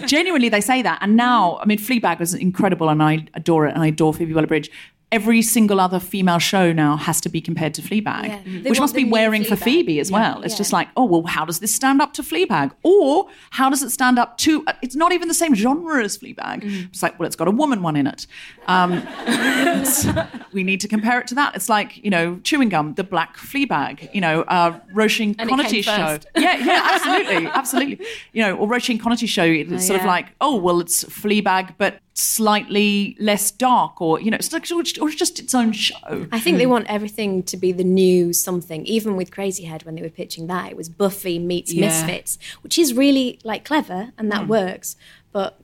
Genuinely, 0.07 0.49
they 0.49 0.61
say 0.61 0.83
that, 0.83 0.99
and 1.03 1.17
now 1.17 1.59
I 1.63 1.67
mean, 1.67 1.79
Fleabag 1.79 2.19
was 2.19 2.35
incredible, 2.35 2.89
and 2.89 3.03
I 3.03 3.27
adore 3.35 3.67
it, 3.67 3.75
and 3.75 3.83
I 3.83 3.89
adore 3.89 4.15
Phoebe 4.15 4.35
Waller-Bridge. 4.35 4.71
Every 5.13 5.43
single 5.43 5.81
other 5.81 5.99
female 5.99 6.39
show 6.39 6.73
now 6.73 6.97
has 6.97 7.21
to 7.23 7.29
be 7.29 7.41
compared 7.41 7.75
to 7.75 7.83
Fleabag, 7.83 8.29
Yeah. 8.29 8.41
They 8.63 8.71
which 8.71 8.79
must 8.79 8.95
be 8.95 9.03
the 9.03 9.07
new 9.07 9.13
wearing 9.13 9.45
for 9.45 9.57
Phoebe 9.57 9.99
as 9.99 10.09
Yeah, 10.11 10.19
well. 10.35 10.43
It's 10.43 10.55
yeah. 10.55 10.59
just 10.59 10.73
like, 10.73 10.89
oh 10.97 11.05
well, 11.05 11.23
how 11.25 11.45
does 11.45 11.59
this 11.59 11.75
stand 11.75 12.01
up 12.01 12.13
to 12.15 12.23
Fleabag, 12.23 12.71
or 12.85 13.29
how 13.51 13.69
does 13.71 13.83
it 13.83 13.91
stand 13.91 14.19
up 14.19 14.39
to? 14.39 14.65
It's 14.83 14.95
not 14.95 15.11
even 15.13 15.27
the 15.27 15.35
same 15.35 15.55
genre 15.55 16.03
as 16.05 16.17
Fleabag. 16.17 16.63
It's 16.91 17.03
like, 17.03 17.19
well, 17.19 17.27
it's 17.27 17.35
got 17.37 17.49
a 17.49 17.51
woman 17.51 17.83
one 17.83 17.97
in 17.97 18.07
it. 18.07 18.27
Um, 18.69 19.03
we 20.53 20.63
need 20.63 20.81
to 20.81 20.89
compare 20.89 21.21
it 21.21 21.27
to 21.29 21.35
that. 21.35 21.57
It's 21.57 21.69
like 21.69 22.03
you 22.05 22.11
know, 22.11 22.39
chewing 22.45 22.69
gum, 22.69 22.95
the 22.95 23.05
black 23.05 23.37
Fleabag. 23.37 24.15
You 24.15 24.21
know, 24.21 24.43
uh, 24.43 24.79
Roisin 24.95 25.35
And 25.39 25.49
it 25.49 25.49
came 25.49 25.49
Conaty's 25.49 25.85
show. 25.85 26.19
Yeah, 26.37 26.57
yeah, 26.57 26.89
absolutely, 26.93 27.47
absolutely. 27.47 28.07
You 28.33 28.43
know, 28.43 28.57
or 28.57 28.69
Roisin 28.69 29.01
Conaty's 29.01 29.31
show. 29.31 29.45
It's 29.45 29.87
sort 29.87 30.01
of 30.01 30.07
like, 30.07 30.29
oh 30.41 30.57
well, 30.57 30.81
it's 30.81 31.05
Fleabag, 31.05 31.75
but 31.79 31.99
slightly 32.21 33.17
less 33.19 33.51
dark, 33.51 34.01
or 34.01 34.21
you 34.21 34.31
know, 34.31 34.37
it's 34.37 34.53
like, 34.53 34.67
or 34.71 35.11
just 35.11 35.39
its 35.39 35.55
own 35.55 35.73
show. 35.73 36.27
I 36.31 36.41
think 36.41 36.59
they 36.59 36.67
want 36.67 36.87
everything 36.89 37.43
to 37.45 37.57
be 37.57 37.73
the 37.73 37.85
new 37.85 38.33
something. 38.33 38.85
Even 38.87 39.17
with 39.17 39.31
Crazyhead, 39.31 39.85
when 39.85 39.95
they 39.95 40.03
were 40.03 40.11
pitching 40.11 40.47
that, 40.49 40.71
it 40.71 40.77
was 40.77 40.89
Buffy 40.89 41.39
meets 41.39 41.73
Yeah. 41.73 41.87
Misfits, 41.87 42.39
which 42.63 42.79
is 42.79 42.95
really 42.95 43.39
like 43.45 43.65
clever 43.65 44.13
and 44.19 44.31
that 44.31 44.43
hmm. 44.45 44.51
works. 44.51 44.97
But 45.33 45.61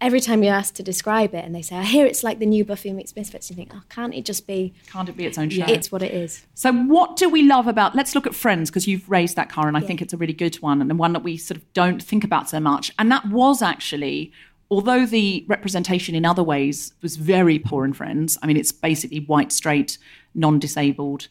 every 0.00 0.20
time 0.20 0.42
you 0.42 0.50
ask 0.50 0.74
to 0.74 0.82
describe 0.82 1.34
it, 1.34 1.44
and 1.44 1.54
they 1.54 1.62
say, 1.62 1.76
"I 1.76 1.82
hear 1.84 2.04
it's 2.04 2.22
like 2.22 2.38
the 2.38 2.46
new 2.46 2.64
Buffy 2.64 2.92
meets 2.92 3.16
Misfits," 3.16 3.50
you 3.50 3.56
think, 3.56 3.72
"Oh, 3.74 3.82
can't 3.88 4.14
it 4.14 4.24
just 4.24 4.46
be? 4.46 4.74
Can't 4.90 5.08
it 5.08 5.16
be 5.16 5.24
its 5.24 5.38
own 5.38 5.48
show? 5.48 5.64
It's 5.66 5.90
what 5.90 6.02
it 6.02 6.12
is." 6.12 6.44
So, 6.54 6.72
what 6.72 7.16
do 7.16 7.28
we 7.28 7.42
love 7.42 7.66
about? 7.66 7.94
Let's 7.94 8.14
look 8.14 8.26
at 8.26 8.34
Friends 8.34 8.70
because 8.70 8.86
you've 8.86 9.08
raised 9.08 9.36
that, 9.36 9.50
Cara, 9.50 9.68
and 9.68 9.76
I 9.76 9.80
think 9.80 10.02
it's 10.02 10.12
a 10.12 10.16
really 10.16 10.34
good 10.34 10.56
one 10.56 10.80
and 10.80 10.90
the 10.90 10.94
one 10.94 11.12
that 11.14 11.22
we 11.22 11.36
sort 11.36 11.56
of 11.56 11.72
don't 11.72 12.02
think 12.02 12.22
about 12.22 12.48
so 12.50 12.60
much. 12.60 12.92
And 12.98 13.10
that 13.10 13.26
was 13.30 13.62
actually, 13.62 14.32
although 14.74 15.06
the 15.06 15.44
representation 15.48 16.14
in 16.16 16.24
other 16.24 16.42
ways 16.42 16.92
was 17.00 17.14
very 17.16 17.58
poor 17.58 17.84
in 17.84 17.92
Friends. 17.92 18.36
I 18.42 18.46
mean, 18.48 18.56
it's 18.56 18.72
basically 18.72 19.20
white, 19.20 19.52
straight, 19.52 19.98
non-disabled, 20.34 21.28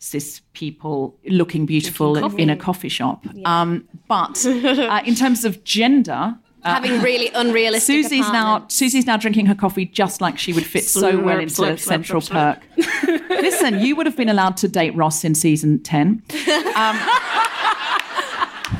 cis 0.00 0.40
people 0.54 1.16
looking 1.26 1.66
beautiful 1.66 2.16
in 2.36 2.50
a 2.50 2.56
coffee 2.56 2.88
shop. 2.88 3.24
Um, 3.44 3.86
but 4.08 4.44
uh, 4.44 5.02
in 5.06 5.14
terms 5.14 5.44
of 5.44 5.62
gender. 5.62 6.36
uh, 6.64 6.74
Having 6.74 7.00
really 7.02 7.28
unrealistic. 7.34 7.94
Susie's 8.04 8.28
now. 8.32 8.64
Susie's 8.68 9.06
now 9.06 9.16
drinking 9.16 9.46
her 9.46 9.54
coffee 9.54 9.86
just 9.86 10.20
like 10.20 10.36
she 10.38 10.52
would 10.52 10.66
fit 10.66 10.84
so 10.84 11.18
well 11.18 11.38
into 11.38 11.54
slurp, 11.54 11.74
slurp, 11.74 11.78
Central 11.78 12.20
slurp, 12.20 12.60
Perk. 12.76 13.28
Listen, 13.30 13.78
you 13.80 13.94
would 13.96 14.06
have 14.06 14.16
been 14.16 14.28
allowed 14.28 14.56
to 14.58 14.68
date 14.68 14.94
Ross 14.96 15.24
in 15.24 15.34
season 15.34 15.80
ten. 15.82 16.22
Um, 16.80 16.96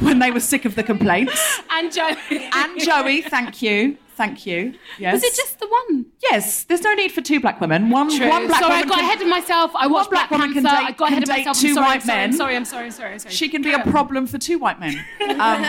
when 0.00 0.18
they 0.18 0.30
were 0.30 0.40
sick 0.40 0.64
of 0.64 0.74
the 0.74 0.82
complaints. 0.82 1.60
And 1.72 1.92
Joey. 1.92 2.16
And 2.52 2.78
Joey, 2.80 3.22
thank 3.22 3.62
you. 3.62 3.96
Thank 4.16 4.44
you. 4.44 4.74
Yes. 4.98 5.14
Was 5.14 5.22
it 5.24 5.34
just 5.34 5.60
the 5.60 5.66
one? 5.66 6.04
Yes, 6.30 6.64
there's 6.64 6.82
no 6.82 6.92
need 6.92 7.10
for 7.10 7.22
two 7.22 7.40
black 7.40 7.58
women. 7.60 7.88
One, 7.88 8.08
one 8.08 8.46
black 8.48 8.60
sorry, 8.60 8.74
I 8.74 8.82
got 8.82 8.96
can- 8.98 9.04
ahead 9.04 9.22
of 9.22 9.28
myself. 9.28 9.70
I 9.74 9.86
watched 9.86 10.10
black 10.10 10.28
Black, 10.28 10.40
Panther. 10.42 10.60
date- 10.60 10.68
I 10.68 10.90
got 10.92 11.10
ahead 11.10 11.22
of 11.22 11.28
myself. 11.30 11.56
I'm 11.56 11.74
sorry, 11.74 11.74
white 11.86 11.94
I'm 11.94 12.00
sorry, 12.02 12.16
men. 12.18 12.28
I'm 12.30 12.36
sorry. 12.36 12.56
I'm 12.56 12.64
sorry. 12.66 12.84
I'm 12.86 12.90
sorry. 12.92 13.12
I'm 13.14 13.18
sorry. 13.20 13.34
She 13.34 13.48
can 13.48 13.62
be 13.62 13.72
a 13.72 13.78
problem 13.90 14.26
for 14.26 14.36
two 14.36 14.58
white 14.58 14.78
men. 14.78 15.02
Um, 15.38 15.64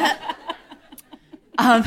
um, 1.59 1.83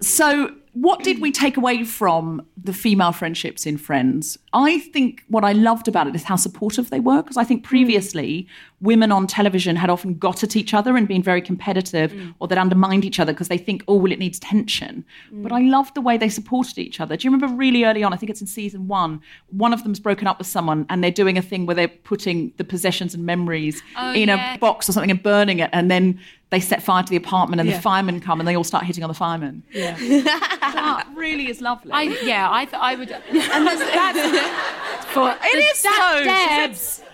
so, 0.00 0.54
what 0.74 1.02
did 1.02 1.20
we 1.20 1.32
take 1.32 1.56
away 1.56 1.82
from 1.84 2.46
the 2.56 2.72
female 2.72 3.10
friendships 3.12 3.66
in 3.66 3.78
Friends? 3.78 4.38
I 4.52 4.78
think 4.78 5.24
what 5.28 5.42
I 5.44 5.52
loved 5.52 5.88
about 5.88 6.06
it 6.06 6.14
is 6.14 6.22
how 6.24 6.36
supportive 6.36 6.90
they 6.90 7.00
were, 7.00 7.22
because 7.22 7.36
I 7.36 7.44
think 7.44 7.64
previously 7.64 8.46
women 8.80 9.10
on 9.10 9.26
television 9.26 9.74
had 9.74 9.90
often 9.90 10.14
got 10.14 10.44
at 10.44 10.54
each 10.54 10.72
other 10.72 10.96
and 10.96 11.08
been 11.08 11.22
very 11.22 11.42
competitive 11.42 12.12
mm. 12.12 12.34
or 12.38 12.46
that 12.46 12.58
undermined 12.58 13.04
each 13.04 13.18
other 13.18 13.32
because 13.32 13.48
they 13.48 13.58
think, 13.58 13.82
oh, 13.88 13.96
well, 13.96 14.12
it 14.12 14.18
needs 14.18 14.38
tension. 14.38 15.04
Mm. 15.32 15.42
But 15.42 15.52
I 15.52 15.60
loved 15.60 15.94
the 15.94 16.00
way 16.00 16.16
they 16.16 16.28
supported 16.28 16.78
each 16.78 17.00
other. 17.00 17.16
Do 17.16 17.26
you 17.26 17.32
remember 17.32 17.54
really 17.54 17.84
early 17.84 18.04
on? 18.04 18.12
I 18.12 18.16
think 18.16 18.30
it's 18.30 18.40
in 18.40 18.46
season 18.46 18.86
one, 18.86 19.20
one 19.50 19.72
of 19.72 19.82
them's 19.82 19.98
broken 19.98 20.28
up 20.28 20.38
with 20.38 20.46
someone 20.46 20.86
and 20.90 21.02
they're 21.02 21.10
doing 21.10 21.36
a 21.36 21.42
thing 21.42 21.66
where 21.66 21.74
they're 21.74 21.88
putting 21.88 22.52
the 22.56 22.64
possessions 22.64 23.14
and 23.14 23.26
memories 23.26 23.82
oh, 23.96 24.12
in 24.12 24.28
yeah. 24.28 24.54
a 24.54 24.58
box 24.58 24.88
or 24.88 24.92
something 24.92 25.10
and 25.10 25.22
burning 25.22 25.58
it, 25.58 25.70
and 25.72 25.90
then 25.90 26.20
they 26.50 26.60
set 26.60 26.82
fire 26.82 27.02
to 27.02 27.10
the 27.10 27.16
apartment 27.16 27.60
and 27.60 27.68
Yeah. 27.68 27.76
the 27.76 27.82
firemen 27.82 28.20
come 28.20 28.40
and 28.40 28.48
they 28.48 28.56
all 28.56 28.64
start 28.64 28.84
hitting 28.84 29.02
on 29.02 29.08
the 29.08 29.14
firemen. 29.14 29.62
Yeah. 29.72 29.96
That 30.78 31.08
really 31.16 31.50
is 31.50 31.60
lovely. 31.60 31.92
I 31.92 32.02
yeah. 32.22 32.48
I 32.50 32.64
th- 32.64 32.80
I 32.80 32.94
would. 32.94 33.10
And 33.10 33.66
that's, 33.66 33.80
that's 33.80 35.06
for 35.12 35.34
It 35.42 35.56
is 35.56 35.82
that 35.82 36.94
though. 36.98 37.07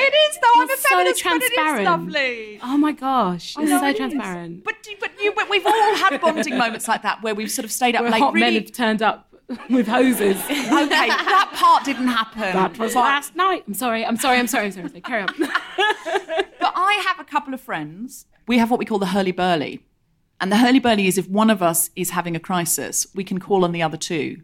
It 0.00 0.14
is 0.14 0.36
though. 0.36 0.60
I'm 0.62 0.68
a 0.68 0.72
It's 0.72 0.82
so 0.82 0.88
feminist, 0.90 1.24
but 1.24 1.32
it 1.32 1.42
is 1.42 1.50
transparent. 1.50 1.84
lovely. 1.84 2.60
Oh 2.62 2.76
my 2.78 2.92
gosh, 2.92 3.56
it's 3.58 3.70
so 3.70 3.84
it 3.86 3.90
is. 3.92 3.96
transparent. 3.96 4.64
But 4.64 4.76
but 5.00 5.10
you 5.22 5.32
but 5.32 5.48
we've 5.50 5.66
all 5.66 5.94
had 5.96 6.20
bonding 6.20 6.56
moments 6.64 6.86
like 6.88 7.02
that 7.02 7.22
where 7.22 7.34
we've 7.34 7.50
sort 7.50 7.64
of 7.64 7.72
stayed 7.72 7.94
up 7.96 8.02
Where 8.02 8.10
late. 8.12 8.20
hot 8.20 8.34
men 8.34 8.54
have 8.54 8.72
turned 8.72 9.02
up 9.02 9.28
with 9.70 9.86
hoses. 9.88 10.36
okay, 10.44 11.08
that 11.08 11.50
part 11.54 11.84
didn't 11.84 12.08
happen. 12.08 12.40
That 12.40 12.78
was 12.78 12.94
last 12.94 13.34
night. 13.34 13.64
I'm 13.66 13.74
sorry. 13.74 14.04
I'm 14.04 14.16
sorry. 14.16 14.38
I'm 14.38 14.46
sorry. 14.46 14.66
I'm 14.66 14.72
sorry. 14.72 14.84
I'm 14.84 14.88
sorry. 14.90 15.00
Carry 15.00 15.22
on. 15.22 15.34
but 15.38 16.72
I 16.76 17.02
have 17.06 17.18
a 17.18 17.24
couple 17.24 17.54
of 17.54 17.60
friends. 17.60 18.26
We 18.46 18.58
have 18.58 18.70
what 18.70 18.78
we 18.78 18.84
call 18.84 18.98
the 18.98 19.06
hurly 19.06 19.32
burly. 19.32 19.84
And 20.40 20.52
the 20.52 20.56
hurly 20.58 20.78
burly 20.78 21.06
is 21.08 21.18
if 21.18 21.28
one 21.28 21.50
of 21.50 21.62
us 21.62 21.90
is 21.96 22.10
having 22.10 22.36
a 22.36 22.40
crisis, 22.40 23.06
we 23.14 23.24
can 23.24 23.40
call 23.40 23.64
on 23.64 23.72
the 23.72 23.82
other 23.82 23.96
two. 23.96 24.42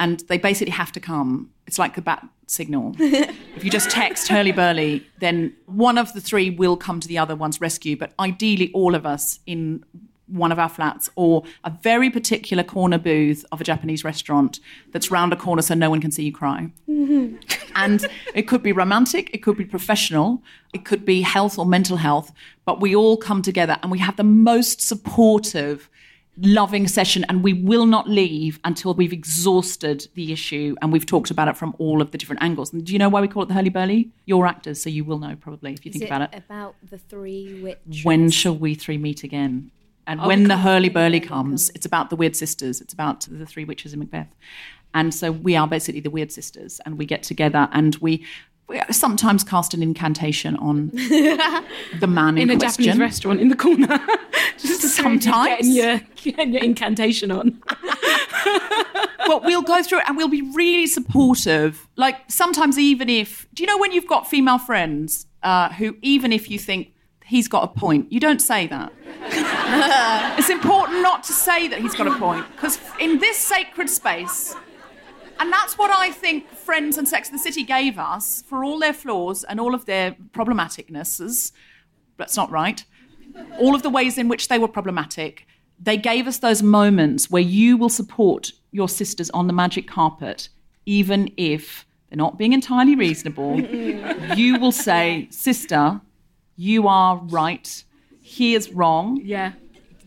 And 0.00 0.20
they 0.28 0.38
basically 0.38 0.72
have 0.72 0.90
to 0.92 1.00
come. 1.00 1.50
It's 1.68 1.78
like 1.78 1.94
the 1.94 2.02
bat 2.02 2.26
signal. 2.48 2.96
if 2.98 3.62
you 3.62 3.70
just 3.70 3.90
text 3.90 4.26
hurly 4.26 4.50
burly, 4.50 5.06
then 5.20 5.54
one 5.66 5.98
of 5.98 6.12
the 6.14 6.20
three 6.20 6.50
will 6.50 6.76
come 6.76 6.98
to 6.98 7.06
the 7.06 7.18
other 7.18 7.36
one's 7.36 7.60
rescue. 7.60 7.96
But 7.96 8.12
ideally, 8.18 8.72
all 8.72 8.96
of 8.96 9.06
us 9.06 9.38
in 9.46 9.84
one 10.30 10.52
of 10.52 10.58
our 10.58 10.68
flats 10.68 11.10
or 11.16 11.42
a 11.64 11.70
very 11.82 12.10
particular 12.10 12.62
corner 12.62 12.98
booth 12.98 13.44
of 13.52 13.60
a 13.60 13.64
Japanese 13.64 14.04
restaurant 14.04 14.60
that's 14.92 15.10
round 15.10 15.32
a 15.32 15.36
corner 15.36 15.62
so 15.62 15.74
no 15.74 15.90
one 15.90 16.00
can 16.00 16.10
see 16.10 16.24
you 16.24 16.32
cry. 16.32 16.70
Mm-hmm. 16.88 17.36
And 17.74 18.06
it 18.34 18.42
could 18.42 18.62
be 18.62 18.72
romantic, 18.72 19.30
it 19.32 19.38
could 19.38 19.56
be 19.56 19.64
professional, 19.64 20.42
it 20.72 20.84
could 20.84 21.04
be 21.04 21.22
health 21.22 21.58
or 21.58 21.66
mental 21.66 21.96
health, 21.96 22.32
but 22.64 22.80
we 22.80 22.94
all 22.94 23.16
come 23.16 23.42
together 23.42 23.78
and 23.82 23.90
we 23.90 23.98
have 23.98 24.16
the 24.16 24.24
most 24.24 24.80
supportive, 24.80 25.90
loving 26.36 26.88
session 26.88 27.24
and 27.28 27.42
we 27.42 27.52
will 27.52 27.86
not 27.86 28.08
leave 28.08 28.60
until 28.64 28.94
we've 28.94 29.12
exhausted 29.12 30.08
the 30.14 30.32
issue 30.32 30.74
and 30.80 30.92
we've 30.92 31.06
talked 31.06 31.30
about 31.30 31.48
it 31.48 31.56
from 31.56 31.74
all 31.78 32.00
of 32.00 32.10
the 32.12 32.18
different 32.18 32.42
angles. 32.42 32.72
And 32.72 32.84
do 32.84 32.92
you 32.92 32.98
know 32.98 33.08
why 33.08 33.20
we 33.20 33.28
call 33.28 33.42
it 33.42 33.46
the 33.46 33.54
hurly 33.54 33.68
burly? 33.68 34.10
You're 34.24 34.46
actors, 34.46 34.82
so 34.82 34.88
you 34.90 35.04
will 35.04 35.18
know 35.18 35.36
probably 35.36 35.72
if 35.72 35.84
you 35.84 35.90
Is 35.90 35.94
think 35.94 36.04
it 36.04 36.14
about 36.14 36.34
it. 36.34 36.42
about 36.44 36.76
the 36.88 36.98
three 36.98 37.60
witches? 37.62 38.04
When 38.04 38.30
shall 38.30 38.56
we 38.56 38.74
three 38.74 38.98
meet 38.98 39.22
again? 39.22 39.70
And 40.06 40.20
oh, 40.20 40.26
when 40.26 40.44
the 40.44 40.56
hurly 40.56 40.88
burly 40.88 41.20
comes, 41.20 41.70
it's 41.70 41.86
about 41.86 42.10
the 42.10 42.16
weird 42.16 42.34
sisters. 42.34 42.80
It's 42.80 42.92
about 42.92 43.26
the 43.30 43.46
three 43.46 43.64
witches 43.64 43.92
in 43.92 43.98
Macbeth. 43.98 44.34
And 44.92 45.14
so 45.14 45.30
we 45.30 45.54
are 45.54 45.68
basically 45.68 46.00
the 46.00 46.10
weird 46.10 46.32
sisters, 46.32 46.80
and 46.84 46.98
we 46.98 47.06
get 47.06 47.22
together 47.22 47.68
and 47.72 47.94
we 47.96 48.24
sometimes 48.90 49.44
cast 49.44 49.74
an 49.74 49.82
incantation 49.82 50.56
on 50.56 50.88
the 50.88 52.06
man 52.08 52.38
in, 52.38 52.50
In 52.50 52.56
a 52.56 52.58
question. 52.58 52.84
Japanese 52.84 53.00
restaurant 53.00 53.40
in 53.40 53.48
the 53.48 53.56
corner. 53.56 54.00
Just 54.58 54.82
Sometimes. 54.82 55.48
getting 55.48 55.72
your, 55.72 56.00
getting 56.16 56.52
your 56.52 56.62
incantation 56.62 57.30
on. 57.30 57.62
Well, 59.30 59.42
we'll 59.44 59.62
go 59.62 59.80
through 59.80 60.00
it 60.00 60.04
and 60.08 60.16
we'll 60.16 60.26
be 60.26 60.42
really 60.42 60.88
supportive. 60.88 61.86
Like 61.94 62.16
sometimes, 62.28 62.80
even 62.80 63.08
if, 63.08 63.46
do 63.54 63.62
you 63.62 63.68
know 63.68 63.78
when 63.78 63.92
you've 63.92 64.08
got 64.08 64.28
female 64.28 64.58
friends 64.58 65.26
uh, 65.44 65.68
who, 65.74 65.96
even 66.02 66.32
if 66.32 66.50
you 66.50 66.58
think 66.58 66.94
he's 67.24 67.46
got 67.46 67.62
a 67.62 67.68
point, 67.68 68.10
you 68.10 68.18
don't 68.18 68.42
say 68.42 68.66
that. 68.66 68.92
it's 70.36 70.50
important 70.50 71.02
not 71.02 71.22
to 71.24 71.32
say 71.32 71.68
that 71.68 71.80
he's 71.80 71.94
got 71.94 72.08
a 72.08 72.18
point 72.18 72.44
because 72.56 72.80
in 72.98 73.20
this 73.20 73.38
sacred 73.38 73.88
space, 73.88 74.56
and 75.40 75.50
that's 75.50 75.78
what 75.78 75.90
I 75.90 76.10
think 76.10 76.48
Friends 76.50 76.98
and 76.98 77.08
Sex 77.08 77.30
and 77.30 77.38
the 77.38 77.42
City 77.42 77.62
gave 77.62 77.98
us 77.98 78.44
for 78.46 78.62
all 78.62 78.78
their 78.78 78.92
flaws 78.92 79.42
and 79.42 79.58
all 79.58 79.74
of 79.74 79.86
their 79.86 80.14
problematicnesses. 80.32 81.52
That's 82.18 82.36
not 82.36 82.50
right. 82.50 82.84
All 83.58 83.74
of 83.74 83.82
the 83.82 83.88
ways 83.88 84.18
in 84.18 84.28
which 84.28 84.48
they 84.48 84.58
were 84.58 84.68
problematic. 84.68 85.46
They 85.82 85.96
gave 85.96 86.26
us 86.26 86.38
those 86.38 86.62
moments 86.62 87.30
where 87.30 87.42
you 87.42 87.78
will 87.78 87.88
support 87.88 88.52
your 88.70 88.88
sisters 88.88 89.30
on 89.30 89.46
the 89.46 89.54
magic 89.54 89.88
carpet, 89.88 90.50
even 90.84 91.32
if 91.38 91.86
they're 92.10 92.18
not 92.18 92.36
being 92.36 92.52
entirely 92.52 92.94
reasonable. 92.94 93.58
you 94.36 94.60
will 94.60 94.72
say, 94.72 95.26
Sister, 95.30 96.02
you 96.56 96.86
are 96.86 97.16
right. 97.16 97.82
He 98.20 98.54
is 98.54 98.70
wrong 98.72 99.20
Yeah. 99.24 99.52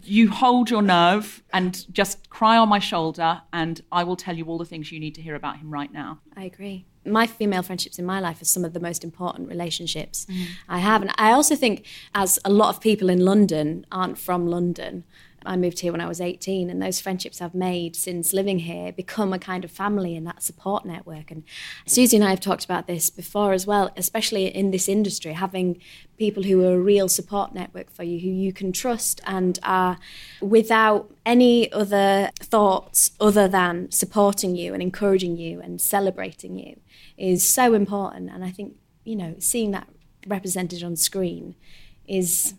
You 0.03 0.29
hold 0.29 0.69
your 0.69 0.81
nerve 0.81 1.43
and 1.51 1.85
just 1.93 2.29
cry 2.29 2.57
on 2.57 2.69
my 2.69 2.79
shoulder, 2.79 3.41
and 3.51 3.81
I 3.91 4.03
will 4.03 4.15
tell 4.15 4.35
you 4.35 4.45
all 4.45 4.57
the 4.57 4.65
things 4.65 4.91
you 4.91 4.99
need 4.99 5.15
to 5.15 5.21
hear 5.21 5.35
about 5.35 5.57
him 5.57 5.71
right 5.71 5.91
now. 5.91 6.19
I 6.35 6.43
agree. 6.43 6.85
My 7.05 7.27
female 7.27 7.63
friendships 7.63 7.99
in 7.99 8.05
my 8.05 8.19
life 8.19 8.41
are 8.41 8.45
some 8.45 8.63
of 8.63 8.73
the 8.73 8.79
most 8.79 9.03
important 9.03 9.49
relationships 9.49 10.25
mm. 10.29 10.45
I 10.69 10.79
have. 10.79 11.01
And 11.01 11.11
I 11.17 11.31
also 11.31 11.55
think, 11.55 11.85
as 12.15 12.39
a 12.45 12.49
lot 12.49 12.69
of 12.69 12.79
people 12.79 13.09
in 13.09 13.25
London 13.25 13.85
aren't 13.91 14.17
from 14.17 14.47
London, 14.47 15.03
I 15.45 15.55
moved 15.57 15.79
here 15.79 15.91
when 15.91 16.01
I 16.01 16.07
was 16.07 16.21
18, 16.21 16.69
and 16.69 16.81
those 16.81 16.99
friendships 16.99 17.41
I've 17.41 17.55
made 17.55 17.95
since 17.95 18.33
living 18.33 18.59
here 18.59 18.91
become 18.91 19.33
a 19.33 19.39
kind 19.39 19.63
of 19.63 19.71
family 19.71 20.15
and 20.15 20.25
that 20.27 20.43
support 20.43 20.85
network. 20.85 21.31
And 21.31 21.43
Susie 21.85 22.17
and 22.17 22.25
I 22.25 22.29
have 22.29 22.39
talked 22.39 22.65
about 22.65 22.87
this 22.87 23.09
before 23.09 23.53
as 23.53 23.67
well, 23.67 23.91
especially 23.97 24.47
in 24.47 24.71
this 24.71 24.87
industry, 24.89 25.33
having 25.33 25.79
people 26.17 26.43
who 26.43 26.63
are 26.65 26.73
a 26.73 26.79
real 26.79 27.07
support 27.07 27.53
network 27.53 27.89
for 27.89 28.03
you, 28.03 28.19
who 28.19 28.29
you 28.29 28.53
can 28.53 28.71
trust 28.71 29.21
and 29.25 29.59
are 29.63 29.97
without 30.41 31.13
any 31.25 31.71
other 31.71 32.31
thoughts 32.39 33.11
other 33.19 33.47
than 33.47 33.91
supporting 33.91 34.55
you 34.55 34.73
and 34.73 34.81
encouraging 34.81 35.37
you 35.37 35.59
and 35.61 35.81
celebrating 35.81 36.57
you 36.57 36.79
is 37.17 37.47
so 37.47 37.73
important. 37.73 38.29
And 38.29 38.43
I 38.43 38.51
think, 38.51 38.75
you 39.03 39.15
know, 39.15 39.35
seeing 39.39 39.71
that 39.71 39.87
represented 40.27 40.83
on 40.83 40.95
screen 40.95 41.55
is 42.07 42.53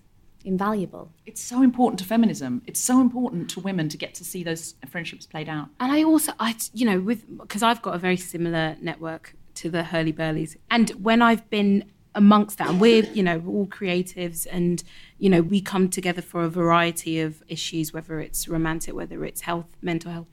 invaluable. 0.45 1.11
It's 1.27 1.41
so 1.41 1.63
important 1.63 1.99
to 2.01 2.05
feminism. 2.05 2.63
It's 2.67 2.81
so 2.81 3.01
important 3.01 3.51
to 3.51 3.61
women 3.61 3.89
to 3.89 3.97
get 3.97 4.15
to 4.15 4.25
see 4.25 4.43
those 4.43 4.75
friendships 4.89 5.27
played 5.27 5.49
out. 5.49 5.69
And 5.81 5.91
I 5.93 6.03
also, 6.03 6.33
I, 6.39 6.57
you 6.73 6.87
know, 6.87 7.01
with 7.01 7.25
because 7.39 7.63
I've 7.63 7.83
got 7.83 7.95
a 7.95 7.99
very 7.99 8.17
similar 8.17 8.77
network 8.81 9.35
to 9.57 9.71
the 9.71 9.85
Hurley 9.85 10.13
Burleys, 10.13 10.57
and 10.71 10.91
when 10.91 11.23
I've 11.23 11.49
been 11.51 11.91
amongst 12.15 12.59
that, 12.59 12.69
and 12.69 12.81
we're, 12.81 13.05
you 13.07 13.23
know, 13.23 13.39
we're 13.39 13.53
all 13.53 13.67
creatives, 13.67 14.47
and 14.51 14.83
you 15.19 15.31
know, 15.31 15.41
we 15.41 15.61
come 15.61 15.89
together 15.89 16.23
for 16.23 16.45
a 16.45 16.49
variety 16.49 17.21
of 17.21 17.43
issues, 17.49 17.93
whether 17.93 18.21
it's 18.21 18.49
romantic, 18.49 18.95
whether 18.95 19.25
it's 19.25 19.43
health, 19.43 19.77
mental 19.83 20.13
health, 20.13 20.29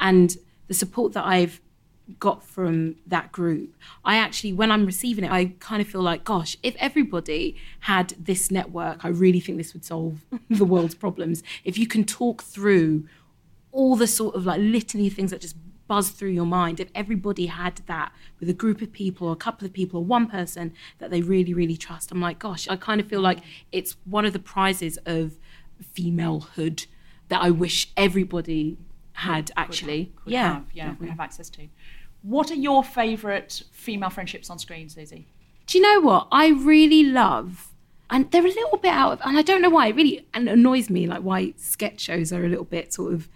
and 0.00 0.36
the 0.66 0.74
support 0.74 1.12
that 1.12 1.24
I've 1.24 1.60
got 2.18 2.44
from 2.44 2.96
that 3.06 3.32
group, 3.32 3.74
I 4.04 4.16
actually, 4.16 4.52
when 4.52 4.70
I'm 4.70 4.86
receiving 4.86 5.24
it, 5.24 5.30
I 5.30 5.54
kind 5.58 5.80
of 5.80 5.88
feel 5.88 6.02
like, 6.02 6.24
gosh, 6.24 6.56
if 6.62 6.76
everybody 6.78 7.56
had 7.80 8.14
this 8.18 8.50
network, 8.50 9.04
I 9.04 9.08
really 9.08 9.40
think 9.40 9.58
this 9.58 9.72
would 9.72 9.84
solve 9.84 10.24
the 10.50 10.64
world's 10.64 10.94
problems. 10.94 11.42
If 11.64 11.78
you 11.78 11.86
can 11.86 12.04
talk 12.04 12.42
through 12.42 13.04
all 13.72 13.96
the 13.96 14.06
sort 14.06 14.34
of 14.34 14.46
like 14.46 14.60
litany 14.60 15.08
of 15.08 15.14
things 15.14 15.30
that 15.32 15.40
just 15.40 15.56
buzz 15.86 16.10
through 16.10 16.30
your 16.30 16.46
mind 16.46 16.80
if 16.80 16.88
everybody 16.94 17.46
had 17.46 17.76
that 17.86 18.12
with 18.40 18.48
a 18.48 18.54
group 18.54 18.80
of 18.80 18.90
people 18.92 19.28
or 19.28 19.32
a 19.32 19.36
couple 19.36 19.66
of 19.66 19.72
people 19.72 20.00
or 20.00 20.04
one 20.04 20.26
person 20.26 20.72
that 20.98 21.10
they 21.10 21.20
really 21.20 21.52
really 21.52 21.76
trust 21.76 22.10
i'm 22.10 22.22
like 22.22 22.38
gosh 22.38 22.66
i 22.68 22.76
kind 22.76 23.00
of 23.00 23.06
feel 23.06 23.20
like 23.20 23.40
it's 23.70 23.96
one 24.04 24.24
of 24.24 24.32
the 24.32 24.38
prizes 24.38 24.98
of 25.04 25.36
femalehood 25.94 26.86
that 27.28 27.42
i 27.42 27.50
wish 27.50 27.92
everybody 27.96 28.78
had 29.14 29.50
actually 29.56 30.12
Could 30.16 30.32
yeah 30.32 30.54
have, 30.54 30.64
yeah, 30.72 30.94
we 30.98 31.08
have 31.08 31.20
access 31.20 31.48
to. 31.50 31.68
What 32.22 32.50
are 32.50 32.56
your 32.56 32.82
favourite 32.82 33.62
female 33.72 34.10
friendships 34.10 34.50
on 34.50 34.58
screen, 34.58 34.88
Susie? 34.88 35.28
Do 35.66 35.78
you 35.78 35.82
know 35.82 36.00
what 36.00 36.28
I 36.32 36.48
really 36.48 37.04
love? 37.04 37.70
And 38.10 38.30
they're 38.30 38.44
a 38.44 38.48
little 38.48 38.78
bit 38.78 38.92
out 38.92 39.12
of, 39.12 39.20
and 39.24 39.38
I 39.38 39.42
don't 39.42 39.62
know 39.62 39.70
why. 39.70 39.88
It 39.88 39.96
really 39.96 40.26
and 40.34 40.48
annoys 40.48 40.90
me, 40.90 41.06
like 41.06 41.22
why 41.22 41.54
sketch 41.56 42.00
shows 42.00 42.32
are 42.32 42.44
a 42.44 42.48
little 42.48 42.64
bit 42.64 42.92
sort 42.92 43.14
of 43.14 43.28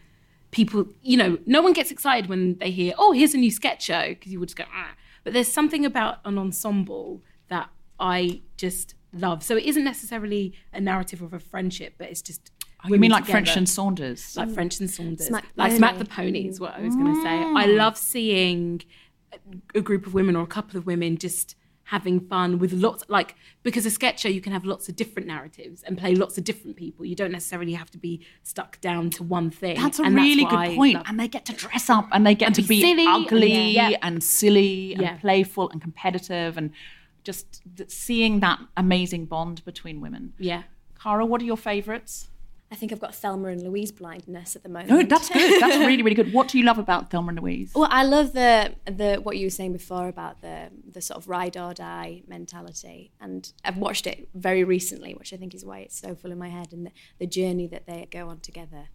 people. 0.51 0.87
You 1.03 1.17
know, 1.17 1.39
no 1.47 1.63
one 1.63 1.73
gets 1.73 1.91
excited 1.91 2.29
when 2.29 2.59
they 2.59 2.71
hear, 2.71 2.93
"Oh, 2.99 3.13
here's 3.13 3.35
a 3.35 3.39
new 3.39 3.51
sketch 3.51 3.85
show," 3.85 4.09
because 4.11 4.31
you 4.33 4.41
would 4.41 4.49
just 4.49 4.59
go. 4.59 4.65
Ah. 4.73 4.95
But 5.25 5.33
there's 5.33 5.51
something 5.51 5.87
about 5.87 6.19
an 6.25 6.39
ensemble 6.39 7.23
that 7.49 7.71
I 7.99 8.43
just 8.57 8.95
love. 9.13 9.43
So 9.43 9.57
it 9.57 9.65
isn't 9.65 9.85
necessarily 9.85 10.55
a 10.73 10.81
narrative 10.81 11.23
of 11.23 11.33
a 11.33 11.41
friendship, 11.41 11.95
but 11.99 12.09
it's 12.11 12.23
just. 12.23 12.51
You 12.87 12.99
mean 12.99 13.11
like 13.11 13.25
together. 13.25 13.45
French 13.45 13.57
and 13.57 13.69
Saunders? 13.69 14.37
like 14.37 14.49
um, 14.49 14.55
French 14.55 14.81
and 14.81 14.91
Saunders, 14.91 15.27
Smack 15.27 15.45
like 15.57 15.73
Smack 15.73 15.99
the 15.99 16.05
Pony 16.05 16.47
is 16.49 16.61
what 16.61 16.75
I 16.75 16.81
was 16.81 16.95
going 16.95 17.15
to 17.15 17.23
say. 17.23 17.29
I 17.29 17.67
mm. 17.67 17.77
love 17.77 17.97
seeing 17.97 18.83
a 19.75 19.81
group 19.81 20.07
of 20.07 20.15
women 20.15 20.37
or 20.37 20.43
a 20.43 20.47
couple 20.47 20.79
of 20.79 20.87
women 20.87 21.17
just 21.17 21.55
having 21.85 22.21
fun 22.21 22.59
with 22.59 22.71
lots, 22.75 23.03
like 23.09 23.35
because 23.63 23.87
a 23.87 23.91
sketch 23.91 24.21
show 24.21 24.29
you 24.29 24.43
can 24.43 24.53
have 24.53 24.65
lots 24.67 24.91
of 24.91 24.97
different 24.97 25.27
narratives 25.27 25.83
and 25.85 25.97
play 25.97 26.15
lots 26.15 26.37
of 26.37 26.45
different 26.45 26.77
people. 26.77 27.05
You 27.05 27.17
don't 27.17 27.33
necessarily 27.33 27.73
have 27.73 27.91
to 27.93 27.99
be 27.99 28.27
stuck 28.43 28.79
down 28.83 29.09
to 29.11 29.23
one 29.23 29.51
thing. 29.51 29.81
That's 29.81 29.99
a 29.99 30.03
And 30.03 30.15
really 30.15 30.45
what 30.45 30.53
I 30.53 30.69
good 30.69 30.77
point. 30.77 30.99
And 31.07 31.19
they 31.19 31.29
get 31.29 31.47
to 31.47 31.55
dress 31.55 31.89
up 31.89 32.07
and 32.13 32.27
they 32.27 32.35
get 32.35 32.49
And 32.49 32.55
to 32.57 32.63
be 32.63 32.69
be, 32.69 32.81
silly 32.83 33.07
and- 33.07 33.27
ugly 33.27 33.71
yeah. 33.71 33.97
and 34.03 34.23
silly 34.23 34.93
and 34.93 35.03
Yeah. 35.03 35.17
playful 35.17 35.71
and 35.71 35.81
competitive 35.81 36.59
and 36.59 36.73
just 37.25 37.63
seeing 37.91 38.41
that 38.41 38.61
amazing 38.77 39.25
bond 39.25 39.65
between 39.65 40.01
women. 40.01 40.35
yeah. 40.39 40.65
Cara, 41.03 41.25
what 41.25 41.41
are 41.41 41.45
your 41.45 41.57
favourites? 41.57 42.29
I 42.71 42.75
think 42.75 42.93
I've 42.93 43.01
got 43.01 43.15
Thelma 43.15 43.49
and 43.49 43.63
Louise 43.63 43.91
blindness 43.91 44.55
at 44.55 44.63
the 44.63 44.69
moment. 44.69 44.91
No, 44.91 45.03
that's 45.03 45.31
good. 45.31 45.61
That's 45.61 45.79
really, 45.87 46.03
really 46.03 46.15
good. 46.15 46.33
What 46.35 46.49
do 46.49 46.59
you 46.59 46.65
love 46.65 46.79
about 46.79 47.11
Thelma 47.11 47.31
and 47.31 47.41
Louise? 47.41 47.73
Well, 47.75 47.89
I 47.91 48.03
love 48.05 48.35
the 48.35 48.75
the 48.85 49.17
what 49.23 49.39
you 49.39 49.47
were 49.47 49.51
saying 49.51 49.73
before 49.73 50.09
about 50.09 50.43
the 50.43 50.69
the 50.91 51.01
sort 51.01 51.19
of 51.19 51.29
ride 51.29 51.57
or 51.57 51.73
die 51.73 52.23
mentality, 52.27 53.13
and 53.21 53.51
I've 53.65 53.79
watched 53.79 54.07
it 54.07 54.29
very 54.35 54.65
recently, 54.65 55.15
which 55.15 55.33
I 55.33 55.37
think 55.37 55.55
is 55.55 55.65
why 55.65 55.79
it's 55.81 55.99
so 55.99 56.15
full 56.15 56.31
in 56.31 56.39
my 56.39 56.51
head, 56.51 56.73
and 56.73 56.87
the, 56.87 56.91
the 57.19 57.27
journey 57.27 57.67
that 57.69 57.87
they 57.87 58.07
go 58.11 58.29
on 58.29 58.41
together, 58.41 58.89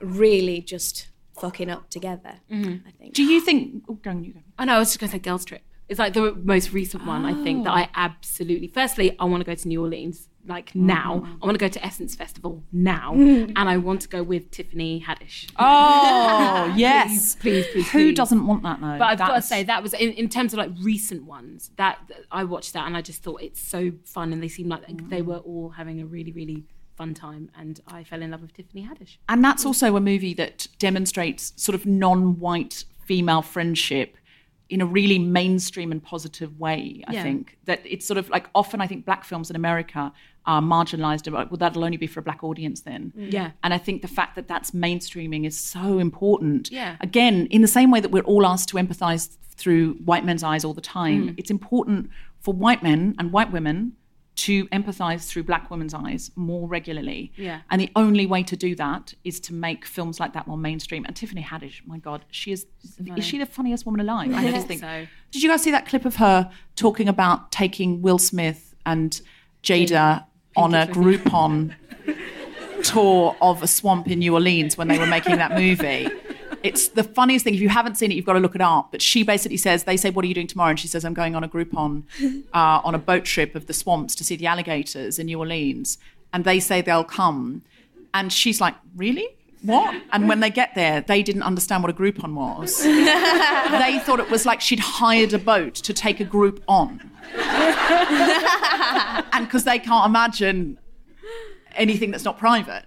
really 0.00 0.62
just 0.62 1.08
fucking 1.38 1.68
up 1.68 1.90
together. 1.90 2.36
Mm-hmm. 2.50 2.88
I 2.88 2.90
think. 2.92 3.14
Do 3.14 3.24
you 3.24 3.40
think? 3.42 3.84
Oh, 3.88 3.94
go 3.94 4.10
on, 4.10 4.24
you 4.24 4.32
go. 4.32 4.40
I 4.58 4.64
know. 4.64 4.76
I 4.76 4.78
was 4.78 4.88
just 4.88 5.00
going 5.00 5.10
to 5.10 5.16
say 5.16 5.20
Girls 5.20 5.44
Trip. 5.44 5.62
It's 5.88 5.98
like 5.98 6.12
the 6.12 6.34
most 6.34 6.72
recent 6.72 7.06
one. 7.06 7.24
I 7.24 7.32
think 7.42 7.64
that 7.64 7.70
I 7.72 7.82
ah. 7.84 7.90
absolutely. 7.94 8.68
Firstly, 8.68 9.16
I 9.18 9.24
want 9.24 9.40
to 9.40 9.46
go 9.46 9.54
to 9.54 9.68
New 9.68 9.82
Orleans 9.82 10.28
like 10.46 10.70
mm-hmm. 10.70 10.86
now. 10.86 11.38
I 11.42 11.46
want 11.46 11.58
to 11.58 11.64
go 11.64 11.68
to 11.68 11.84
Essence 11.84 12.14
Festival 12.14 12.62
now, 12.72 13.12
mm-hmm. 13.14 13.52
and 13.56 13.68
I 13.68 13.76
want 13.78 14.02
to 14.02 14.08
go 14.08 14.22
with 14.22 14.50
Tiffany 14.50 15.02
Haddish. 15.06 15.50
Oh, 15.58 16.74
yes. 16.76 17.36
please, 17.36 17.66
please, 17.68 17.90
Who 17.90 17.98
please. 18.08 18.16
doesn't 18.16 18.46
want 18.46 18.62
that 18.64 18.80
though? 18.80 18.98
But 18.98 19.04
I've 19.04 19.18
got 19.18 19.34
to 19.36 19.42
say 19.42 19.62
that 19.64 19.82
was 19.82 19.94
in, 19.94 20.12
in 20.12 20.28
terms 20.28 20.52
of 20.52 20.58
like 20.58 20.70
recent 20.80 21.24
ones 21.24 21.70
that 21.76 21.98
that 22.08 22.24
I 22.30 22.44
watched 22.44 22.72
that 22.74 22.86
and 22.86 22.96
I 22.96 23.02
just 23.02 23.22
thought 23.22 23.42
it's 23.42 23.60
so 23.60 23.92
fun 24.04 24.32
and 24.32 24.42
they 24.42 24.48
seemed 24.48 24.70
like 24.70 24.86
they 25.08 25.22
mm. 25.22 25.26
were 25.26 25.38
all 25.38 25.70
having 25.70 26.00
a 26.00 26.06
really 26.06 26.32
really 26.32 26.64
fun 26.96 27.14
time 27.14 27.50
and 27.56 27.80
I 27.86 28.02
fell 28.02 28.20
in 28.20 28.32
love 28.32 28.42
with 28.42 28.52
Tiffany 28.52 28.86
Haddish. 28.86 29.16
And 29.28 29.42
that's 29.42 29.64
also 29.64 29.96
a 29.96 30.00
movie 30.00 30.34
that 30.34 30.66
demonstrates 30.78 31.52
sort 31.56 31.74
of 31.74 31.86
non 31.86 32.38
white 32.38 32.84
female 33.06 33.40
friendship 33.40 34.17
in 34.70 34.80
a 34.80 34.86
really 34.86 35.18
mainstream 35.18 35.90
and 35.90 36.02
positive 36.02 36.58
way. 36.58 37.02
I 37.08 37.14
Yeah. 37.14 37.22
think 37.22 37.58
that 37.64 37.80
it's 37.84 38.06
sort 38.06 38.18
of 38.18 38.28
like 38.28 38.48
often 38.54 38.80
I 38.80 38.86
think 38.86 39.04
black 39.04 39.24
films 39.24 39.48
in 39.50 39.56
America 39.56 40.12
are 40.44 40.60
marginalized 40.62 41.26
about, 41.26 41.50
well, 41.50 41.58
that'll 41.58 41.84
only 41.84 41.96
be 41.96 42.06
for 42.06 42.20
a 42.20 42.22
black 42.22 42.42
audience 42.42 42.82
then. 42.82 43.12
Mm. 43.16 43.32
Yeah. 43.32 43.50
And 43.62 43.72
I 43.74 43.78
think 43.78 44.02
the 44.02 44.08
fact 44.08 44.34
that 44.36 44.48
that's 44.48 44.70
mainstreaming 44.72 45.46
is 45.46 45.58
so 45.58 45.98
important. 45.98 46.70
Yeah. 46.70 46.96
Again, 47.00 47.46
in 47.50 47.62
the 47.62 47.68
same 47.68 47.90
way 47.90 48.00
that 48.00 48.10
we're 48.10 48.22
all 48.22 48.46
asked 48.46 48.68
to 48.70 48.76
empathize 48.76 49.36
through 49.56 49.94
white 50.04 50.24
men's 50.24 50.42
eyes 50.42 50.64
all 50.64 50.74
the 50.74 50.80
time, 50.80 51.28
mm. 51.28 51.34
it's 51.36 51.50
important 51.50 52.10
for 52.40 52.54
white 52.54 52.82
men 52.82 53.14
and 53.18 53.32
white 53.32 53.52
women 53.52 53.92
to 54.38 54.66
empathize 54.68 55.26
through 55.26 55.42
black 55.42 55.68
women's 55.68 55.92
eyes 55.92 56.30
more 56.36 56.68
regularly. 56.68 57.32
Yeah. 57.36 57.62
And 57.70 57.80
the 57.80 57.90
only 57.96 58.24
way 58.24 58.44
to 58.44 58.56
do 58.56 58.76
that 58.76 59.12
is 59.24 59.40
to 59.40 59.52
make 59.52 59.84
films 59.84 60.20
like 60.20 60.32
that 60.34 60.46
more 60.46 60.56
mainstream. 60.56 61.04
And 61.04 61.16
Tiffany 61.16 61.42
Haddish, 61.42 61.80
my 61.86 61.98
God, 61.98 62.24
she 62.30 62.52
is 62.52 62.66
is 63.16 63.24
she 63.24 63.38
the 63.38 63.46
funniest 63.46 63.84
woman 63.84 64.00
alive? 64.00 64.32
I 64.32 64.48
just 64.52 64.68
think. 64.68 64.80
so. 64.80 65.06
Did 65.32 65.42
you 65.42 65.50
guys 65.50 65.62
see 65.62 65.72
that 65.72 65.86
clip 65.86 66.04
of 66.04 66.16
her 66.16 66.50
talking 66.76 67.08
about 67.08 67.50
taking 67.50 68.00
Will 68.00 68.18
Smith 68.18 68.76
and 68.86 69.20
Jada 69.64 70.24
on 70.56 70.72
a 70.72 70.86
Groupon 70.86 71.74
tour 72.84 73.36
of 73.42 73.60
a 73.64 73.66
swamp 73.66 74.06
in 74.06 74.20
New 74.20 74.34
Orleans 74.34 74.78
when 74.78 74.86
they 74.86 75.00
were 75.00 75.06
making 75.06 75.36
that 75.38 75.52
movie? 75.52 76.08
It's 76.62 76.88
the 76.88 77.04
funniest 77.04 77.44
thing. 77.44 77.54
If 77.54 77.60
you 77.60 77.68
haven't 77.68 77.96
seen 77.96 78.10
it, 78.10 78.14
you've 78.14 78.24
got 78.24 78.32
to 78.34 78.40
look 78.40 78.54
it 78.54 78.60
up. 78.60 78.90
But 78.90 79.02
she 79.02 79.22
basically 79.22 79.56
says, 79.56 79.84
they 79.84 79.96
say, 79.96 80.10
What 80.10 80.24
are 80.24 80.28
you 80.28 80.34
doing 80.34 80.46
tomorrow? 80.46 80.70
And 80.70 80.80
she 80.80 80.88
says, 80.88 81.04
I'm 81.04 81.14
going 81.14 81.34
on 81.34 81.44
a 81.44 81.48
Groupon 81.48 82.02
uh, 82.52 82.80
on 82.84 82.94
a 82.94 82.98
boat 82.98 83.24
trip 83.24 83.54
of 83.54 83.66
the 83.66 83.72
swamps 83.72 84.14
to 84.16 84.24
see 84.24 84.36
the 84.36 84.46
alligators 84.46 85.18
in 85.18 85.26
New 85.26 85.38
Orleans. 85.38 85.98
And 86.32 86.44
they 86.44 86.60
say 86.60 86.80
they'll 86.80 87.04
come. 87.04 87.62
And 88.12 88.32
she's 88.32 88.60
like, 88.60 88.74
Really? 88.96 89.28
What? 89.62 90.00
And 90.12 90.28
when 90.28 90.40
they 90.40 90.50
get 90.50 90.74
there, 90.74 91.00
they 91.00 91.22
didn't 91.22 91.42
understand 91.42 91.82
what 91.82 91.90
a 91.90 91.94
Groupon 91.94 92.34
was. 92.34 92.82
they 92.82 93.98
thought 94.04 94.20
it 94.20 94.30
was 94.30 94.46
like 94.46 94.60
she'd 94.60 94.78
hired 94.78 95.32
a 95.32 95.38
boat 95.38 95.74
to 95.74 95.92
take 95.92 96.20
a 96.20 96.24
group 96.24 96.62
on. 96.68 97.10
and 99.32 99.46
because 99.46 99.64
they 99.64 99.80
can't 99.80 100.06
imagine 100.06 100.78
anything 101.74 102.12
that's 102.12 102.24
not 102.24 102.38
private. 102.38 102.84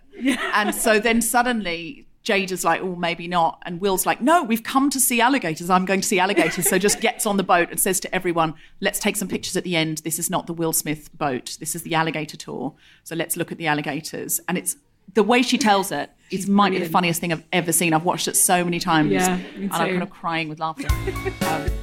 And 0.54 0.74
so 0.74 1.00
then 1.00 1.22
suddenly 1.22 2.08
Jada's 2.24 2.64
like, 2.64 2.82
oh, 2.82 2.96
maybe 2.96 3.28
not. 3.28 3.62
And 3.66 3.82
Will's 3.82 4.06
like, 4.06 4.22
no, 4.22 4.44
we've 4.44 4.64
come 4.64 4.90
to 4.92 5.00
see 5.00 5.22
alligators. 5.22 5.70
I'm 5.70 5.86
going 5.86 6.02
to 6.02 6.08
see 6.08 6.20
alligators. 6.20 6.70
So 6.70 6.78
just 6.78 7.02
gets 7.02 7.26
on 7.26 7.38
the 7.38 7.44
boat 7.44 7.70
and 7.72 7.80
says 7.80 8.00
to 8.02 8.16
everyone, 8.16 8.54
let's 8.80 9.00
take 9.00 9.16
some 9.16 9.28
pictures 9.28 9.58
at 9.58 9.64
the 9.64 9.76
end. 9.76 10.00
This 10.00 10.20
is 10.20 10.30
not 10.30 10.48
the 10.48 10.54
Will 10.54 10.74
Smith 10.74 11.16
boat. 11.18 11.58
This 11.60 11.76
is 11.76 11.82
the 11.82 11.96
alligator 11.96 12.38
tour. 12.38 12.74
So 13.04 13.16
let's 13.16 13.36
look 13.36 13.52
at 13.52 13.58
the 13.58 13.68
alligators. 13.68 14.40
And 14.48 14.58
it's 14.58 14.76
the 15.14 15.24
way 15.24 15.42
she 15.42 15.58
tells 15.58 15.92
it, 15.92 16.12
it 16.30 16.48
might 16.48 16.72
be 16.72 16.80
the 16.80 16.90
funniest 16.90 17.20
thing 17.20 17.34
I've 17.34 17.44
ever 17.52 17.72
seen. 17.72 17.94
I've 17.94 18.06
watched 18.06 18.28
it 18.28 18.38
so 18.38 18.64
many 18.64 18.80
times. 18.80 19.12
Yeah, 19.12 19.40
and 19.56 19.74
I'm 19.74 19.90
kind 19.90 20.04
of 20.04 20.10
crying 20.10 20.48
with 20.48 20.60
laughter. 20.60 20.88
Um, 21.46 21.70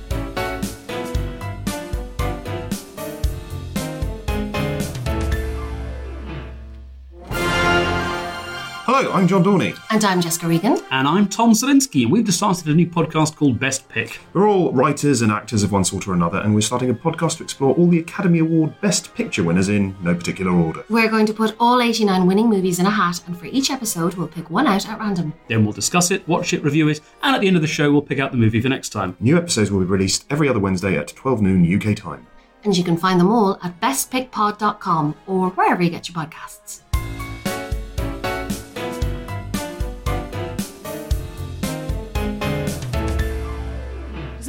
Hello, 8.90 9.12
I'm 9.12 9.28
John 9.28 9.44
Dorney. 9.44 9.78
And 9.90 10.02
I'm 10.02 10.22
Jessica 10.22 10.48
Regan. 10.48 10.78
And 10.90 11.06
I'm 11.06 11.28
Tom 11.28 11.52
Salinsky, 11.52 12.04
and 12.04 12.10
we've 12.10 12.24
just 12.24 12.38
started 12.38 12.66
a 12.68 12.74
new 12.74 12.86
podcast 12.86 13.36
called 13.36 13.60
Best 13.60 13.86
Pick. 13.90 14.18
We're 14.32 14.48
all 14.48 14.72
writers 14.72 15.20
and 15.20 15.30
actors 15.30 15.62
of 15.62 15.72
one 15.72 15.84
sort 15.84 16.08
or 16.08 16.14
another, 16.14 16.38
and 16.38 16.54
we're 16.54 16.62
starting 16.62 16.88
a 16.88 16.94
podcast 16.94 17.36
to 17.36 17.42
explore 17.42 17.74
all 17.74 17.88
the 17.88 17.98
Academy 17.98 18.38
Award 18.38 18.80
Best 18.80 19.14
Picture 19.14 19.44
winners 19.44 19.68
in 19.68 19.94
no 20.00 20.14
particular 20.14 20.52
order. 20.52 20.86
We're 20.88 21.10
going 21.10 21.26
to 21.26 21.34
put 21.34 21.54
all 21.60 21.82
89 21.82 22.26
winning 22.26 22.48
movies 22.48 22.78
in 22.78 22.86
a 22.86 22.90
hat, 22.90 23.20
and 23.26 23.38
for 23.38 23.44
each 23.44 23.70
episode, 23.70 24.14
we'll 24.14 24.26
pick 24.26 24.48
one 24.48 24.66
out 24.66 24.88
at 24.88 24.98
random. 24.98 25.34
Then 25.48 25.64
we'll 25.64 25.74
discuss 25.74 26.10
it, 26.10 26.26
watch 26.26 26.54
it, 26.54 26.62
review 26.62 26.88
it, 26.88 27.02
and 27.22 27.34
at 27.34 27.42
the 27.42 27.46
end 27.46 27.56
of 27.56 27.62
the 27.62 27.68
show, 27.68 27.92
we'll 27.92 28.00
pick 28.00 28.18
out 28.18 28.30
the 28.30 28.38
movie 28.38 28.62
for 28.62 28.70
next 28.70 28.88
time. 28.88 29.18
New 29.20 29.36
episodes 29.36 29.70
will 29.70 29.80
be 29.80 29.84
released 29.84 30.24
every 30.30 30.48
other 30.48 30.60
Wednesday 30.60 30.96
at 30.96 31.08
12 31.08 31.42
noon 31.42 31.78
UK 31.78 31.94
time. 31.94 32.26
And 32.64 32.74
you 32.74 32.84
can 32.84 32.96
find 32.96 33.20
them 33.20 33.30
all 33.30 33.58
at 33.62 33.78
bestpickpod.com 33.82 35.14
or 35.26 35.50
wherever 35.50 35.82
you 35.82 35.90
get 35.90 36.08
your 36.08 36.16
podcasts. 36.16 36.80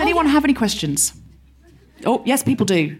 Anyone 0.09 0.25
have 0.25 0.43
any 0.43 0.55
questions? 0.55 1.13
Oh, 2.03 2.23
yes, 2.25 2.41
people 2.41 2.65
do. 2.65 2.97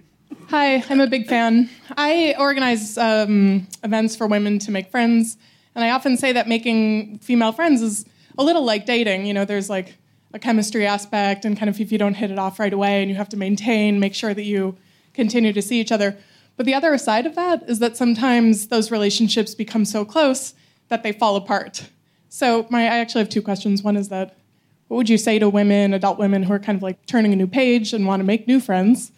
Hi, 0.49 0.83
I'm 0.91 1.01
a 1.01 1.07
big 1.07 1.25
fan. 1.25 1.67
I 1.97 2.35
organize 2.37 2.99
um, 2.99 3.67
events 3.83 4.15
for 4.15 4.27
women 4.27 4.59
to 4.59 4.69
make 4.69 4.91
friends, 4.91 5.35
and 5.73 5.83
I 5.83 5.89
often 5.89 6.17
say 6.17 6.31
that 6.33 6.47
making 6.47 7.17
female 7.17 7.51
friends 7.51 7.81
is 7.81 8.05
a 8.37 8.43
little 8.43 8.63
like 8.63 8.85
dating. 8.85 9.25
You 9.25 9.33
know, 9.33 9.43
there's 9.43 9.71
like 9.71 9.97
a 10.35 10.39
chemistry 10.39 10.85
aspect, 10.85 11.45
and 11.45 11.57
kind 11.57 11.67
of 11.67 11.81
if 11.81 11.91
you 11.91 11.97
don't 11.97 12.13
hit 12.13 12.29
it 12.29 12.37
off 12.37 12.59
right 12.59 12.71
away, 12.71 13.01
and 13.01 13.09
you 13.09 13.17
have 13.17 13.29
to 13.29 13.37
maintain, 13.37 13.99
make 13.99 14.13
sure 14.13 14.35
that 14.35 14.43
you 14.43 14.77
continue 15.15 15.51
to 15.51 15.63
see 15.63 15.81
each 15.81 15.91
other. 15.91 16.15
But 16.57 16.67
the 16.67 16.75
other 16.75 16.95
side 16.99 17.25
of 17.25 17.33
that 17.33 17.67
is 17.67 17.79
that 17.79 17.97
sometimes 17.97 18.67
those 18.67 18.91
relationships 18.91 19.55
become 19.55 19.83
so 19.83 20.05
close 20.05 20.53
that 20.89 21.01
they 21.01 21.11
fall 21.11 21.35
apart. 21.35 21.89
So, 22.27 22.67
my 22.69 22.83
I 22.83 22.99
actually 22.99 23.21
have 23.21 23.29
two 23.29 23.41
questions. 23.41 23.81
One 23.81 23.97
is 23.97 24.09
that 24.09 24.37
what 24.89 24.97
would 24.97 25.09
you 25.09 25.19
say 25.19 25.39
to 25.39 25.49
women, 25.49 25.93
adult 25.93 26.17
women 26.17 26.43
who 26.43 26.51
are 26.51 26.59
kind 26.59 26.75
of 26.75 26.81
like 26.81 27.05
turning 27.05 27.31
a 27.31 27.35
new 27.35 27.47
page 27.47 27.93
and 27.93 28.07
want 28.07 28.19
to 28.19 28.25
make 28.25 28.47
new 28.47 28.59
friends? 28.59 29.11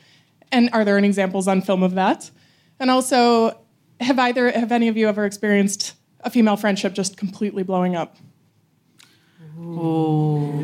And 0.52 0.70
are 0.74 0.84
there 0.84 0.98
any 0.98 1.08
examples 1.08 1.48
on 1.48 1.62
film 1.62 1.82
of 1.82 1.96
that? 1.96 2.30
And 2.78 2.92
also, 2.92 3.58
have 4.02 4.20
either 4.20 4.52
have 4.52 4.74
any 4.74 4.90
of 4.90 4.98
you 4.98 5.08
ever 5.08 5.26
experienced 5.26 5.94
a 6.22 6.30
female 6.30 6.58
friendship 6.58 6.94
just 6.94 7.16
completely 7.16 7.64
blowing 7.64 7.96
up? 7.96 8.18
Oh, 9.58 10.60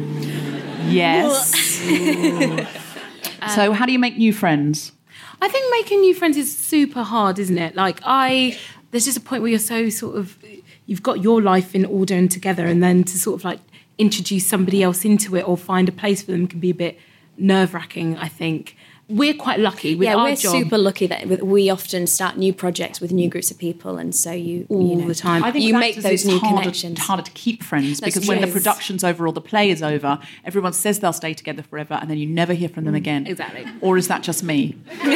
yes. 0.87 1.53
so, 3.55 3.69
um, 3.69 3.73
how 3.73 3.85
do 3.85 3.93
you 3.93 3.99
make 3.99 4.17
new 4.17 4.33
friends? 4.33 4.91
I 5.41 5.47
think 5.47 5.71
making 5.71 6.01
new 6.01 6.15
friends 6.15 6.35
is 6.35 6.55
super 6.55 7.03
hard, 7.03 7.39
isn't 7.39 7.57
it? 7.57 7.75
Like 7.75 8.01
I, 8.03 8.57
there's 8.91 9.05
just 9.05 9.17
a 9.17 9.21
point 9.21 9.41
where 9.41 9.51
you're 9.51 9.59
so 9.59 9.87
sort 9.87 10.17
of, 10.17 10.37
you've 10.85 11.03
got 11.03 11.23
your 11.23 11.41
life 11.41 11.73
in 11.73 11.85
order 11.85 12.15
and 12.15 12.29
together, 12.29 12.65
and 12.65 12.83
then 12.83 13.05
to 13.05 13.17
sort 13.17 13.39
of 13.39 13.45
like 13.45 13.59
introduce 13.97 14.45
somebody 14.45 14.83
else 14.83 15.03
into 15.05 15.35
it 15.35 15.47
or 15.47 15.57
find 15.57 15.89
a 15.89 15.91
place 15.91 16.21
for 16.21 16.31
them 16.31 16.47
can 16.47 16.59
be 16.59 16.69
a 16.69 16.73
bit 16.75 16.99
nerve 17.37 17.73
wracking. 17.73 18.17
I 18.17 18.27
think 18.27 18.75
we're 19.09 19.33
quite 19.33 19.59
lucky 19.59 19.95
with 19.95 20.05
yeah, 20.07 20.15
our 20.15 20.25
we're 20.25 20.35
job 20.35 20.51
super 20.51 20.77
lucky 20.77 21.07
that 21.07 21.27
we- 21.27 21.37
we 21.37 21.69
often 21.69 22.05
start 22.07 22.35
new 22.37 22.51
projects 22.51 22.99
with 22.99 23.11
new 23.13 23.29
groups 23.29 23.49
of 23.51 23.57
people, 23.57 23.97
and 23.97 24.13
so 24.13 24.31
you 24.33 24.65
all 24.69 24.85
you 24.89 24.95
know, 24.97 25.07
the 25.07 25.15
time. 25.15 25.43
I 25.45 25.51
think 25.51 25.63
you 25.63 25.73
make 25.77 25.95
those 25.95 26.25
new 26.25 26.39
harder, 26.39 26.59
connections. 26.63 26.97
It's 26.99 27.07
harder 27.07 27.23
to 27.23 27.31
keep 27.31 27.63
friends 27.63 28.01
That's 28.01 28.13
because 28.15 28.27
when 28.27 28.41
the 28.41 28.47
true. 28.47 28.53
production's 28.53 29.03
over 29.05 29.25
or 29.25 29.31
the 29.31 29.39
play 29.41 29.69
is 29.69 29.81
over, 29.81 30.19
everyone 30.43 30.73
says 30.73 30.99
they'll 30.99 31.13
stay 31.13 31.33
together 31.33 31.63
forever 31.63 31.93
and 32.01 32.09
then 32.11 32.17
you 32.17 32.27
never 32.27 32.53
hear 32.53 32.67
from 32.69 32.83
them 32.83 32.95
again. 32.95 33.25
exactly. 33.27 33.65
Or 33.81 33.97
is 33.97 34.09
that 34.09 34.23
just 34.23 34.43
me? 34.43 34.75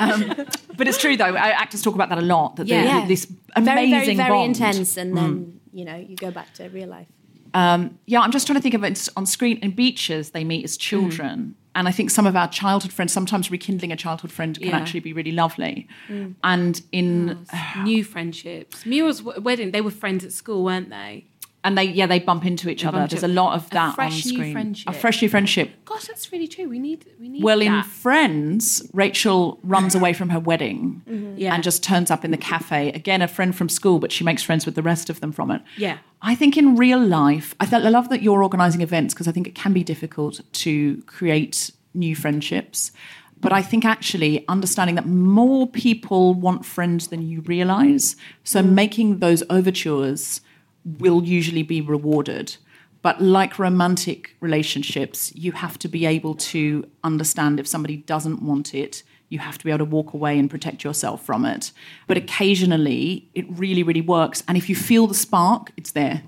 Um, 0.00 0.34
but 0.76 0.88
it's 0.88 0.98
true 0.98 1.16
though. 1.16 1.36
Actors 1.36 1.80
talk 1.80 1.94
about 1.94 2.08
that 2.08 2.18
a 2.18 2.22
lot. 2.22 2.56
That 2.56 2.66
Yeah. 2.66 2.82
yeah. 2.82 2.98
Yeah. 3.02 3.06
this 3.06 3.26
amazing 3.54 4.16
very, 4.16 4.16
very 4.16 4.28
bond. 4.30 4.56
intense, 4.56 4.96
and 4.96 5.16
then 5.16 5.36
Mm. 5.36 5.52
you 5.72 5.84
know 5.84 5.94
you 5.96 6.16
go 6.16 6.32
back 6.32 6.52
to 6.54 6.68
real 6.70 6.88
life. 6.88 7.06
Um, 7.54 7.98
yeah, 8.06 8.20
I'm 8.20 8.30
just 8.30 8.46
trying 8.46 8.56
to 8.56 8.62
think 8.62 8.74
of 8.74 8.82
it 8.84 9.08
on 9.16 9.26
screen. 9.26 9.58
In 9.58 9.72
beaches, 9.72 10.30
they 10.30 10.44
meet 10.44 10.64
as 10.64 10.76
children. 10.76 11.54
And 11.74 11.88
I 11.88 11.90
think 11.92 12.10
some 12.10 12.26
of 12.26 12.36
our 12.36 12.48
childhood 12.48 12.92
friends, 12.92 13.12
sometimes 13.12 13.50
rekindling 13.50 13.92
a 13.92 13.96
childhood 13.96 14.30
friend 14.30 14.58
can 14.58 14.68
Yeah. 14.68 14.76
actually 14.76 15.00
be 15.00 15.12
really 15.14 15.32
lovely. 15.32 15.88
Mm. 16.08 16.34
And 16.44 16.82
in 16.92 17.46
new 17.82 18.04
friendships. 18.04 18.84
Muriel's 18.84 19.20
w- 19.20 19.40
wedding, 19.40 19.70
they 19.70 19.80
were 19.80 19.90
friends 19.90 20.24
at 20.24 20.32
school, 20.32 20.64
weren't 20.64 20.90
they? 20.90 21.24
And 21.64 21.78
they 21.78 21.84
yeah 21.84 22.06
they 22.06 22.18
bump 22.18 22.44
into 22.44 22.68
each 22.68 22.82
They 22.82 22.88
other. 22.88 23.06
There's 23.06 23.22
a 23.22 23.28
lot 23.28 23.54
of 23.54 23.66
a 23.66 23.70
that 23.70 23.94
fresh 23.94 24.24
on 24.26 24.30
new 24.30 24.36
screen. 24.38 24.52
friendship. 24.52 24.88
A 24.88 24.92
fresh 24.92 25.22
new 25.22 25.28
friendship. 25.28 25.70
Gosh, 25.84 26.06
that's 26.06 26.32
really 26.32 26.48
true. 26.48 26.68
We 26.68 26.78
need 26.78 27.04
we 27.20 27.28
need 27.28 27.42
Well, 27.42 27.60
in. 27.60 27.82
Friends, 27.84 28.88
Rachel 28.92 29.58
runs 29.62 29.94
away 29.94 30.12
from 30.12 30.28
her 30.30 30.40
wedding 30.40 31.02
Mhm. 31.08 31.34
Yeah. 31.38 31.54
and 31.54 31.62
just 31.62 31.82
turns 31.82 32.10
up 32.10 32.24
in 32.24 32.30
the 32.30 32.36
cafe. 32.36 32.90
Again, 32.92 33.22
a 33.22 33.28
friend 33.28 33.54
from 33.54 33.68
school, 33.68 33.98
but 33.98 34.10
she 34.12 34.24
makes 34.24 34.42
friends 34.42 34.66
with 34.66 34.74
the 34.74 34.82
rest 34.82 35.08
of 35.10 35.20
them 35.20 35.32
from 35.32 35.50
it. 35.50 35.62
Yeah. 35.76 35.98
I 36.20 36.34
think 36.34 36.56
in 36.56 36.76
real 36.76 37.00
life, 37.00 37.54
I, 37.60 37.66
th- 37.66 37.82
I 37.82 37.88
love 37.88 38.08
that 38.10 38.22
you're 38.22 38.42
organising 38.42 38.80
events 38.80 39.14
because 39.14 39.26
I 39.28 39.32
think 39.32 39.46
it 39.46 39.54
can 39.54 39.72
be 39.72 39.82
difficult 39.82 40.40
to 40.64 41.02
create 41.06 41.70
new 41.94 42.14
friendships. 42.14 42.92
But 43.40 43.52
I 43.52 43.60
think 43.62 43.84
actually 43.84 44.44
understanding 44.46 44.94
that 44.96 45.06
more 45.06 45.66
people 45.66 46.32
want 46.34 46.64
friends 46.64 47.08
than 47.08 47.22
you 47.28 47.40
realise. 47.40 48.14
So 48.44 48.62
making 48.62 49.18
those 49.18 49.42
overtures 49.50 50.40
will 50.84 51.22
usually 51.24 51.62
be 51.62 51.80
rewarded. 51.80 52.56
But 53.02 53.20
like 53.20 53.58
romantic 53.58 54.36
relationships, 54.40 55.34
you 55.34 55.52
have 55.52 55.78
to 55.80 55.88
be 55.88 56.06
able 56.06 56.34
to 56.36 56.88
understand 57.02 57.58
if 57.58 57.66
somebody 57.66 57.96
doesn't 57.96 58.42
want 58.42 58.74
it. 58.74 59.02
You 59.28 59.40
have 59.40 59.58
to 59.58 59.64
be 59.64 59.70
able 59.70 59.78
to 59.78 59.90
walk 59.90 60.12
away 60.12 60.38
and 60.38 60.48
protect 60.48 60.84
yourself 60.84 61.24
from 61.24 61.44
it. 61.44 61.72
But 62.06 62.16
occasionally, 62.16 63.28
it 63.34 63.46
really, 63.48 63.82
really 63.82 64.00
works. 64.00 64.44
And 64.46 64.56
if 64.56 64.68
you 64.68 64.76
feel 64.76 65.06
the 65.06 65.14
spark, 65.14 65.72
it's 65.76 65.92
there. 65.92 66.22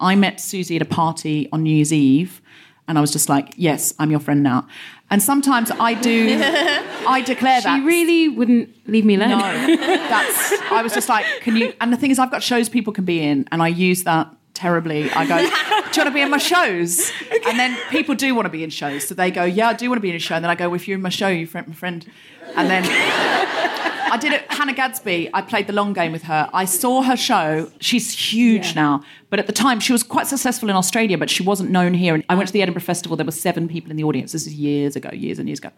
I 0.00 0.14
met 0.16 0.40
Susie 0.40 0.76
at 0.76 0.82
a 0.82 0.86
party 0.86 1.48
on 1.50 1.62
New 1.62 1.74
Year's 1.74 1.92
Eve, 1.92 2.40
and 2.88 2.98
I 2.98 3.00
was 3.00 3.12
just 3.12 3.28
like, 3.28 3.52
yes, 3.56 3.94
I'm 3.98 4.10
your 4.10 4.18
friend 4.18 4.42
now. 4.42 4.66
And 5.10 5.22
sometimes 5.22 5.70
I 5.70 5.94
do, 5.94 6.38
I 7.06 7.22
declare 7.24 7.60
that. 7.60 7.78
She 7.78 7.84
really 7.84 8.28
wouldn't 8.28 8.74
leave 8.88 9.04
me 9.04 9.14
alone. 9.14 9.38
No, 9.38 9.76
that's. 9.76 10.52
I 10.70 10.82
was 10.82 10.92
just 10.92 11.08
like, 11.08 11.24
can 11.42 11.56
you? 11.56 11.72
And 11.80 11.92
the 11.92 11.96
thing 11.96 12.10
is, 12.10 12.18
I've 12.18 12.30
got 12.30 12.42
shows 12.42 12.68
people 12.68 12.92
can 12.92 13.04
be 13.04 13.22
in, 13.22 13.46
and 13.52 13.62
I 13.62 13.68
use 13.68 14.04
that 14.04 14.34
terribly. 14.54 15.10
I 15.12 15.26
go, 15.26 15.36
do 15.38 15.44
you 15.44 16.04
want 16.04 16.08
to 16.08 16.10
be 16.10 16.20
in 16.20 16.30
my 16.30 16.38
shows? 16.38 17.12
And 17.46 17.58
then 17.58 17.78
people 17.90 18.14
do 18.14 18.34
want 18.34 18.46
to 18.46 18.50
be 18.50 18.64
in 18.64 18.70
shows, 18.70 19.06
so 19.06 19.14
they 19.14 19.30
go, 19.30 19.44
yeah, 19.44 19.68
I 19.68 19.74
do 19.74 19.88
want 19.88 19.98
to 19.98 20.02
be 20.02 20.10
in 20.10 20.16
a 20.16 20.18
show. 20.18 20.34
And 20.34 20.44
then 20.44 20.50
I 20.50 20.54
go, 20.54 20.68
well, 20.68 20.76
if 20.76 20.88
you're 20.88 20.96
in 20.96 21.02
my 21.02 21.08
show, 21.10 21.28
you're 21.28 21.48
my 21.52 21.74
friend. 21.74 22.10
And 22.56 22.68
then 22.68 22.84
I 24.10 24.16
did 24.16 24.32
it. 24.32 24.50
Hannah 24.50 24.72
Gadsby. 24.72 25.30
I 25.32 25.42
played 25.42 25.66
the 25.66 25.72
long 25.72 25.92
game 25.92 26.12
with 26.12 26.24
her. 26.24 26.48
I 26.52 26.64
saw 26.64 27.02
her 27.02 27.16
show. 27.16 27.70
She's 27.80 28.32
huge 28.32 28.74
now, 28.74 29.02
but 29.30 29.38
at 29.38 29.46
the 29.46 29.52
time 29.52 29.80
she 29.80 29.92
was 29.92 30.02
quite 30.02 30.26
successful 30.26 30.70
in 30.70 30.76
Australia, 30.76 31.18
but 31.18 31.30
she 31.30 31.42
wasn't 31.42 31.70
known 31.70 31.94
here. 31.94 32.14
And 32.14 32.24
I 32.28 32.34
went 32.34 32.48
to 32.48 32.52
the 32.52 32.62
Edinburgh 32.62 32.82
Festival. 32.82 33.16
There 33.16 33.26
were 33.26 33.32
seven 33.32 33.68
people 33.68 33.90
in 33.90 33.96
the 33.96 34.04
audience. 34.04 34.32
This 34.32 34.46
is 34.46 34.54
years 34.54 34.96
ago, 34.96 35.10
years 35.12 35.38
and 35.38 35.48
years 35.48 35.58
ago. 35.58 35.70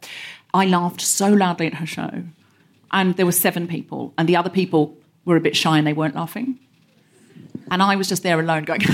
I 0.55 0.67
laughed 0.67 1.01
so 1.01 1.29
loudly 1.29 1.67
at 1.67 1.75
her 1.75 1.87
show, 1.87 2.25
and 2.93 3.17
there 3.17 3.27
were 3.27 3.33
seven 3.33 3.67
people, 3.67 4.15
and 4.19 4.29
the 4.29 4.37
other 4.37 4.51
people 4.51 4.97
were 5.25 5.37
a 5.37 5.41
bit 5.41 5.57
shy 5.57 5.79
and 5.79 5.87
they 5.87 5.93
weren't 5.93 6.15
laughing. 6.15 6.59
And 7.71 7.83
I 7.83 7.97
was 7.97 8.09
just 8.09 8.23
there 8.23 8.41
alone 8.41 8.65
going. 8.65 8.81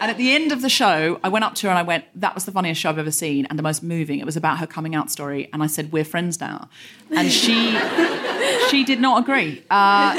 And 0.00 0.10
at 0.10 0.16
the 0.16 0.34
end 0.34 0.52
of 0.52 0.62
the 0.62 0.68
show, 0.68 1.18
I 1.24 1.28
went 1.28 1.44
up 1.44 1.54
to 1.56 1.66
her 1.66 1.70
and 1.70 1.78
I 1.78 1.82
went, 1.82 2.04
That 2.20 2.34
was 2.34 2.44
the 2.44 2.52
funniest 2.52 2.80
show 2.80 2.90
I've 2.90 2.98
ever 2.98 3.10
seen 3.10 3.46
and 3.46 3.58
the 3.58 3.62
most 3.62 3.82
moving. 3.82 4.20
It 4.20 4.26
was 4.26 4.36
about 4.36 4.58
her 4.58 4.66
coming 4.66 4.94
out 4.94 5.10
story. 5.10 5.48
And 5.52 5.62
I 5.62 5.66
said, 5.66 5.92
We're 5.92 6.04
friends 6.04 6.40
now. 6.40 6.68
And 7.14 7.30
she 7.32 7.78
she 8.70 8.84
did 8.84 9.00
not 9.00 9.22
agree. 9.22 9.62
Uh, 9.70 10.16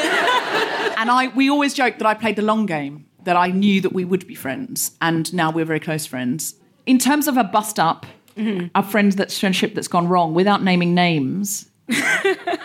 and 0.97 1.09
I 1.09 1.31
we 1.35 1.49
always 1.49 1.73
joked 1.73 1.99
that 1.99 2.07
I 2.07 2.13
played 2.13 2.35
the 2.35 2.41
long 2.41 2.65
game, 2.65 3.05
that 3.23 3.35
I 3.35 3.47
knew 3.47 3.81
that 3.81 3.93
we 3.93 4.05
would 4.05 4.27
be 4.27 4.35
friends. 4.35 4.91
And 5.01 5.33
now 5.33 5.51
we're 5.51 5.65
very 5.65 5.79
close 5.79 6.05
friends. 6.05 6.55
In 6.85 6.97
terms 6.97 7.27
of 7.27 7.37
a 7.37 7.43
bust 7.43 7.79
up, 7.79 8.05
a 8.37 8.83
friend 8.83 9.11
that's 9.13 9.37
friendship 9.37 9.75
that's 9.75 9.89
gone 9.89 10.07
wrong, 10.07 10.33
without 10.33 10.63
naming 10.63 10.93
names, 10.95 11.69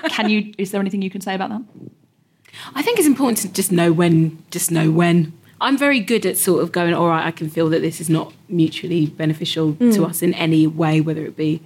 can 0.08 0.30
you 0.30 0.54
is 0.58 0.70
there 0.70 0.80
anything 0.80 1.02
you 1.02 1.10
can 1.10 1.20
say 1.20 1.34
about 1.34 1.50
that? 1.50 1.62
I 2.74 2.82
think 2.82 2.98
it's 2.98 3.08
important 3.08 3.38
to 3.38 3.52
just 3.52 3.72
know 3.72 3.92
when, 3.92 4.42
just 4.50 4.70
know 4.70 4.90
when. 4.90 5.32
I'm 5.64 5.76
very 5.78 6.00
good 6.00 6.24
at 6.26 6.36
sort 6.36 6.62
of 6.62 6.70
going, 6.72 6.94
all 6.94 7.08
right, 7.08 7.26
I 7.26 7.30
can 7.30 7.48
feel 7.48 7.68
that 7.70 7.80
this 7.80 8.00
is 8.00 8.08
not 8.10 8.32
mutually 8.48 9.06
beneficial 9.06 9.74
to 9.74 9.84
Mm. 10.00 10.08
us 10.10 10.22
in 10.22 10.32
any 10.34 10.66
way, 10.66 11.00
whether 11.00 11.24
it 11.24 11.36
be 11.36 11.60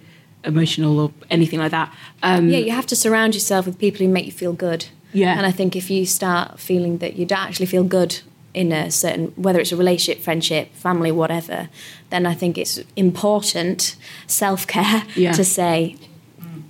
emotional 0.45 0.99
or 1.01 1.11
anything 1.31 1.59
like 1.59 1.73
that. 1.73 1.93
Um, 2.23 2.49
yeah, 2.49 2.59
you 2.59 2.71
have 2.73 2.87
to 2.87 2.97
surround 2.97 3.35
yourself 3.35 3.67
with 3.67 3.77
people 3.79 4.01
who 4.07 4.13
make 4.13 4.25
you 4.25 4.33
feel 4.33 4.53
good. 4.53 4.87
Yeah. 5.13 5.37
And 5.37 5.45
I 5.47 5.51
think 5.51 5.75
if 5.75 5.91
you 5.91 6.07
start 6.07 6.61
feeling 6.61 6.99
that 6.99 7.17
you 7.17 7.27
don't 7.27 7.41
actually 7.49 7.67
feel 7.67 7.83
good 7.85 8.21
in 8.55 8.73
a 8.73 8.91
certain, 8.91 9.33
whether 9.37 9.59
it's 9.61 9.73
a 9.73 9.77
relationship, 9.77 10.23
friendship, 10.23 10.75
family, 10.75 11.11
whatever, 11.13 11.69
then 12.11 12.25
I 12.27 12.35
think 12.35 12.57
it's 12.57 12.81
important 12.97 13.97
self 14.27 14.67
care 14.67 15.03
Yeah. 15.17 15.33
to 15.33 15.45
say, 15.45 15.97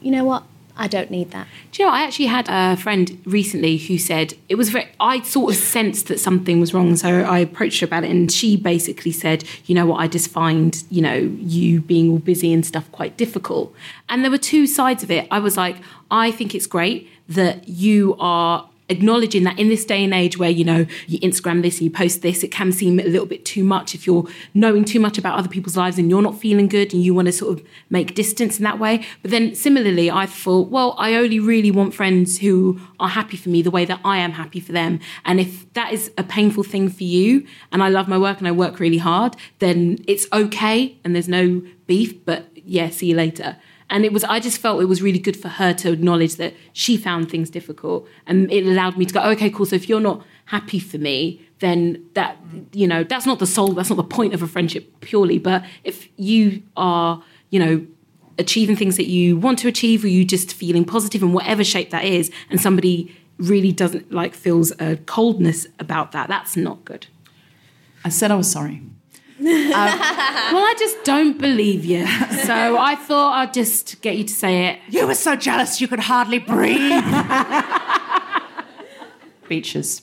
you 0.01 0.11
know 0.11 0.25
what, 0.25 0.43
I 0.79 0.87
don't 0.87 1.11
need 1.11 1.33
that. 1.33 1.49
Do 1.73 1.83
you 1.83 1.89
know, 1.89 1.95
I 1.95 2.03
actually 2.03 2.27
had 2.27 2.47
a 2.49 2.77
friend 2.77 3.21
recently 3.27 3.77
who 3.77 3.99
said 3.99 4.35
it 4.49 4.55
was 4.55 4.71
very, 4.71 4.89
I 5.01 5.23
sort 5.23 5.55
of 5.55 5.61
sensed 5.61 6.07
that 6.07 6.21
something 6.21 6.61
was 6.61 6.73
wrong. 6.73 6.95
So 6.97 7.23
I 7.23 7.41
approached 7.41 7.81
her 7.81 7.87
about 7.87 8.05
it 8.05 8.11
and 8.11 8.31
she 8.31 8.57
basically 8.57 9.11
said, 9.11 9.45
you 9.67 9.75
know 9.75 9.87
what, 9.87 9.97
I 9.97 10.07
just 10.07 10.31
find, 10.31 10.83
you 10.89 11.03
know, 11.03 11.17
you 11.17 11.81
being 11.81 12.11
all 12.11 12.19
busy 12.19 12.53
and 12.53 12.65
stuff 12.65 12.91
quite 12.93 13.17
difficult. 13.17 13.75
And 14.09 14.23
there 14.23 14.31
were 14.31 14.39
two 14.39 14.67
sides 14.67 15.03
of 15.03 15.11
it. 15.11 15.27
I 15.31 15.41
was 15.41 15.57
like, 15.57 15.77
I 16.11 16.31
think 16.31 16.55
it's 16.55 16.67
great 16.67 17.11
that 17.29 17.69
you 17.69 18.17
are 18.21 18.69
acknowledging 18.89 19.45
that 19.45 19.59
in 19.59 19.69
this 19.69 19.85
day 19.85 20.03
and 20.03 20.15
age 20.15 20.39
where 20.39 20.51
you 20.51 20.65
know 20.65 20.87
you 21.07 21.19
instagram 21.21 21.63
this 21.63 21.81
you 21.81 21.91
post 21.91 22.23
this 22.23 22.43
it 22.43 22.51
can 22.51 22.73
seem 22.73 22.99
a 22.99 23.05
little 23.05 23.27
bit 23.27 23.45
too 23.45 23.65
much. 23.65 23.95
If 23.95 24.07
you're 24.07 24.27
knowing 24.55 24.85
too 24.85 25.01
much 25.01 25.19
about 25.19 25.39
other 25.39 25.49
people's 25.49 25.77
lives 25.77 25.99
and 25.99 26.11
you're 26.11 26.23
not 26.23 26.39
feeling 26.39 26.69
good 26.69 26.93
and 26.93 27.03
you 27.03 27.15
want 27.15 27.27
to 27.27 27.33
sort 27.33 27.59
of 27.59 27.67
make 27.91 28.15
distance 28.15 28.59
in 28.59 28.65
that 28.65 28.79
way. 28.79 29.05
But 29.23 29.31
then 29.31 29.55
similarly 29.55 30.11
i 30.11 30.27
thought 30.27 30.71
well 30.71 30.95
i 30.99 31.15
only 31.15 31.41
really 31.41 31.71
want 31.71 31.95
friends 31.95 32.39
who 32.39 32.81
are 33.01 33.09
happy 33.09 33.37
for 33.37 33.49
me 33.49 33.63
the 33.63 33.71
way 33.71 33.85
that 33.85 34.01
i 34.05 34.19
am 34.19 34.33
happy 34.33 34.61
for 34.61 34.73
them. 34.73 35.01
And 35.25 35.41
if 35.41 35.73
that 35.75 35.93
is 35.93 36.11
a 36.17 36.23
painful 36.23 36.65
thing 36.65 36.89
for 36.89 37.05
you 37.05 37.47
and 37.73 37.83
i 37.83 37.89
love 37.89 38.09
my 38.09 38.19
work 38.19 38.39
and 38.39 38.49
i 38.49 38.53
work 38.53 38.81
really 38.81 38.99
hard 38.99 39.37
then 39.59 39.99
it's 40.07 40.27
okay 40.33 40.97
and 41.05 41.15
there's 41.15 41.29
no 41.29 41.63
beef. 41.87 42.25
But 42.25 42.47
yeah 42.55 42.91
see 42.91 43.07
you 43.11 43.17
later 43.17 43.57
and 43.91 44.05
it 44.05 44.13
was, 44.13 44.25
I 44.25 44.39
just 44.41 44.59
felt 44.59 44.83
it 44.83 44.87
was 44.87 45.01
really 45.01 45.19
good 45.19 45.37
for 45.37 45.49
her 45.49 45.73
to 45.75 45.93
acknowledge 45.93 46.37
that 46.37 46.55
she 46.73 46.97
found 46.97 47.31
things 47.31 47.49
difficult. 47.49 48.07
And 48.27 48.51
it 48.53 48.67
allowed 48.67 48.99
me 48.99 49.07
to 49.07 49.15
go, 49.15 49.23
okay, 49.31 49.49
cool. 49.49 49.65
So 49.67 49.77
if 49.77 49.89
you're 49.89 50.01
not 50.01 50.25
happy 50.47 50.79
for 50.79 50.99
me, 50.99 51.41
then 51.61 52.05
that, 52.15 52.37
you 52.73 52.87
know, 52.87 53.03
that's 53.03 53.25
not 53.25 53.39
the 53.39 53.47
soul, 53.47 53.73
that's 53.73 53.89
not 53.89 53.97
the 53.97 54.05
point 54.05 54.35
of 54.35 54.43
a 54.43 54.47
friendship 54.47 55.01
purely. 55.01 55.39
But 55.39 55.65
if 55.85 56.09
you 56.17 56.63
are, 56.77 57.23
you 57.51 57.59
know, 57.59 57.87
achieving 58.39 58.77
things 58.77 58.97
that 58.97 59.09
you 59.09 59.37
want 59.39 59.59
to 59.61 59.69
achieve, 59.69 60.05
or 60.05 60.09
you 60.09 60.25
just 60.25 60.53
feeling 60.53 60.85
positive 60.85 61.23
in 61.23 61.33
whatever 61.33 61.65
shape 61.65 61.91
that 61.91 62.05
is, 62.05 62.31
and 62.51 62.61
somebody 62.61 63.17
really 63.39 63.73
doesn't 63.73 64.13
like 64.13 64.35
feels 64.35 64.71
a 64.81 64.97
coldness 65.07 65.67
about 65.79 66.13
that, 66.13 66.29
that's 66.29 66.57
not 66.57 66.85
good. 66.85 67.07
I 68.05 68.11
said 68.11 68.31
I 68.31 68.37
was 68.37 68.51
sorry. 68.51 68.83
Um, 69.49 69.75
well, 70.53 70.65
I 70.65 70.75
just 70.79 71.03
don't 71.05 71.39
believe 71.39 71.85
you. 71.85 72.07
So 72.07 72.79
I 72.79 72.95
thought 72.97 73.33
I'd 73.35 73.55
just 73.55 74.01
get 74.03 74.17
you 74.17 74.25
to 74.25 74.33
say 74.33 74.67
it. 74.67 74.81
You 74.89 75.07
were 75.07 75.15
so 75.15 75.37
jealous 75.37 75.81
you 75.81 75.89
could 75.89 76.01
hardly 76.01 76.39
breathe. 76.39 76.93
Beaches. 79.49 80.03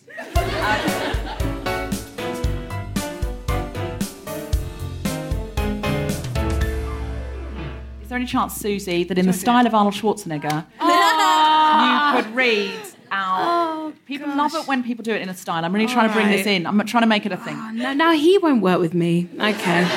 Is 8.01 8.09
there 8.09 8.17
any 8.17 8.25
chance, 8.25 8.55
Susie, 8.55 9.03
that 9.03 9.17
in 9.17 9.27
the 9.27 9.33
style 9.33 9.67
of 9.67 9.75
Arnold 9.75 9.93
Schwarzenegger, 9.93 10.65
ah. 10.79 12.17
you 12.17 12.23
could 12.23 12.35
read 12.35 12.79
out? 13.15 13.93
people 14.05 14.27
love 14.35 14.53
it 14.55 14.67
when 14.67 14.83
people 14.83 15.03
do 15.03 15.13
it 15.13 15.21
in 15.21 15.29
a 15.29 15.33
style. 15.33 15.63
I'm 15.65 15.73
really 15.73 15.87
trying 15.87 16.09
to 16.09 16.13
bring 16.13 16.29
this 16.29 16.45
in. 16.45 16.65
I'm 16.65 16.79
trying 16.85 17.03
to 17.03 17.07
make 17.07 17.25
it 17.25 17.31
a 17.31 17.37
thing. 17.37 17.57
No, 17.75 17.93
no, 17.93 18.11
he 18.11 18.37
won't 18.37 18.61
work 18.61 18.79
with 18.79 18.93
me. 18.93 19.27
Okay. 19.39 19.87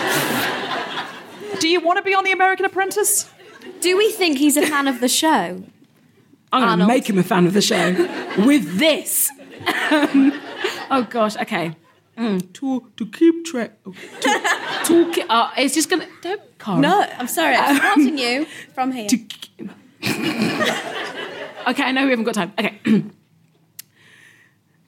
Do 1.61 1.69
you 1.69 1.81
want 1.81 1.99
to 1.99 2.03
be 2.03 2.15
on 2.15 2.25
The 2.25 2.33
American 2.33 2.65
Apprentice? 2.65 3.31
Do 3.81 3.97
we 3.97 4.11
think 4.13 4.39
he's 4.39 4.57
a 4.57 4.67
fan 4.67 4.89
of 4.89 5.01
the 5.01 5.09
show? 5.09 5.63
I'm 6.53 6.67
going 6.67 6.79
to 6.79 6.87
make 6.87 7.09
him 7.09 7.19
a 7.19 7.23
fan 7.23 7.47
of 7.47 7.53
the 7.53 7.63
show 7.63 7.91
with 8.47 8.79
this. 8.79 9.31
Um, 9.91 10.33
oh 10.91 11.07
gosh. 11.09 11.37
Okay. 11.37 11.75
Mm, 12.17 12.53
to 12.55 12.91
to 12.97 13.07
keep 13.07 13.45
track. 13.45 13.73
To, 13.85 13.93
to 14.87 15.13
ke- 15.13 15.27
uh, 15.29 15.53
it's 15.57 15.75
just 15.75 15.89
gonna. 15.89 16.07
Don't. 16.21 16.59
Cara. 16.59 16.81
No, 16.81 17.07
I'm 17.17 17.29
sorry. 17.29 17.55
I'm 17.55 17.79
watching 17.99 18.19
you 18.19 18.45
from 18.75 18.91
here. 18.91 19.09
Okay, 21.67 21.83
I 21.83 21.93
know 21.93 22.05
we 22.05 22.11
haven't 22.11 22.25
got 22.25 22.35
time. 22.35 22.53
Okay. 22.59 22.79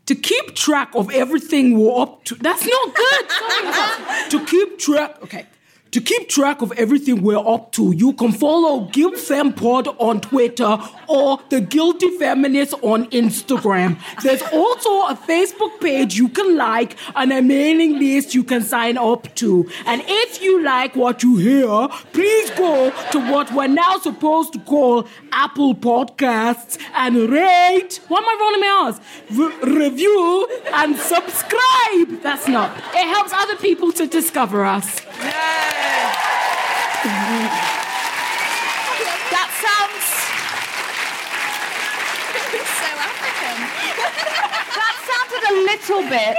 to 0.07 0.15
keep 0.15 0.55
track 0.55 0.91
of 0.95 1.11
everything 1.11 1.79
we're 1.79 2.01
up 2.01 2.25
to. 2.25 2.35
That's 2.37 2.67
not 2.67 2.95
good. 2.95 3.31
Sorry. 3.31 4.31
to 4.31 4.47
keep 4.47 4.79
track. 4.79 5.23
Okay. 5.23 5.47
To 5.93 6.01
keep 6.01 6.29
track 6.29 6.63
of 6.63 6.71
everything 6.73 7.21
we're 7.21 7.37
up 7.37 7.73
to, 7.73 7.93
you 7.93 8.13
can 8.13 8.31
follow 8.31 8.85
Guilt 8.93 9.17
Pod 9.57 9.89
on 9.99 10.21
Twitter 10.21 10.79
or 11.09 11.41
The 11.49 11.61
Guilty 11.61 12.17
Feminist 12.17 12.75
on 12.83 13.11
Instagram. 13.11 13.99
There's 14.23 14.43
also 14.53 14.91
a 15.09 15.17
Facebook 15.17 15.81
page 15.81 16.15
you 16.15 16.29
can 16.29 16.57
like 16.57 16.97
and 17.17 17.33
a 17.33 17.43
mailing 17.43 17.99
list 17.99 18.37
you 18.37 18.45
can 18.45 18.63
sign 18.63 18.99
up 18.99 19.35
to. 19.37 19.69
And 19.85 20.05
if 20.07 20.41
you 20.41 20.63
like 20.63 20.95
what 20.95 21.25
you 21.25 21.39
hear, 21.39 21.89
please 22.13 22.51
go 22.51 22.93
to 23.11 23.21
what 23.33 23.53
we're 23.53 23.67
now 23.67 23.99
supposed 23.99 24.53
to 24.53 24.61
call 24.61 25.09
Apple 25.33 25.75
Podcasts 25.75 26.79
and 26.95 27.17
rate. 27.17 28.01
What 28.07 28.23
am 28.23 28.29
I 28.29 28.37
rolling 28.41 28.61
my? 28.61 29.01
Re- 29.33 29.89
review 29.89 30.49
and 30.73 30.97
subscribe. 30.97 32.23
That's 32.23 32.47
not. 32.47 32.77
It 32.95 33.09
helps 33.09 33.33
other 33.33 33.57
people 33.57 33.91
to 33.93 34.07
discover 34.07 34.65
us. 34.65 35.01
That 39.31 39.51
sounds. 39.61 40.07
So 42.81 42.89
African. 43.09 43.57
that 44.79 44.95
sounded 45.09 45.43
a 45.51 45.55
little 45.69 46.03
bit 46.09 46.37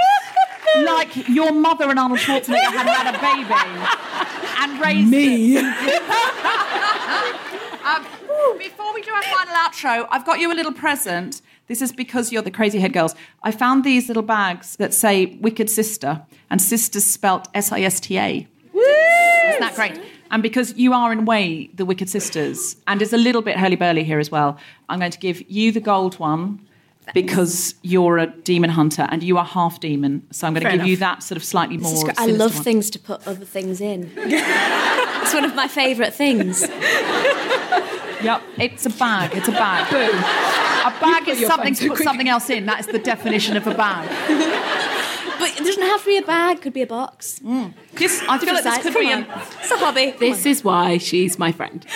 like 0.85 1.11
your 1.29 1.51
mother 1.51 1.89
and 1.89 1.99
Arnold 1.99 2.19
Schwarzenegger 2.19 2.71
had 2.71 2.87
had 2.87 3.15
a 3.15 3.19
baby 3.19 3.53
and 4.61 4.79
raised 4.81 5.09
Me. 5.09 5.57
Um, 7.83 8.05
before 8.57 8.93
we 8.93 9.01
do 9.01 9.11
our 9.11 9.23
final 9.23 9.55
outro, 9.55 10.07
I've 10.11 10.25
got 10.25 10.39
you 10.39 10.51
a 10.51 10.55
little 10.55 10.71
present. 10.71 11.41
This 11.67 11.81
is 11.81 11.91
because 11.91 12.31
you're 12.31 12.41
the 12.41 12.51
Crazyhead 12.51 12.93
girls. 12.93 13.15
I 13.43 13.51
found 13.51 13.83
these 13.83 14.07
little 14.07 14.23
bags 14.23 14.75
that 14.77 14.93
say 14.93 15.37
Wicked 15.41 15.69
Sister, 15.69 16.21
and 16.49 16.61
sister's 16.61 17.05
spelt 17.05 17.47
S 17.53 17.71
I 17.71 17.81
S 17.81 17.99
T 17.99 18.17
A. 18.19 18.47
Isn't 18.81 19.59
that 19.61 19.73
great? 19.75 19.99
And 20.31 20.41
because 20.41 20.73
you 20.77 20.93
are, 20.93 21.11
in 21.11 21.19
a 21.19 21.23
way, 21.23 21.69
the 21.73 21.85
Wicked 21.85 22.09
Sisters, 22.09 22.77
and 22.87 23.01
it's 23.01 23.11
a 23.13 23.17
little 23.17 23.41
bit 23.41 23.57
hurly 23.57 23.75
burly 23.75 24.03
here 24.03 24.19
as 24.19 24.31
well, 24.31 24.57
I'm 24.87 24.99
going 24.99 25.11
to 25.11 25.19
give 25.19 25.41
you 25.49 25.71
the 25.73 25.81
gold 25.81 26.19
one 26.19 26.65
because 27.13 27.75
you're 27.81 28.17
a 28.17 28.27
demon 28.27 28.69
hunter 28.69 29.07
and 29.09 29.23
you 29.23 29.37
are 29.37 29.43
half 29.43 29.79
demon. 29.81 30.25
So 30.31 30.47
I'm 30.47 30.53
going 30.53 30.63
to 30.63 30.69
Fair 30.69 30.77
give 30.77 30.87
you 30.87 30.97
that 30.97 31.21
sort 31.23 31.35
of 31.37 31.43
slightly 31.43 31.75
This 31.77 32.03
more. 32.03 32.13
I 32.17 32.27
love 32.27 32.53
one. 32.55 32.63
things 32.63 32.89
to 32.91 32.99
put 32.99 33.27
other 33.27 33.43
things 33.43 33.81
in. 33.81 34.09
it's 34.15 35.33
one 35.33 35.43
of 35.43 35.53
my 35.55 35.67
favourite 35.67 36.13
things. 36.13 36.65
Yep, 38.21 38.41
it's 38.59 38.85
a 38.85 38.91
bag. 38.91 39.31
It's 39.35 39.47
a 39.47 39.51
bag. 39.51 39.89
Boom. 39.89 40.15
A 40.15 40.99
bag 41.01 41.27
is 41.27 41.43
something 41.47 41.73
to 41.73 41.87
put 41.87 41.95
quick. 41.95 42.07
something 42.07 42.29
else 42.29 42.51
in. 42.51 42.67
That 42.67 42.79
is 42.79 42.85
the 42.85 42.99
definition 42.99 43.57
of 43.57 43.65
a 43.65 43.73
bag. 43.73 44.07
But 45.41 45.59
it 45.59 45.63
doesn't 45.65 45.81
have 45.81 46.01
to 46.01 46.05
be 46.05 46.17
a 46.17 46.21
bag, 46.21 46.57
it 46.57 46.61
could 46.61 46.73
be 46.73 46.83
a 46.83 46.87
box. 46.87 47.41
This, 47.95 48.21
I 48.29 48.37
feel 48.37 48.53
like 48.53 48.63
this 48.63 48.77
could 48.83 48.93
Come 48.93 49.01
be 49.01 49.11
on. 49.11 49.23
a. 49.23 49.47
It's 49.59 49.71
a 49.71 49.77
hobby. 49.77 50.11
This 50.19 50.45
is 50.45 50.63
why 50.63 50.99
she's 50.99 51.39
my 51.39 51.51
friend. 51.51 51.83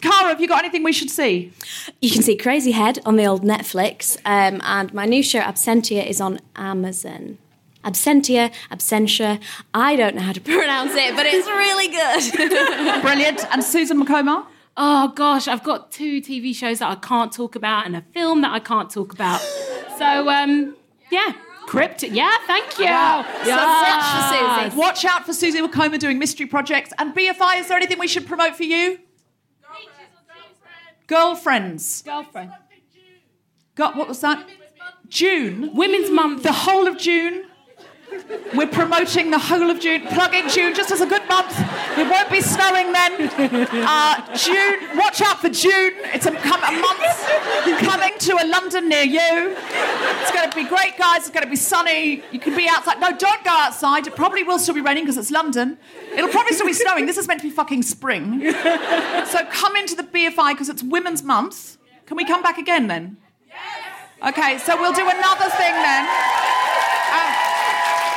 Cara, 0.00 0.30
have 0.30 0.40
you 0.40 0.48
got 0.48 0.64
anything 0.64 0.82
we 0.82 0.92
should 0.92 1.10
see? 1.10 1.52
You 2.00 2.10
can 2.10 2.22
see 2.22 2.36
Crazyhead 2.36 2.98
on 3.04 3.14
the 3.14 3.26
old 3.26 3.42
Netflix, 3.44 4.16
um, 4.24 4.60
and 4.64 4.92
my 4.92 5.04
new 5.06 5.22
show 5.22 5.38
Absentia 5.40 6.04
is 6.04 6.20
on 6.20 6.40
Amazon. 6.56 7.38
Absentia, 7.84 8.52
Absentia. 8.72 9.40
I 9.72 9.94
don't 9.94 10.16
know 10.16 10.22
how 10.22 10.32
to 10.32 10.40
pronounce 10.58 10.94
it, 10.94 11.14
but 11.14 11.26
it's 11.26 11.46
really 11.46 11.88
good. 11.88 13.02
Brilliant. 13.02 13.44
And 13.52 13.62
Susan 13.62 14.04
Wokoma? 14.04 14.46
Oh 14.76 15.12
gosh, 15.14 15.46
I've 15.46 15.62
got 15.62 15.92
two 15.92 16.20
TV 16.20 16.54
shows 16.54 16.78
that 16.80 16.90
I 16.90 16.94
can't 16.96 17.32
talk 17.32 17.54
about 17.54 17.86
and 17.86 17.94
a 17.94 18.02
film 18.14 18.40
that 18.40 18.52
I 18.52 18.58
can't 18.58 18.90
talk 18.90 19.12
about. 19.12 19.40
So 19.98 20.28
um, 20.28 20.76
yeah, 21.10 21.32
Crypt. 21.66 22.02
Yeah, 22.02 22.34
thank 22.46 22.78
you. 22.78 22.86
Wow. 22.86 23.24
Yes. 23.44 24.74
Watch 24.74 25.04
out 25.04 25.24
for 25.24 25.32
Susie 25.32 25.60
Wokoma 25.60 25.98
doing 25.98 26.18
mystery 26.18 26.46
projects. 26.46 26.92
And 26.98 27.14
BFI, 27.14 27.60
is 27.60 27.68
there 27.68 27.76
anything 27.76 27.98
we 27.98 28.08
should 28.08 28.26
promote 28.26 28.56
for 28.56 28.64
you? 28.64 28.98
Girlfriends. 31.06 32.02
Girlfriend. 32.02 32.52
Got 33.74 33.96
what 33.96 34.08
was 34.08 34.20
that? 34.20 34.48
June. 35.08 35.74
Women's 35.74 36.10
Month. 36.10 36.42
The 36.44 36.52
whole 36.52 36.86
of 36.86 36.98
June. 36.98 37.44
We're 38.54 38.66
promoting 38.66 39.30
the 39.30 39.38
whole 39.38 39.70
of 39.70 39.80
June, 39.80 40.06
plugging 40.08 40.48
June 40.48 40.74
just 40.74 40.90
as 40.90 41.00
a 41.00 41.06
good 41.06 41.26
month. 41.28 41.54
It 41.96 42.08
won't 42.10 42.30
be 42.30 42.40
snowing 42.40 42.92
then. 42.92 43.30
Uh, 43.72 44.36
June, 44.36 44.96
watch 44.96 45.20
out 45.22 45.40
for 45.40 45.48
June. 45.48 45.92
It's 46.12 46.26
a, 46.26 46.30
a 46.30 46.32
month 46.34 47.80
coming 47.80 48.12
to 48.18 48.32
a 48.42 48.44
London 48.46 48.88
near 48.88 49.02
you. 49.02 49.56
It's 49.56 50.30
going 50.32 50.50
to 50.50 50.56
be 50.56 50.64
great, 50.64 50.98
guys. 50.98 51.20
It's 51.20 51.30
going 51.30 51.44
to 51.44 51.50
be 51.50 51.56
sunny. 51.56 52.22
You 52.32 52.38
can 52.38 52.56
be 52.56 52.68
outside. 52.68 53.00
No, 53.00 53.16
don't 53.16 53.44
go 53.44 53.50
outside. 53.50 54.06
It 54.06 54.16
probably 54.16 54.42
will 54.42 54.58
still 54.58 54.74
be 54.74 54.80
raining 54.80 55.04
because 55.04 55.16
it's 55.16 55.30
London. 55.30 55.78
It'll 56.12 56.30
probably 56.30 56.54
still 56.54 56.66
be 56.66 56.72
snowing. 56.72 57.06
This 57.06 57.18
is 57.18 57.28
meant 57.28 57.40
to 57.40 57.46
be 57.46 57.54
fucking 57.54 57.82
spring. 57.82 58.40
So 58.50 59.44
come 59.50 59.76
into 59.76 59.94
the 59.94 60.02
BFI 60.02 60.52
because 60.52 60.68
it's 60.68 60.82
Women's 60.82 61.22
Month. 61.22 61.78
Can 62.06 62.16
we 62.16 62.24
come 62.24 62.42
back 62.42 62.58
again 62.58 62.88
then? 62.88 63.18
Yes. 63.48 64.28
Okay, 64.28 64.58
so 64.58 64.78
we'll 64.80 64.92
do 64.92 65.08
another 65.08 65.48
thing 65.50 65.72
then. 65.72 66.59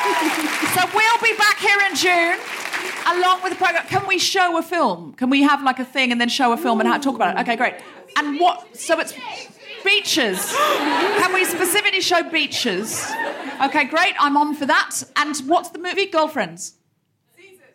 So 0.03 0.81
we'll 0.93 1.21
be 1.21 1.37
back 1.37 1.57
here 1.59 1.77
in 1.89 1.95
June, 1.95 2.39
along 3.15 3.41
with 3.41 3.53
the 3.53 3.57
program. 3.57 3.85
Can 3.87 4.05
we 4.07 4.17
show 4.19 4.57
a 4.57 4.61
film? 4.61 5.13
Can 5.13 5.29
we 5.29 5.43
have 5.43 5.63
like 5.63 5.79
a 5.79 5.85
thing 5.85 6.11
and 6.11 6.19
then 6.19 6.29
show 6.29 6.51
a 6.51 6.57
film 6.57 6.79
and 6.81 6.89
ha- 6.89 6.97
talk 6.97 7.15
about 7.15 7.37
it? 7.37 7.41
Okay, 7.41 7.55
great. 7.55 7.75
And 8.17 8.39
what? 8.39 8.75
So 8.75 8.99
it's 8.99 9.13
beaches. 9.83 10.53
Can 10.57 11.33
we 11.33 11.45
specifically 11.45 12.01
show 12.01 12.21
beaches? 12.29 13.05
Okay, 13.63 13.85
great. 13.85 14.13
I'm 14.19 14.35
on 14.35 14.55
for 14.55 14.65
that. 14.65 15.03
And 15.15 15.35
what's 15.47 15.69
the 15.69 15.79
movie? 15.79 16.07
Girlfriends. 16.07 16.73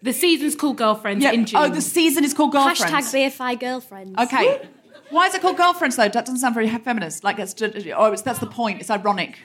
The 0.03 0.13
season's 0.13 0.55
called 0.55 0.77
Girlfriends 0.77 1.25
Yeah. 1.25 1.33
in 1.33 1.47
June. 1.47 1.61
Oh, 1.61 1.69
the 1.69 1.81
season 1.81 2.25
is 2.25 2.35
called 2.35 2.53
Girlfriends. 2.53 2.83
Hashtag 3.11 3.33
BFI 3.33 3.59
girlfriends. 3.59 4.19
Okay. 4.21 4.69
Why 5.11 5.27
is 5.27 5.35
it 5.35 5.41
called 5.41 5.57
girlfriends 5.57 5.97
though? 5.97 6.03
That 6.09 6.27
doesn't 6.27 6.39
sound 6.39 6.55
very 6.55 6.69
feminist. 6.69 7.25
Like 7.25 7.39
it's 7.39 7.55
oh, 7.97 8.13
it's, 8.13 8.23
that's 8.23 8.39
the 8.39 8.47
point. 8.47 8.81
It's 8.81 8.91
ironic. 8.91 9.39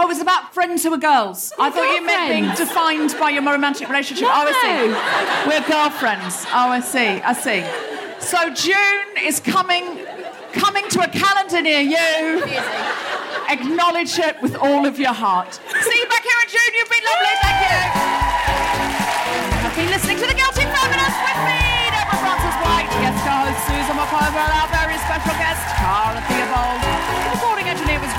Oh, 0.00 0.06
was 0.08 0.24
about 0.24 0.54
friends 0.54 0.82
who 0.82 0.96
are 0.96 0.98
girls. 0.98 1.52
I 1.60 1.68
thought 1.68 1.92
you 1.92 2.00
meant 2.00 2.32
being 2.32 2.48
defined 2.56 3.12
by 3.20 3.36
your 3.36 3.44
romantic 3.44 3.84
relationship. 3.84 4.32
Oh, 4.32 4.48
I 4.48 4.56
see. 4.64 4.88
We're 5.44 5.60
girlfriends. 5.68 6.48
Oh, 6.56 6.72
I 6.72 6.80
see. 6.80 7.20
I 7.20 7.36
see. 7.36 7.60
So 8.16 8.48
June 8.56 9.12
is 9.20 9.44
coming, 9.44 10.00
coming 10.56 10.88
to 10.96 11.04
a 11.04 11.08
calendar 11.12 11.60
near 11.60 11.84
you. 11.84 12.40
Acknowledge 13.52 14.16
it 14.16 14.40
with 14.40 14.56
all 14.56 14.88
of 14.88 14.96
your 14.96 15.12
heart. 15.12 15.60
See 15.68 15.98
you 16.00 16.08
back 16.08 16.24
here 16.24 16.40
in 16.40 16.48
June. 16.48 16.72
You've 16.80 16.88
been 16.88 17.04
lovely. 17.04 17.36
Thank 17.44 17.60
you. 17.60 17.80
You've 19.68 19.76
been 19.84 19.90
listening 19.92 20.16
to 20.16 20.26
the 20.32 20.36
Guilty 20.40 20.64
Feminist 20.64 21.18
with 21.28 21.40
me, 21.44 21.60
Deborah 21.92 22.24
Frances-White, 22.24 22.88
guest 23.04 23.20
co-host 23.20 23.68
Susan 23.68 23.96
Wokoma, 24.00 24.48
our 24.48 24.68
very 24.72 24.96
special 25.04 25.36
guest, 25.36 25.60
Cara 25.76 26.24
Theobold. 26.24 26.89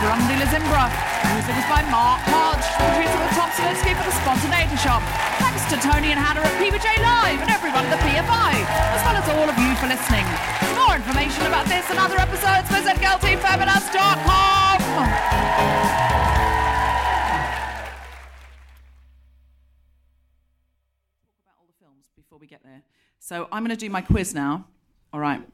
The 0.01 0.09
recording 0.09 0.33
engineer 0.33 0.65
was 0.65 0.65
Grundy 0.65 1.21
Music 1.29 1.53
was 1.61 1.69
by 1.69 1.85
Mark 1.93 2.25
Hodge. 2.25 2.65
The 2.73 2.89
producer 2.89 3.21
was 3.21 3.37
Tom 3.37 3.49
Salinsky 3.53 3.93
for 3.93 4.01
the 4.01 4.15
Spontaneity 4.25 4.73
Shop. 4.81 4.97
Thanks 5.37 5.61
to 5.69 5.77
Tony 5.77 6.09
and 6.09 6.17
Hannah 6.17 6.41
at 6.41 6.57
PBJ 6.57 6.89
Live 7.05 7.37
and 7.37 7.53
everyone 7.53 7.85
at 7.85 7.93
the 7.93 8.01
BFI, 8.01 8.65
as 8.97 9.01
well 9.05 9.13
as 9.13 9.29
all 9.29 9.45
of 9.45 9.53
you 9.61 9.77
for 9.77 9.85
listening. 9.85 10.25
For 10.57 10.73
more 10.73 10.97
information 10.97 11.45
about 11.45 11.69
this 11.69 11.85
and 11.93 12.01
other 12.01 12.17
episodes, 12.17 12.65
visit 12.73 12.97
guiltyfeminist.com. 12.97 14.81
About 21.45 21.61
all 21.61 21.69
the 21.69 21.77
films 21.77 22.09
before 22.17 22.39
we 22.39 22.47
get 22.47 22.63
there. 22.63 22.81
So 23.19 23.47
I'm 23.51 23.61
going 23.61 23.69
to 23.69 23.77
do 23.77 23.91
my 23.91 24.01
quiz 24.01 24.33
now. 24.33 24.65
All 25.13 25.19
right. 25.19 25.45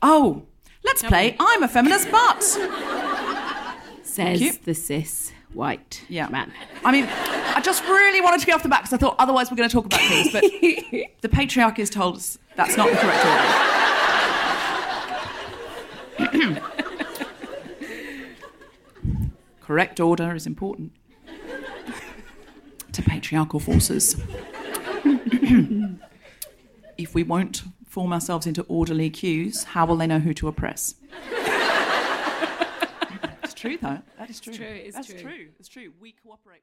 Oh, 0.00 0.46
let's 0.82 1.02
play 1.02 1.36
I'm 1.38 1.62
a 1.62 1.68
feminist 1.68 2.10
but. 2.10 3.09
Says 4.10 4.58
the 4.58 4.74
cis 4.74 5.32
white 5.52 6.04
Yeah. 6.08 6.28
man. 6.28 6.52
I 6.84 6.92
mean, 6.92 7.06
I 7.06 7.60
just 7.60 7.82
really 7.84 8.20
wanted 8.20 8.40
to 8.40 8.46
get 8.46 8.54
off 8.54 8.62
the 8.62 8.68
bat 8.68 8.82
because 8.82 8.92
I 8.92 8.96
thought 8.96 9.16
otherwise 9.18 9.50
we're 9.50 9.56
going 9.56 9.68
to 9.68 9.72
talk 9.72 9.86
about 9.86 10.00
things, 10.00 10.32
but 10.32 10.42
the 11.20 11.28
patriarchy 11.28 11.78
has 11.78 11.90
told 11.90 12.16
us 12.16 12.38
that's 12.56 12.76
not 12.76 12.90
the 12.90 12.96
correct 12.96 13.24
order. 13.26 13.44
correct 19.60 20.00
order 20.00 20.34
is 20.34 20.46
important 20.46 20.92
to 22.92 23.02
patriarchal 23.02 23.60
forces. 23.60 24.20
if 26.98 27.14
we 27.14 27.22
won't 27.22 27.62
form 27.86 28.12
ourselves 28.12 28.46
into 28.46 28.62
orderly 28.62 29.10
queues, 29.10 29.64
how 29.64 29.86
will 29.86 29.96
they 29.96 30.06
know 30.06 30.18
who 30.18 30.34
to 30.34 30.48
oppress? 30.48 30.94
It's 33.60 33.80
true, 33.80 33.88
though. 33.88 34.02
That 34.18 34.30
is 34.30 34.40
true. 34.40 34.54
true, 34.54 34.66
it 34.66 34.86
is 34.86 34.94
That's 34.94 35.08
true. 35.08 35.20
true. 35.20 35.48
It's 35.58 35.68
true. 35.68 35.92
We 36.00 36.12
cooperate 36.12 36.62